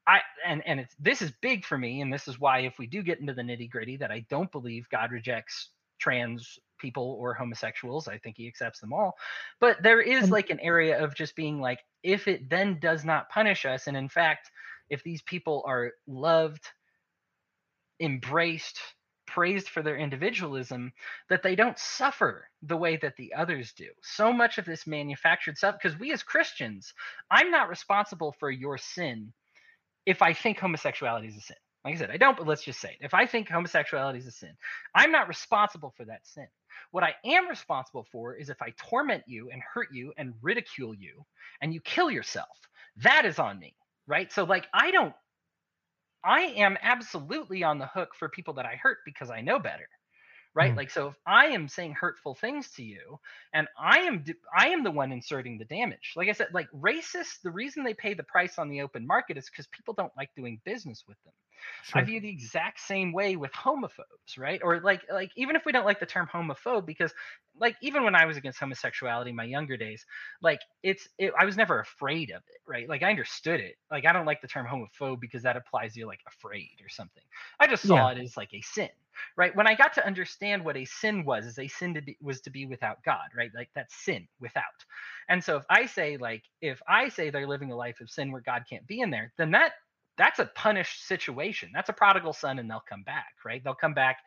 [0.07, 2.85] I and and it's this is big for me, and this is why if we
[2.85, 5.69] do get into the nitty gritty, that I don't believe God rejects
[5.99, 8.09] trans people or homosexuals.
[8.09, 9.15] I think he accepts them all.
[9.61, 13.29] But there is like an area of just being like, if it then does not
[13.29, 14.51] punish us, and in fact,
[14.89, 16.63] if these people are loved,
[17.99, 18.79] embraced,
[19.27, 20.93] praised for their individualism,
[21.29, 23.87] that they don't suffer the way that the others do.
[24.01, 26.93] So much of this manufactured stuff, because we as Christians,
[27.31, 29.33] I'm not responsible for your sin
[30.05, 31.57] if I think homosexuality is a sin.
[31.83, 33.05] Like I said, I don't, but let's just say it.
[33.05, 34.51] If I think homosexuality is a sin,
[34.95, 36.47] I'm not responsible for that sin.
[36.91, 40.95] What I am responsible for is if I torment you and hurt you and ridicule
[40.95, 41.25] you
[41.61, 42.57] and you kill yourself,
[42.97, 43.75] that is on me,
[44.07, 44.31] right?
[44.31, 45.13] So, like, I don't,
[46.25, 49.87] I am absolutely on the hook for people that I hurt because I know better
[50.55, 50.77] right mm.
[50.77, 53.19] like so if i am saying hurtful things to you
[53.53, 54.23] and i am
[54.57, 57.93] i am the one inserting the damage like i said like racists the reason they
[57.93, 61.21] pay the price on the open market is because people don't like doing business with
[61.23, 61.33] them
[61.83, 62.01] Sure.
[62.01, 64.59] I view the exact same way with homophobes, right?
[64.63, 67.13] Or like like even if we don't like the term homophobe, because
[67.59, 70.05] like even when I was against homosexuality in my younger days,
[70.41, 72.89] like it's it, I was never afraid of it, right?
[72.89, 73.75] Like I understood it.
[73.91, 77.23] Like I don't like the term homophobe because that applies you're like afraid or something.
[77.59, 78.17] I just saw yeah.
[78.17, 78.89] it as like a sin,
[79.37, 79.55] right?
[79.55, 82.41] When I got to understand what a sin was, is a sin to be was
[82.41, 83.51] to be without God, right?
[83.55, 84.63] Like that's sin without.
[85.29, 88.31] And so if I say like if I say they're living a life of sin
[88.31, 89.73] where God can't be in there, then that
[90.17, 91.71] that's a punished situation.
[91.73, 93.63] That's a prodigal son, and they'll come back, right?
[93.63, 94.17] They'll come back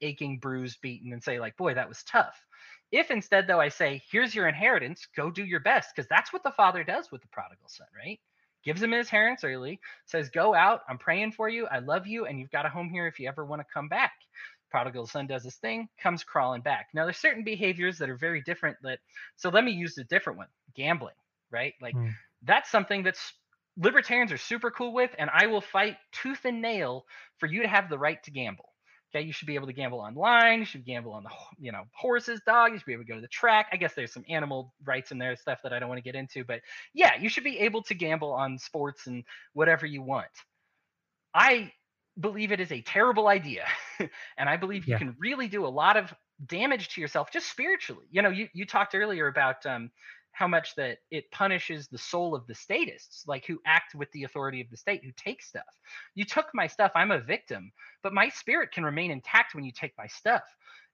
[0.00, 2.36] aching, bruised, beaten, and say, like, boy, that was tough.
[2.92, 6.42] If instead, though, I say, here's your inheritance, go do your best, because that's what
[6.42, 8.18] the father does with the prodigal son, right?
[8.68, 12.26] Gives him his inheritance early, says, go out, I'm praying for you, I love you,
[12.26, 14.12] and you've got a home here if you ever want to come back.
[14.70, 16.88] Prodigal son does his thing, comes crawling back.
[16.92, 18.76] Now, there's certain behaviors that are very different.
[18.82, 18.98] That
[19.36, 21.14] so let me use a different one: gambling,
[21.50, 21.72] right?
[21.80, 22.12] Like mm.
[22.42, 23.32] that's something that's
[23.78, 27.06] libertarians are super cool with, and I will fight tooth and nail
[27.38, 28.68] for you to have the right to gamble.
[29.14, 30.58] Okay, you should be able to gamble online.
[30.60, 32.72] You should gamble on the you know horses, dog.
[32.72, 33.68] You should be able to go to the track.
[33.72, 36.14] I guess there's some animal rights in there, stuff that I don't want to get
[36.14, 36.44] into.
[36.44, 36.60] But
[36.92, 39.24] yeah, you should be able to gamble on sports and
[39.54, 40.26] whatever you want.
[41.34, 41.72] I
[42.20, 43.64] believe it is a terrible idea,
[44.36, 44.98] and I believe you yeah.
[44.98, 46.12] can really do a lot of
[46.46, 48.06] damage to yourself just spiritually.
[48.10, 49.90] You know, you you talked earlier about um,
[50.38, 54.22] how much that it punishes the soul of the statists, like who act with the
[54.22, 55.64] authority of the state, who take stuff.
[56.14, 57.72] You took my stuff, I'm a victim,
[58.04, 60.44] but my spirit can remain intact when you take my stuff.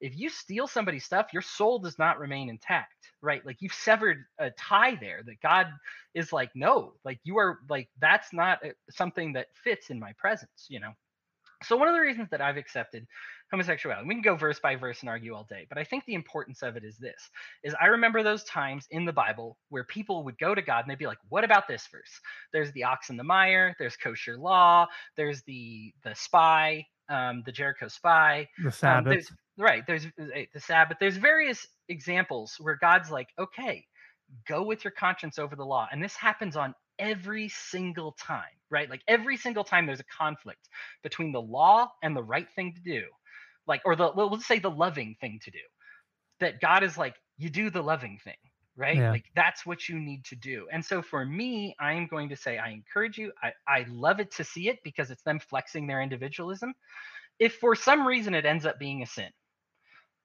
[0.01, 3.45] If you steal somebody's stuff, your soul does not remain intact, right?
[3.45, 5.67] Like you've severed a tie there that God
[6.15, 10.15] is like, no, like you are like, that's not uh, something that fits in my
[10.19, 10.93] presence, you know?
[11.67, 13.07] So one of the reasons that I've accepted
[13.51, 16.15] homosexuality, we can go verse by verse and argue all day, but I think the
[16.15, 17.31] importance of it is this:
[17.63, 20.91] is I remember those times in the Bible where people would go to God and
[20.91, 22.21] they'd be like, "What about this verse?
[22.53, 24.87] There's the ox and the mire, there's kosher law,
[25.17, 29.87] there's the the spy, um, the Jericho spy, the um, Sabbath, um, there's, right?
[29.87, 30.99] There's eh, the Sabbath.
[31.01, 33.87] There's various examples where God's like, "Okay,
[34.49, 38.89] go with your conscience over the law," and this happens on every single time, right?
[38.89, 40.69] Like every single time there's a conflict
[41.03, 43.05] between the law and the right thing to do,
[43.67, 45.59] like, or the, well, let's say the loving thing to do,
[46.41, 48.37] that God is like, you do the loving thing,
[48.77, 48.97] right?
[48.97, 49.11] Yeah.
[49.11, 50.67] Like that's what you need to do.
[50.73, 53.33] And so for me, I am going to say, I encourage you.
[53.43, 56.75] I, I love it to see it because it's them flexing their individualism.
[57.39, 59.31] If for some reason it ends up being a sin,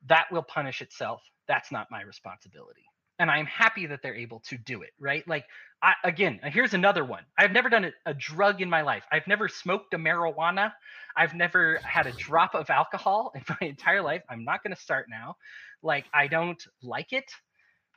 [0.07, 1.21] that will punish itself.
[1.47, 2.88] That's not my responsibility
[3.19, 5.27] and I'm happy that they're able to do it, right?
[5.27, 5.45] Like,
[5.83, 7.23] I, again, uh, here's another one.
[7.37, 9.03] I've never done a, a, drug in my life.
[9.11, 10.71] I've never smoked a marijuana.
[11.15, 14.23] I've never had a drop of alcohol in my entire life.
[14.29, 15.35] I'm not going to start now.
[15.83, 17.29] Like, I don't like it,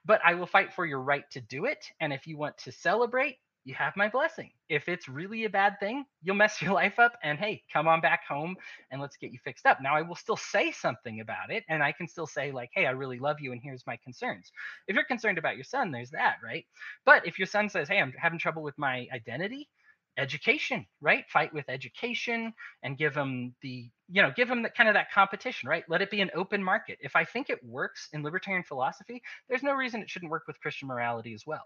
[0.04, 1.84] but I will fight for your right to do it.
[2.00, 4.50] And if you want to celebrate, you have my blessing.
[4.68, 8.00] If it's really a bad thing, you'll mess your life up and hey, come on
[8.00, 8.56] back home
[8.90, 9.78] and let's get you fixed up.
[9.80, 12.86] Now I will still say something about it and I can still say like, "Hey,
[12.86, 14.50] I really love you and here's my concerns."
[14.88, 16.64] If you're concerned about your son, there's that, right?
[17.04, 19.68] But if your son says, "Hey, I'm having trouble with my identity,"
[20.18, 22.52] education right fight with education
[22.82, 26.02] and give them the you know give them the kind of that competition right let
[26.02, 29.72] it be an open market if i think it works in libertarian philosophy there's no
[29.72, 31.64] reason it shouldn't work with christian morality as well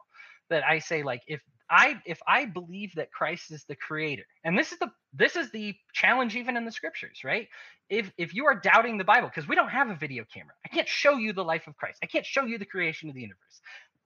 [0.51, 1.41] that i say like if
[1.71, 5.51] i if i believe that christ is the creator and this is the this is
[5.51, 7.49] the challenge even in the scriptures right
[7.91, 10.69] if if you are doubting the bible because we don't have a video camera i
[10.69, 13.23] can't show you the life of christ i can't show you the creation of the
[13.23, 13.61] universe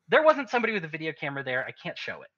[0.08, 2.28] there wasn't somebody with a video camera there i can't show it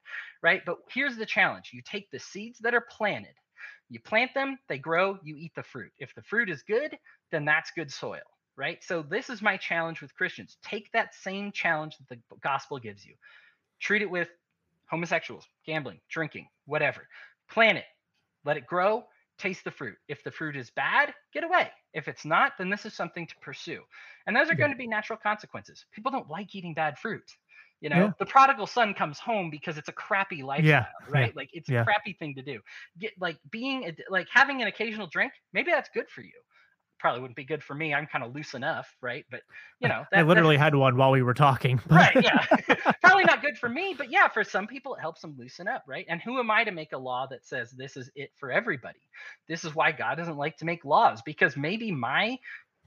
[0.42, 0.62] right?
[0.66, 3.34] But here's the challenge you take the seeds that are planted,
[3.88, 5.92] you plant them, they grow, you eat the fruit.
[5.98, 6.96] If the fruit is good,
[7.30, 8.20] then that's good soil,
[8.56, 8.82] right?
[8.82, 10.58] So, this is my challenge with Christians.
[10.64, 13.14] Take that same challenge that the gospel gives you,
[13.82, 14.28] treat it with
[14.86, 17.08] homosexuals, gambling, drinking, whatever.
[17.50, 17.84] Plant it,
[18.44, 19.04] let it grow,
[19.38, 19.96] taste the fruit.
[20.08, 21.68] If the fruit is bad, get away.
[21.92, 23.80] If it's not, then this is something to pursue.
[24.26, 25.84] And those are going to be natural consequences.
[25.92, 27.24] People don't like eating bad fruit.
[27.80, 28.10] You know, yeah.
[28.20, 30.86] the prodigal son comes home because it's a crappy lifestyle, yeah.
[31.08, 31.26] right?
[31.26, 31.32] Yeah.
[31.34, 32.60] Like it's a crappy thing to do.
[33.00, 36.30] Get like being a, like having an occasional drink, maybe that's good for you.
[37.02, 37.92] Probably wouldn't be good for me.
[37.92, 39.26] I'm kind of loose enough, right?
[39.28, 39.40] But
[39.80, 41.80] you know, that, I literally had one while we were talking.
[41.90, 42.16] right?
[42.22, 42.46] Yeah,
[43.02, 45.82] probably not good for me, but yeah, for some people it helps them loosen up,
[45.88, 46.06] right?
[46.08, 49.00] And who am I to make a law that says this is it for everybody?
[49.48, 52.38] This is why God doesn't like to make laws because maybe my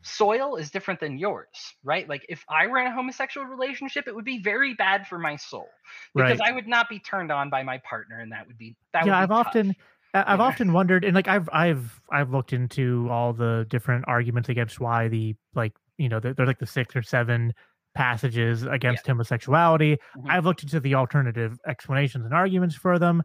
[0.02, 2.08] soil is different than yours, right?
[2.08, 5.36] Like if I were in a homosexual relationship, it would be very bad for my
[5.36, 5.68] soul
[6.16, 6.50] because right.
[6.50, 9.06] I would not be turned on by my partner, and that would be that.
[9.06, 9.48] Yeah, I've tough.
[9.48, 9.76] often.
[10.16, 14.80] I've often wondered, and like I've I've I've looked into all the different arguments against
[14.80, 17.54] why the like you know they're, they're like the six or seven
[17.96, 19.14] passages against yeah.
[19.14, 19.98] homosexuality.
[20.18, 20.30] Mm-hmm.
[20.30, 23.24] I've looked into the alternative explanations and arguments for them.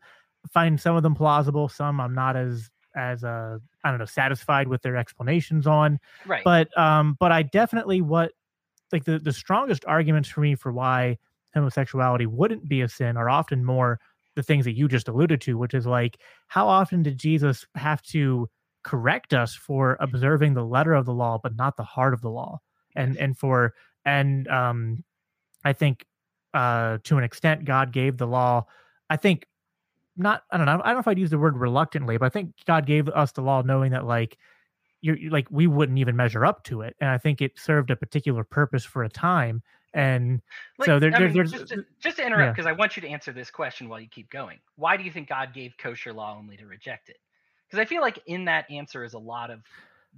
[0.52, 4.66] Find some of them plausible, some I'm not as as uh I don't know satisfied
[4.66, 5.98] with their explanations on.
[6.26, 6.42] Right.
[6.42, 8.32] But um but I definitely what
[8.90, 11.18] like the the strongest arguments for me for why
[11.54, 14.00] homosexuality wouldn't be a sin are often more
[14.36, 18.02] the things that you just alluded to, which is like how often did Jesus have
[18.02, 18.48] to
[18.82, 22.30] correct us for observing the letter of the law but not the heart of the
[22.30, 22.58] law?
[22.96, 23.74] And and for
[24.04, 25.04] and um
[25.64, 26.06] I think
[26.54, 28.66] uh to an extent God gave the law
[29.08, 29.46] I think
[30.16, 32.28] not I don't know I don't know if I'd use the word reluctantly, but I
[32.30, 34.38] think God gave us the law knowing that like
[35.00, 37.90] you're, you're like we wouldn't even measure up to it, and I think it served
[37.90, 39.62] a particular purpose for a time.
[39.92, 40.40] And
[40.78, 42.72] like, so there, there, mean, there's just to, just to interrupt because yeah.
[42.72, 44.58] I want you to answer this question while you keep going.
[44.76, 47.18] Why do you think God gave kosher law only to reject it?
[47.66, 49.62] Because I feel like in that answer is a lot of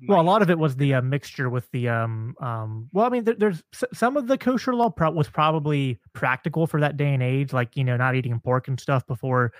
[0.09, 3.11] well a lot of it was the uh, mixture with the um um well i
[3.11, 3.62] mean there, there's
[3.93, 7.77] some of the kosher law pro- was probably practical for that day and age like
[7.77, 9.53] you know not eating pork and stuff before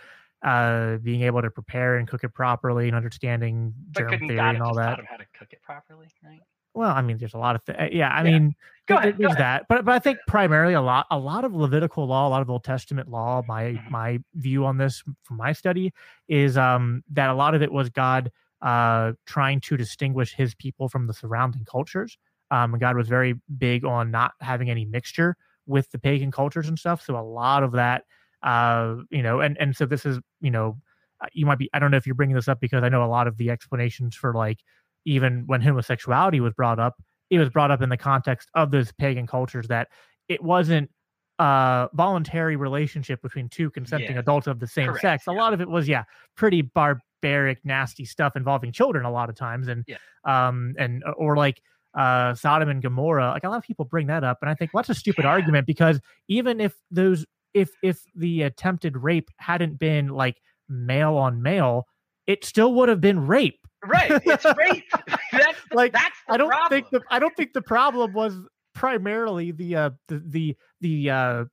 [0.43, 4.63] uh, being able to prepare and cook it properly and understanding germ theory God and
[4.63, 4.99] all that.
[5.09, 6.41] how to cook it properly, right?
[6.75, 8.09] Well, I mean, there's a lot of th- yeah.
[8.09, 8.31] I yeah.
[8.31, 8.57] mean,
[8.93, 11.55] go ahead, there's go that, but but I think primarily a lot a lot of
[11.55, 13.43] Levitical law, a lot of Old Testament law.
[13.47, 13.93] My mm-hmm.
[13.93, 15.93] my view on this from my study
[16.29, 20.89] is um that a lot of it was God uh trying to distinguish His people
[20.89, 22.19] from the surrounding cultures.
[22.51, 25.37] Um, God was very big on not having any mixture
[25.67, 27.03] with the pagan cultures and stuff.
[27.03, 28.05] So a lot of that
[28.43, 30.79] uh, you know, and and so this is, you know,
[31.21, 31.71] uh, you might be.
[31.73, 33.51] I don't know if you're bringing this up because I know a lot of the
[33.51, 34.59] explanations for like
[35.05, 36.97] even when homosexuality was brought up,
[37.33, 39.89] it was brought up in the context of those pagan cultures that
[40.29, 40.91] it wasn't
[41.39, 44.19] a voluntary relationship between two consenting yeah.
[44.19, 45.27] adults of the same Correct, sex.
[45.27, 46.05] A lot of it was, yeah,
[46.37, 49.97] pretty barbaric, nasty stuff involving children a lot of times, and yeah.
[50.25, 51.63] um and uh, or like
[51.95, 53.31] uh Sodom and Gomorrah.
[53.31, 55.25] Like a lot of people bring that up, and I think what's well, a stupid
[55.25, 60.37] argument because even if those if if the attempted rape hadn't been like
[60.69, 61.87] male on male,
[62.27, 63.62] it still would have been rape.
[63.85, 64.85] Right, it's rape.
[65.33, 66.71] that's the, like that's I don't problem.
[66.71, 68.37] think the I don't think the problem was
[68.75, 71.45] primarily the uh the the the uh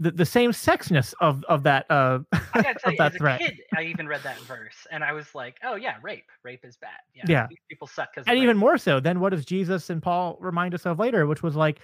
[0.00, 3.40] the, the same sexness of of that uh I gotta tell you, as threat.
[3.40, 6.64] a kid, I even read that verse and I was like, oh yeah, rape, rape
[6.64, 6.90] is bad.
[7.14, 7.46] Yeah, yeah.
[7.68, 8.98] people suck because and even more so.
[8.98, 11.78] Then what does Jesus and Paul remind us of later, which was like,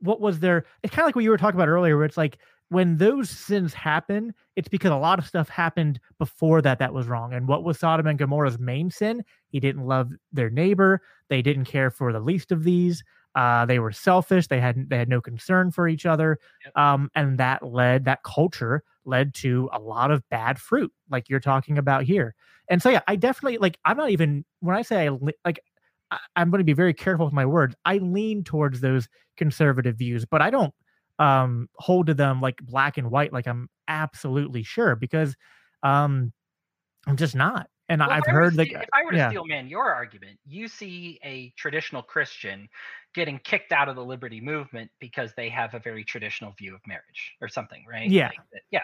[0.00, 0.64] what was their?
[0.82, 2.38] It's kind of like what you were talking about earlier, where it's like
[2.70, 7.08] when those sins happen, it's because a lot of stuff happened before that that was
[7.08, 7.34] wrong.
[7.34, 9.24] And what was Sodom and Gomorrah's main sin?
[9.48, 11.02] He didn't love their neighbor.
[11.28, 13.02] They didn't care for the least of these.
[13.34, 14.46] Uh, they were selfish.
[14.46, 16.76] They had they had no concern for each other, yep.
[16.76, 21.38] um, and that led that culture led to a lot of bad fruit, like you're
[21.38, 22.34] talking about here.
[22.68, 23.78] And so, yeah, I definitely like.
[23.84, 25.60] I'm not even when I say I like.
[26.10, 27.76] I, I'm going to be very careful with my words.
[27.84, 30.74] I lean towards those conservative views, but I don't
[31.20, 35.36] um hold to them like black and white like i'm absolutely sure because
[35.82, 36.32] um
[37.06, 37.68] i'm just not.
[37.88, 39.28] And well, i've heard like if i were to yeah.
[39.30, 42.68] steel man your argument you see a traditional christian
[43.14, 46.80] getting kicked out of the liberty movement because they have a very traditional view of
[46.86, 48.08] marriage or something right?
[48.08, 48.28] Yeah.
[48.28, 48.82] Like, yeah.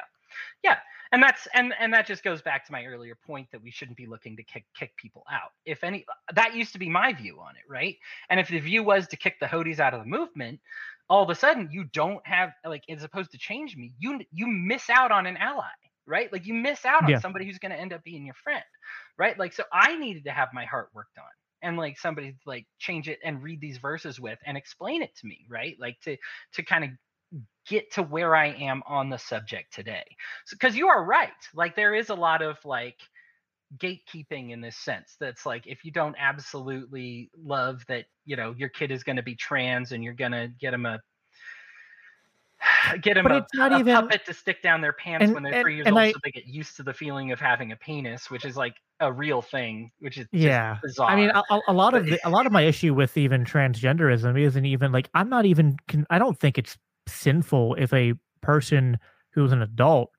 [0.62, 0.76] Yeah.
[1.12, 3.96] And that's and and that just goes back to my earlier point that we shouldn't
[3.96, 5.52] be looking to kick kick people out.
[5.64, 6.04] If any
[6.34, 7.96] that used to be my view on it right?
[8.28, 10.58] And if the view was to kick the Hodies out of the movement
[11.08, 14.46] all of a sudden you don't have like as opposed to change me you you
[14.46, 15.64] miss out on an ally
[16.08, 16.32] right?
[16.32, 17.18] Like you miss out on Yeah.
[17.18, 18.64] somebody who's going to end up being your friend
[19.18, 19.38] right?
[19.38, 21.24] Like so i needed to have my heart worked on
[21.62, 25.14] and like somebody to, like change it and read these verses with and explain it
[25.16, 25.76] to me right?
[25.80, 26.16] Like to
[26.54, 26.90] to kind of
[27.68, 30.04] get to where i am on the subject today.
[30.46, 32.98] So because you are right like there is a lot of like
[33.78, 38.68] gatekeeping in this sense that's like if you don't absolutely love that you know your
[38.68, 41.00] kid is going to be trans and you're going to get them a
[43.02, 45.42] get But a, it's not a even- puppet to stick down their pants and- when
[45.42, 47.72] they're and- three years old I- so they get used to the feeling of having
[47.72, 50.78] a penis which is like a real thing which is Yeah.
[50.82, 53.44] bizarre I mean, a, a- lot of the, a lot of my issue with even
[53.44, 55.76] transgenderism isn't even like I'm not even
[56.08, 56.78] I don't think it's
[57.08, 58.98] sinful if a person
[59.32, 60.10] who's an adult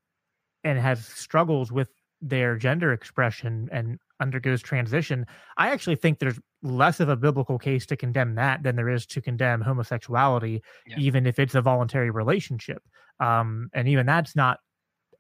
[0.64, 1.90] and has struggles with
[2.22, 5.26] their gender expression and undergoes transition.
[5.58, 9.06] I actually think there's less of a biblical case to condemn that than there is
[9.08, 10.98] to condemn homosexuality, Yeah.
[10.98, 12.82] even if it's a voluntary relationship.
[13.20, 14.60] Um, and even that's not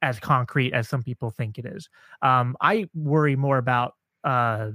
[0.01, 1.89] as concrete as some people think it is.
[2.21, 4.71] Um, I worry more about uh,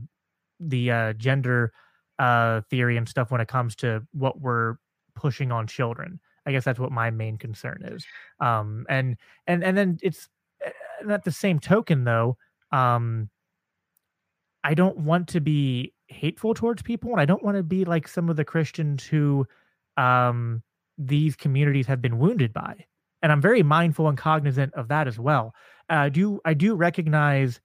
[0.60, 1.72] the uh, gender
[2.18, 4.76] uh, theory and stuff when it comes to what we're
[5.14, 6.20] pushing on children.
[6.46, 8.04] I guess that's what my main concern is.
[8.40, 9.16] Um, and
[9.46, 10.28] and and then it's
[11.10, 12.36] at the same token though,
[12.70, 13.28] um,
[14.64, 18.06] I don't want to be hateful towards people, and I don't want to be like
[18.06, 19.46] some of the Christians who
[19.96, 20.62] um,
[20.96, 22.86] these communities have been wounded by.
[23.22, 25.54] And I'm very mindful and cognizant of that as well.
[25.88, 27.60] Uh, do I do recognize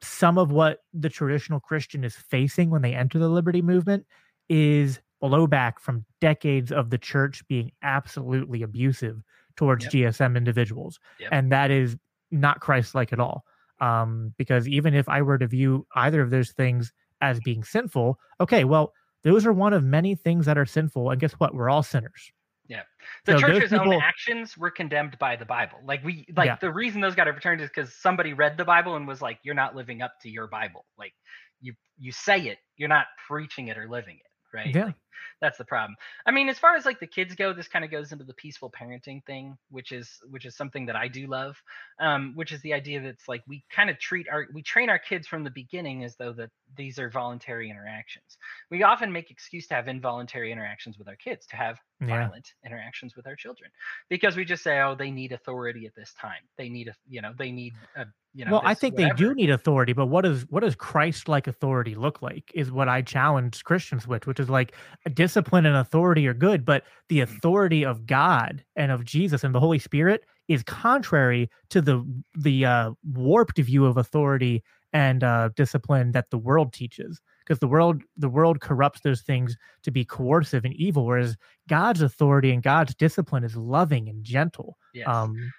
[0.00, 4.04] some of what the traditional Christian is facing when they enter the liberty movement
[4.48, 9.22] is blowback from decades of the church being absolutely abusive
[9.56, 9.92] towards Yep.
[9.92, 10.98] GSM individuals.
[11.20, 11.28] Yep.
[11.32, 11.96] And that is
[12.32, 13.44] not Christ like at all.
[13.80, 18.18] Um, because even if I were to view either of those things as being sinful,
[18.40, 18.92] okay, well,
[19.22, 21.10] those are one of many things that are sinful.
[21.10, 21.54] And guess what?
[21.54, 22.32] We're all sinners.
[22.68, 22.82] Yeah,
[23.26, 26.56] the So church's own actions were condemned by the bible like we like Yeah.
[26.60, 29.54] the reason those got overturned is because somebody read the bible and was like you're
[29.54, 31.12] not living up to your bible like
[31.60, 34.84] you you say it you're not preaching it or living it right Yeah.
[34.86, 34.94] Like,
[35.40, 35.94] that's the problem
[36.26, 38.34] i mean as far as like the kids go this kind of goes into the
[38.34, 41.56] peaceful parenting thing which is which is something that i do love
[42.00, 44.88] um which is the idea that it's like we kind of treat our we train
[44.88, 48.36] our kids from the beginning as though that these are voluntary interactions
[48.70, 52.08] we often make excuse to have involuntary interactions with our kids to have Yeah.
[52.08, 53.70] violent interactions with our children
[54.08, 57.20] because we just say oh they need authority at this time they need a you
[57.22, 60.22] know they need a you know well, I think they do need authority, but what
[60.22, 64.40] does what does Christ like authority look like is what I challenge Christians with, which
[64.40, 64.74] is like
[65.06, 67.42] a discipline and authority are good, but the Mhm.
[67.42, 72.04] authority of God and of Jesus and the Holy Spirit is contrary to the
[72.36, 77.20] the uh, warped view of authority and uh, discipline that the world teaches.
[77.46, 81.36] Because the world the world corrupts those things to be coercive and evil, whereas
[81.68, 84.78] God's authority and God's discipline is loving and gentle.
[84.92, 85.28] yes.
[85.30, 85.52] Um,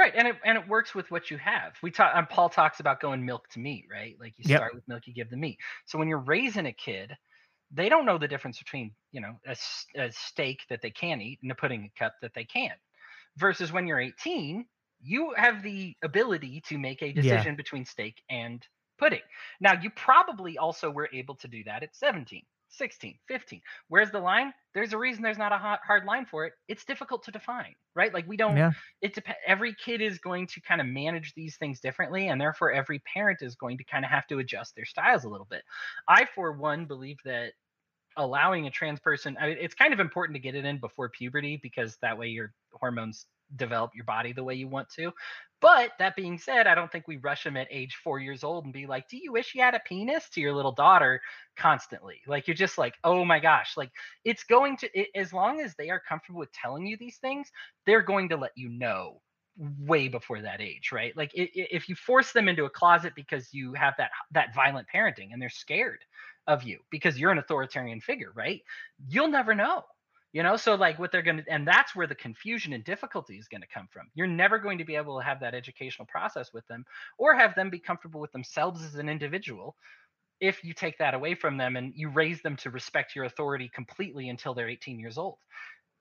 [0.00, 1.74] right and it and it works with what you have.
[1.82, 4.16] We talk um, paul talks about going milk to meat right?
[4.20, 4.62] Like you Yep.
[4.62, 5.58] start with milk you give the meat.
[5.86, 7.12] So when you're raising a kid
[7.72, 11.52] they don't know the difference between you know a steak that they can eat and
[11.52, 12.80] a pudding cup that they can't
[13.38, 14.66] versus when you're 18
[15.00, 17.46] you have the ability to make a Yeah.
[17.46, 18.66] decision between steak and
[18.98, 19.22] pudding.
[19.60, 24.20] Now you probably also were able to do that at 17 16 15 where's the
[24.20, 24.52] line?
[24.72, 26.52] There's a reason there's not a hot, hard line for it.
[26.68, 28.14] It's difficult to define right?
[28.14, 31.56] Like we don't yeah, it dep- every kid is going to kind of manage these
[31.56, 34.84] things differently and therefore every parent is going to kind of have to adjust their
[34.84, 35.62] styles a little bit.
[36.08, 37.52] I for one believe that
[38.16, 41.08] allowing a trans person I mean, it's kind of important to get it in before
[41.08, 43.26] puberty because that way your hormones
[43.56, 45.12] develop your body the way you want to.
[45.60, 48.64] But that being said i don't think we rush them at age four years old
[48.64, 50.28] and be like do you wish you had a penis?
[50.30, 51.20] to your little daughter
[51.56, 52.20] constantly.
[52.26, 53.76] Like you're just like oh my gosh.
[53.76, 53.90] Like
[54.24, 57.50] it's going to it, as long as they are comfortable with telling you these things
[57.86, 59.20] they're going to let you know
[59.56, 61.16] way before that age right?
[61.16, 64.54] Like i- i- if you force them into a closet because you have that that
[64.54, 66.00] violent parenting and they're scared
[66.46, 68.62] of you because you're an authoritarian figure right?
[69.08, 69.84] You'll never know
[70.32, 73.36] you know so like what they're going to and that's where the confusion and difficulty
[73.36, 74.10] is going to come from.
[74.14, 76.84] You're never going to be able to have that educational process with them
[77.18, 79.76] or have them be comfortable with themselves as an individual
[80.40, 83.70] if you take that away from them and you raise them to respect your authority
[83.74, 85.38] completely until they're 18 years old.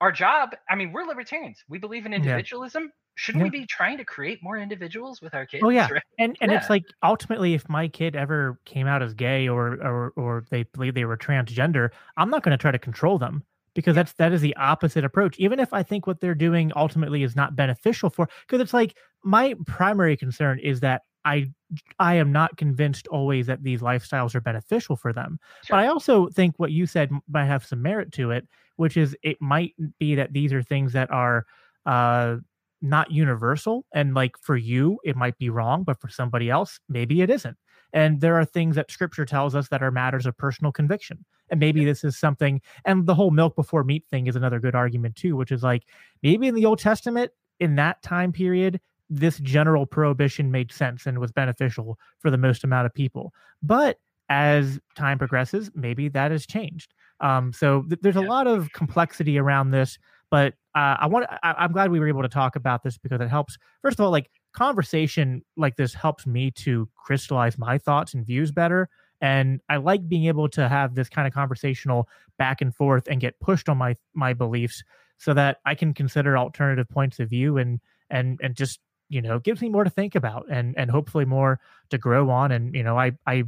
[0.02, 1.64] Our job i mean we're libertarians.
[1.68, 2.18] We believe in Yeah.
[2.18, 2.92] individualism.
[3.16, 5.90] Shouldn't we be trying to create more individuals with our oh, kids Oh, yeah.
[5.92, 6.04] right?
[6.20, 10.14] and and it's like ultimately if my kid ever came out as gay or or
[10.16, 13.44] or they believe they were transgender i'm not going to try to control them
[13.80, 15.38] because that's that is the opposite approach.
[15.40, 18.98] Even if I think what they're doing ultimately is not beneficial for, because it's like
[19.24, 21.50] my primary concern is that I
[21.98, 25.40] I am not convinced always that these lifestyles are beneficial for them.
[25.64, 25.78] Sure.
[25.78, 29.16] But I also think what you said might have some merit to it, which is
[29.24, 31.46] it might be that these are things that are
[31.86, 32.38] uh,
[32.82, 33.86] not universal.
[33.94, 37.58] And like for you, it might be wrong, but for somebody else, maybe it isn't.
[37.94, 41.26] And there are things that scripture tells us that are matters of personal conviction.
[41.52, 44.76] And maybe this is something, and the whole milk before meat thing is another good
[44.76, 45.84] argument too, which is like
[46.24, 48.80] maybe in the Old Testament, in that time period,
[49.10, 53.34] this general prohibition made sense and was beneficial for the most amount of people.
[53.64, 53.98] But
[54.30, 56.94] as time progresses, maybe that has changed.
[57.20, 59.98] Um, so th- there's a lot of complexity around this,
[60.30, 63.20] but uh, I want I, am glad we were able to talk about this because
[63.20, 63.58] it helps.
[63.82, 68.52] First of all, like conversation like this helps me to crystallize my thoughts and views
[68.52, 68.90] better.
[69.22, 72.08] And I like being able to have this kind of conversational
[72.38, 74.84] back and forth and get pushed on my my beliefs
[75.18, 79.40] so that I can consider alternative points of view and and and just you know
[79.40, 82.84] gives me more to think about and and hopefully more to grow on and you
[82.84, 83.44] know I I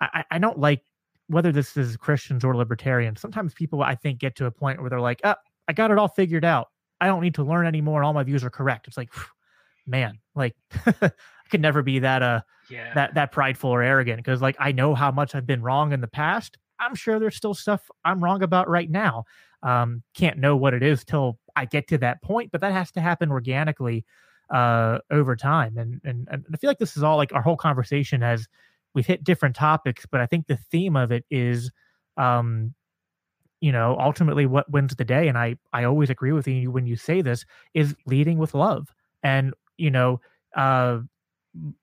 [0.00, 0.82] I, don't like
[1.26, 3.20] whether this is Christians or libertarians.
[3.20, 5.34] Sometimes people I think get to a point where they're like, "Oh,
[5.66, 6.68] I got it all figured out.
[7.00, 8.04] I don't need to learn anymore.
[8.04, 9.10] All my views are correct." It's like,
[9.86, 10.54] man, like
[10.86, 11.10] I
[11.50, 12.40] could never be that uh
[12.70, 12.94] yeah.
[12.94, 16.00] that that prideful or arrogant because like I know how much I've been wrong in
[16.00, 16.58] the past.
[16.80, 19.24] I'm sure there's still stuff I'm wrong about right now.
[19.62, 22.92] Um, can't know what it is till I get to that point, but that has
[22.92, 24.04] to happen organically
[24.50, 25.76] uh, over time.
[25.76, 28.46] And, and and I feel like this is all like our whole conversation has
[28.94, 31.70] we've hit different topics, but I think the theme of it is,
[32.16, 32.74] um,
[33.60, 35.28] you know, ultimately what wins the day.
[35.28, 38.94] And I I always agree with you when you say this is leading with love.
[39.22, 40.20] And you know,
[40.56, 41.00] uh,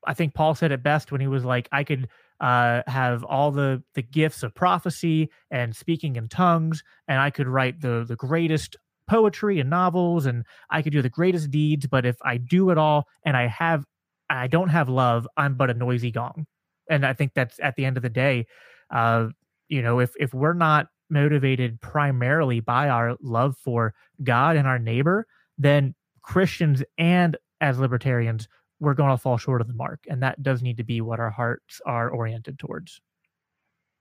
[0.06, 2.08] I think Paul said it best when he was like, I could
[2.40, 7.48] uh, have all the the gifts of prophecy and speaking in tongues, and I could
[7.48, 8.76] write the the greatest
[9.08, 12.78] poetry and novels and I could do the greatest deeds, but if I do it
[12.78, 13.84] all and I have
[14.28, 16.46] I don't have love, I'm but a noisy gong.
[16.90, 18.46] And I think that's at the end of the day,
[18.90, 19.28] uh,
[19.68, 24.78] you know, if if we're not motivated primarily by our love for God and our
[24.78, 28.48] neighbor, then Christians and as libertarians,
[28.80, 30.00] we're going to fall short of the mark.
[30.08, 33.00] And that does need to be what our hearts are oriented towards.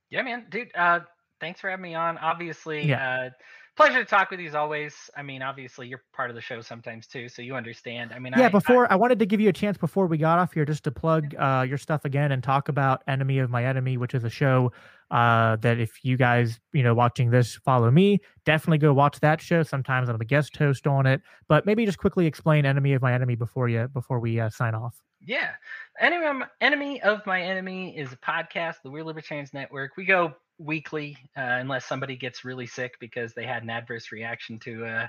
[0.09, 0.69] Yeah, man, dude.
[0.75, 0.99] Uh,
[1.39, 2.17] thanks for having me on.
[2.17, 3.27] Obviously, yeah.
[3.27, 3.29] uh,
[3.75, 4.93] pleasure to talk with you as always.
[5.15, 8.11] I mean, obviously you're part of the show sometimes too, so you understand.
[8.13, 8.45] I mean, yeah.
[8.45, 10.65] I, before I, I, wanted to give you a chance before we got off here,
[10.65, 14.13] just to plug uh, your stuff again and talk about Enemy of My Enemy, which
[14.13, 14.71] is a show
[15.11, 19.41] uh, that if you guys you know watching this follow me, definitely go watch that
[19.41, 19.63] show.
[19.63, 23.13] Sometimes I'm a guest host on it, but maybe just quickly explain Enemy of My
[23.13, 25.01] Enemy before you before we uh, sign off.
[25.25, 25.51] Yeah.
[25.99, 29.97] Enemy, Enemy of My Enemy is a podcast, the Weird Libertarians Network.
[29.97, 34.59] We go weekly uh, unless somebody gets really sick because they had an adverse reaction
[34.59, 35.07] to uh,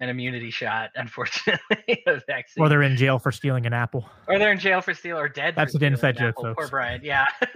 [0.00, 2.04] an immunity shot, unfortunately.
[2.58, 4.08] or they're in jail for stealing an apple.
[4.28, 5.54] Or they're in jail for stealing or dead.
[5.56, 6.54] That's an inside joke, folks.
[6.58, 7.00] Poor Brian.
[7.04, 7.26] Yeah.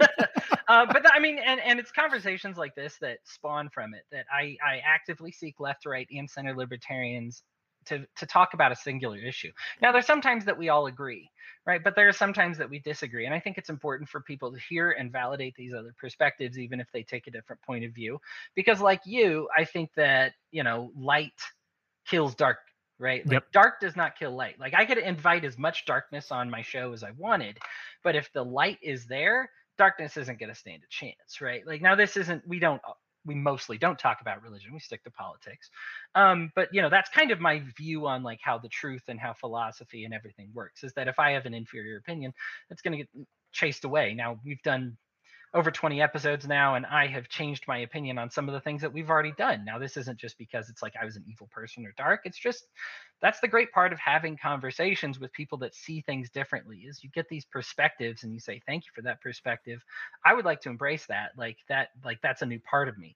[0.67, 4.25] uh, but I mean, and, and it's conversations like this that spawn from it that
[4.31, 7.43] I, I actively seek left, right, and center libertarians
[7.87, 9.51] to to talk about a singular issue.
[9.81, 11.29] Now, there's sometimes that we all agree,
[11.65, 11.83] right?
[11.83, 14.59] But there are sometimes that we disagree, and I think it's important for people to
[14.59, 18.19] hear and validate these other perspectives, even if they take a different point of view.
[18.55, 21.39] Because, like you, I think that you know, light
[22.05, 22.57] kills dark
[22.99, 23.23] right?
[23.27, 23.51] Like yep.
[23.51, 24.59] dark does not kill light.
[24.59, 27.59] Like I could invite as much darkness on my show as I wanted,
[28.03, 31.65] but if the light is there, darkness isn't going to stand a chance, right?
[31.65, 32.81] Like now this isn't we don't
[33.27, 35.69] we mostly don't talk about religion we stick to politics.
[36.15, 39.19] Um, but you know that's kind of my view on like how the truth and
[39.19, 42.33] how philosophy and everything works is that if i have an inferior opinion
[42.69, 44.13] it's going to get chased away.
[44.13, 44.97] Now we've done
[45.53, 48.81] over 20 episodes now and I have changed my opinion on some of the things
[48.81, 49.63] that we've already done.
[49.65, 52.21] Now this isn't just because it's like I was an evil person or dark.
[52.25, 52.67] It's just
[53.21, 57.09] that's the great part of having conversations with people that see things differently is you
[57.09, 59.81] get these perspectives and you say thank you for that perspective.
[60.25, 61.31] I would like to embrace that.
[61.37, 63.15] Like that like that's a new part of me.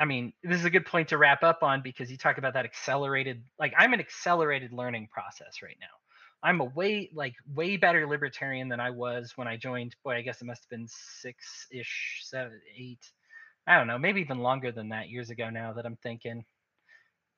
[0.00, 2.54] I mean, this is a good point to wrap up on because you talk about
[2.54, 6.01] that accelerated like I'm an accelerated learning process right now.
[6.42, 9.94] I'm a way like way better libertarian than I was when I joined.
[10.04, 13.10] Boy, I guess it must have been six ish, seven, eight.
[13.66, 16.44] I don't know, maybe even longer than that years ago now that I'm thinking.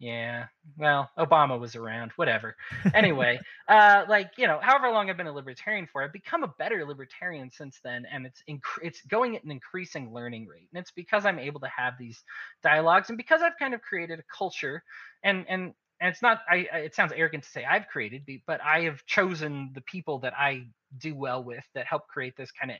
[0.00, 2.56] Yeah, well, Obama was around, whatever.
[2.94, 6.54] Anyway, uh, like you know, however long I've been a libertarian for, I've become a
[6.58, 10.80] better libertarian since then, and it's inc- it's going at an increasing learning rate, and
[10.80, 12.22] it's because I'm able to have these
[12.62, 14.82] dialogues, and because I've kind of created a culture,
[15.22, 15.74] and and
[16.04, 19.72] and it's not I, it sounds arrogant to say I've created, but I have chosen
[19.74, 20.66] the people that I
[20.98, 22.76] do well with that help create this kind of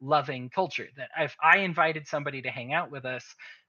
[0.00, 0.88] loving culture.
[0.96, 3.24] That if I invited somebody to hang out with us,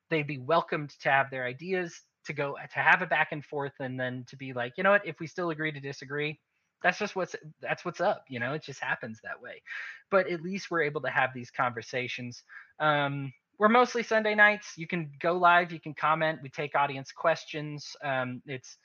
[0.09, 3.73] they'd be welcomed to have their ideas to go to have a back and forth
[3.79, 6.39] and then to be like, you know what, if we still agree to disagree,
[6.81, 8.53] that's just what's that's what's up you know?
[8.53, 9.61] It just happens that way.
[10.09, 12.41] But at least we're able to have these conversations.
[12.79, 14.73] Um we're mostly sunday nights.
[14.77, 17.95] You can go live you can comment we take audience questions.
[18.03, 18.77] Um it's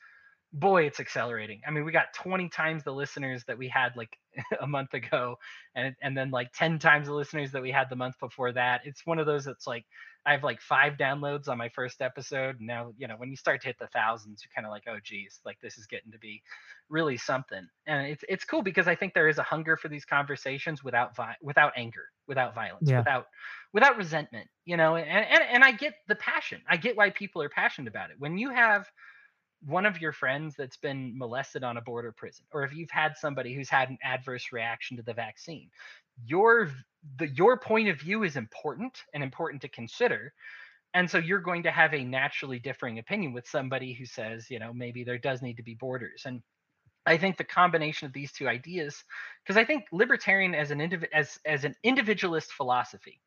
[0.53, 1.61] boy it's accelerating.
[1.67, 4.17] I mean we got 20 times the listeners that we had like
[4.61, 5.37] a month ago
[5.75, 8.81] and and then like 10 times the listeners that we had the month before that.
[8.85, 9.85] It's one of those that's like
[10.23, 13.59] i have like five downloads on my first episode now you know when you start
[13.59, 16.19] to hit the thousands you're kind of like oh geez like this is getting to
[16.19, 16.43] be
[16.89, 17.67] really something.
[17.87, 21.15] And it's it's cool because i think there is a hunger for these conversations without
[21.15, 22.99] vi- without anger without violence yeah.
[22.99, 23.27] without
[23.73, 26.61] without resentment you know and, and and i get the passion.
[26.69, 28.17] I get why people are passionate about it.
[28.19, 28.89] When you have
[29.65, 33.15] one of your friends that's been molested on a border prison or if you've had
[33.17, 35.69] somebody who's had an adverse reaction to the vaccine
[36.25, 36.69] your
[37.17, 40.33] the your point of view is important and important to consider
[40.93, 44.59] and so you're going to have a naturally differing opinion with somebody who says you
[44.59, 46.41] know maybe there does need to be borders and
[47.05, 49.03] i think the combination of these two ideas
[49.43, 53.21] because i think libertarian as an indiv- as as an individualist philosophy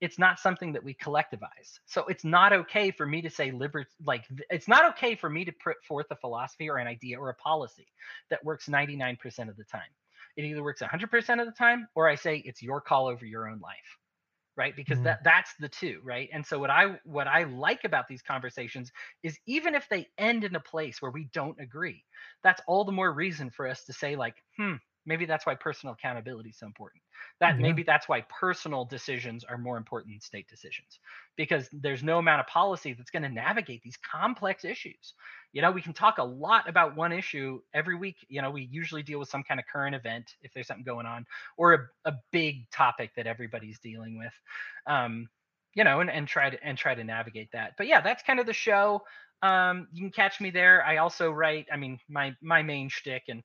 [0.00, 1.80] it's not something that we collectivize.
[1.86, 5.44] So it's not okay for me to say liber like it's not okay for me
[5.44, 7.88] to put forth a philosophy or an idea or a policy
[8.30, 9.16] that works 99%
[9.48, 9.80] of the time.
[10.36, 13.48] It either works 100% of the time or I say it's your call over your
[13.48, 13.98] own life.
[14.56, 14.74] Right?
[14.74, 15.04] Because mm-hmm.
[15.04, 16.28] that that's the two, right?
[16.32, 18.90] And so what I what I like about these conversations
[19.22, 22.02] is even if they end in a place where we don't agree,
[22.42, 24.74] that's all the more reason for us to say like, "Hmm,
[25.08, 27.02] maybe that's why personal accountability is so important.
[27.40, 27.62] That mm-hmm.
[27.62, 31.00] maybe that's why personal decisions are more important than state decisions
[31.36, 35.14] because there's no amount of policy that's going to navigate these complex issues.
[35.52, 38.68] You know we can talk a lot about one issue every week you know we
[38.70, 41.24] usually deal with some kind of current event if there's something going on
[41.56, 44.32] or a, a big topic that everybody's dealing with
[44.86, 45.26] um
[45.74, 47.72] you know and, and try to and try to navigate that.
[47.78, 49.02] But yeah that's kind of the show.
[49.42, 50.84] Um you can catch me there.
[50.84, 53.42] I also write i mean my my main shtick and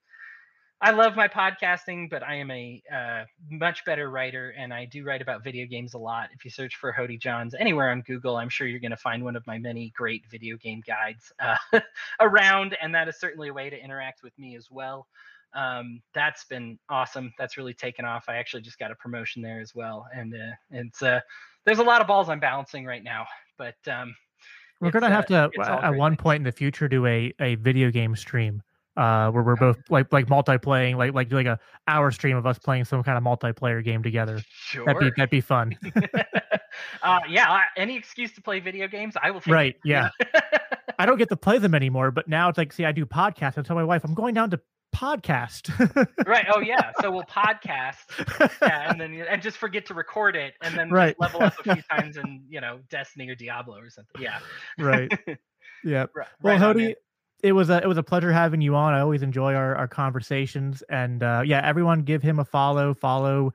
[0.83, 5.05] I love my podcasting, but I am a uh, much better writer, and I do
[5.05, 6.27] write about video games a lot.
[6.33, 9.23] If you search for Hody Johns anywhere on Google, I'm sure you're going to find
[9.23, 11.79] one of my many great video game guides uh,
[12.19, 15.07] around, and that is certainly a way to interact with me as well.
[15.53, 17.33] Um, that's been awesome.
[17.39, 18.25] That's really taken off.
[18.27, 21.21] I actually just got a promotion there as well, and uh, it's uh,
[21.65, 23.25] there's a lot of balls I'm balancing right now,
[23.57, 24.13] but um,
[24.81, 27.89] we're gonna have uh, to at one point in the future do a a video
[27.89, 28.61] game stream
[28.97, 32.59] uh, where we're both like like multiplaying, like like like a hour stream of us
[32.59, 34.41] playing some kind of multiplayer game together.
[34.49, 35.75] Sure, that'd be that'd be fun.
[37.03, 39.41] uh, yeah, any excuse to play video games, I will.
[39.47, 39.75] right?
[39.75, 39.81] It.
[39.85, 40.09] Yeah.
[40.99, 43.57] I don't get to play them anymore, but now it's like, see, I do podcasts.
[43.57, 44.59] I tell my wife I'm going down to
[44.95, 45.71] podcast.
[46.27, 46.45] right.
[46.53, 46.91] Oh yeah.
[47.01, 51.19] So we'll podcast, yeah, and then and just forget to record it, and then right.
[51.19, 54.21] level up a few times in you know Destiny or Diablo or something.
[54.21, 54.39] Yeah.
[54.77, 55.11] Right.
[55.83, 56.05] Yeah.
[56.15, 56.95] Right, well, right Hody,
[57.43, 58.93] it was a it was a pleasure having you on.
[58.93, 62.93] I always enjoy our, our conversations, and uh, yeah, everyone give him a follow.
[62.93, 63.53] Follow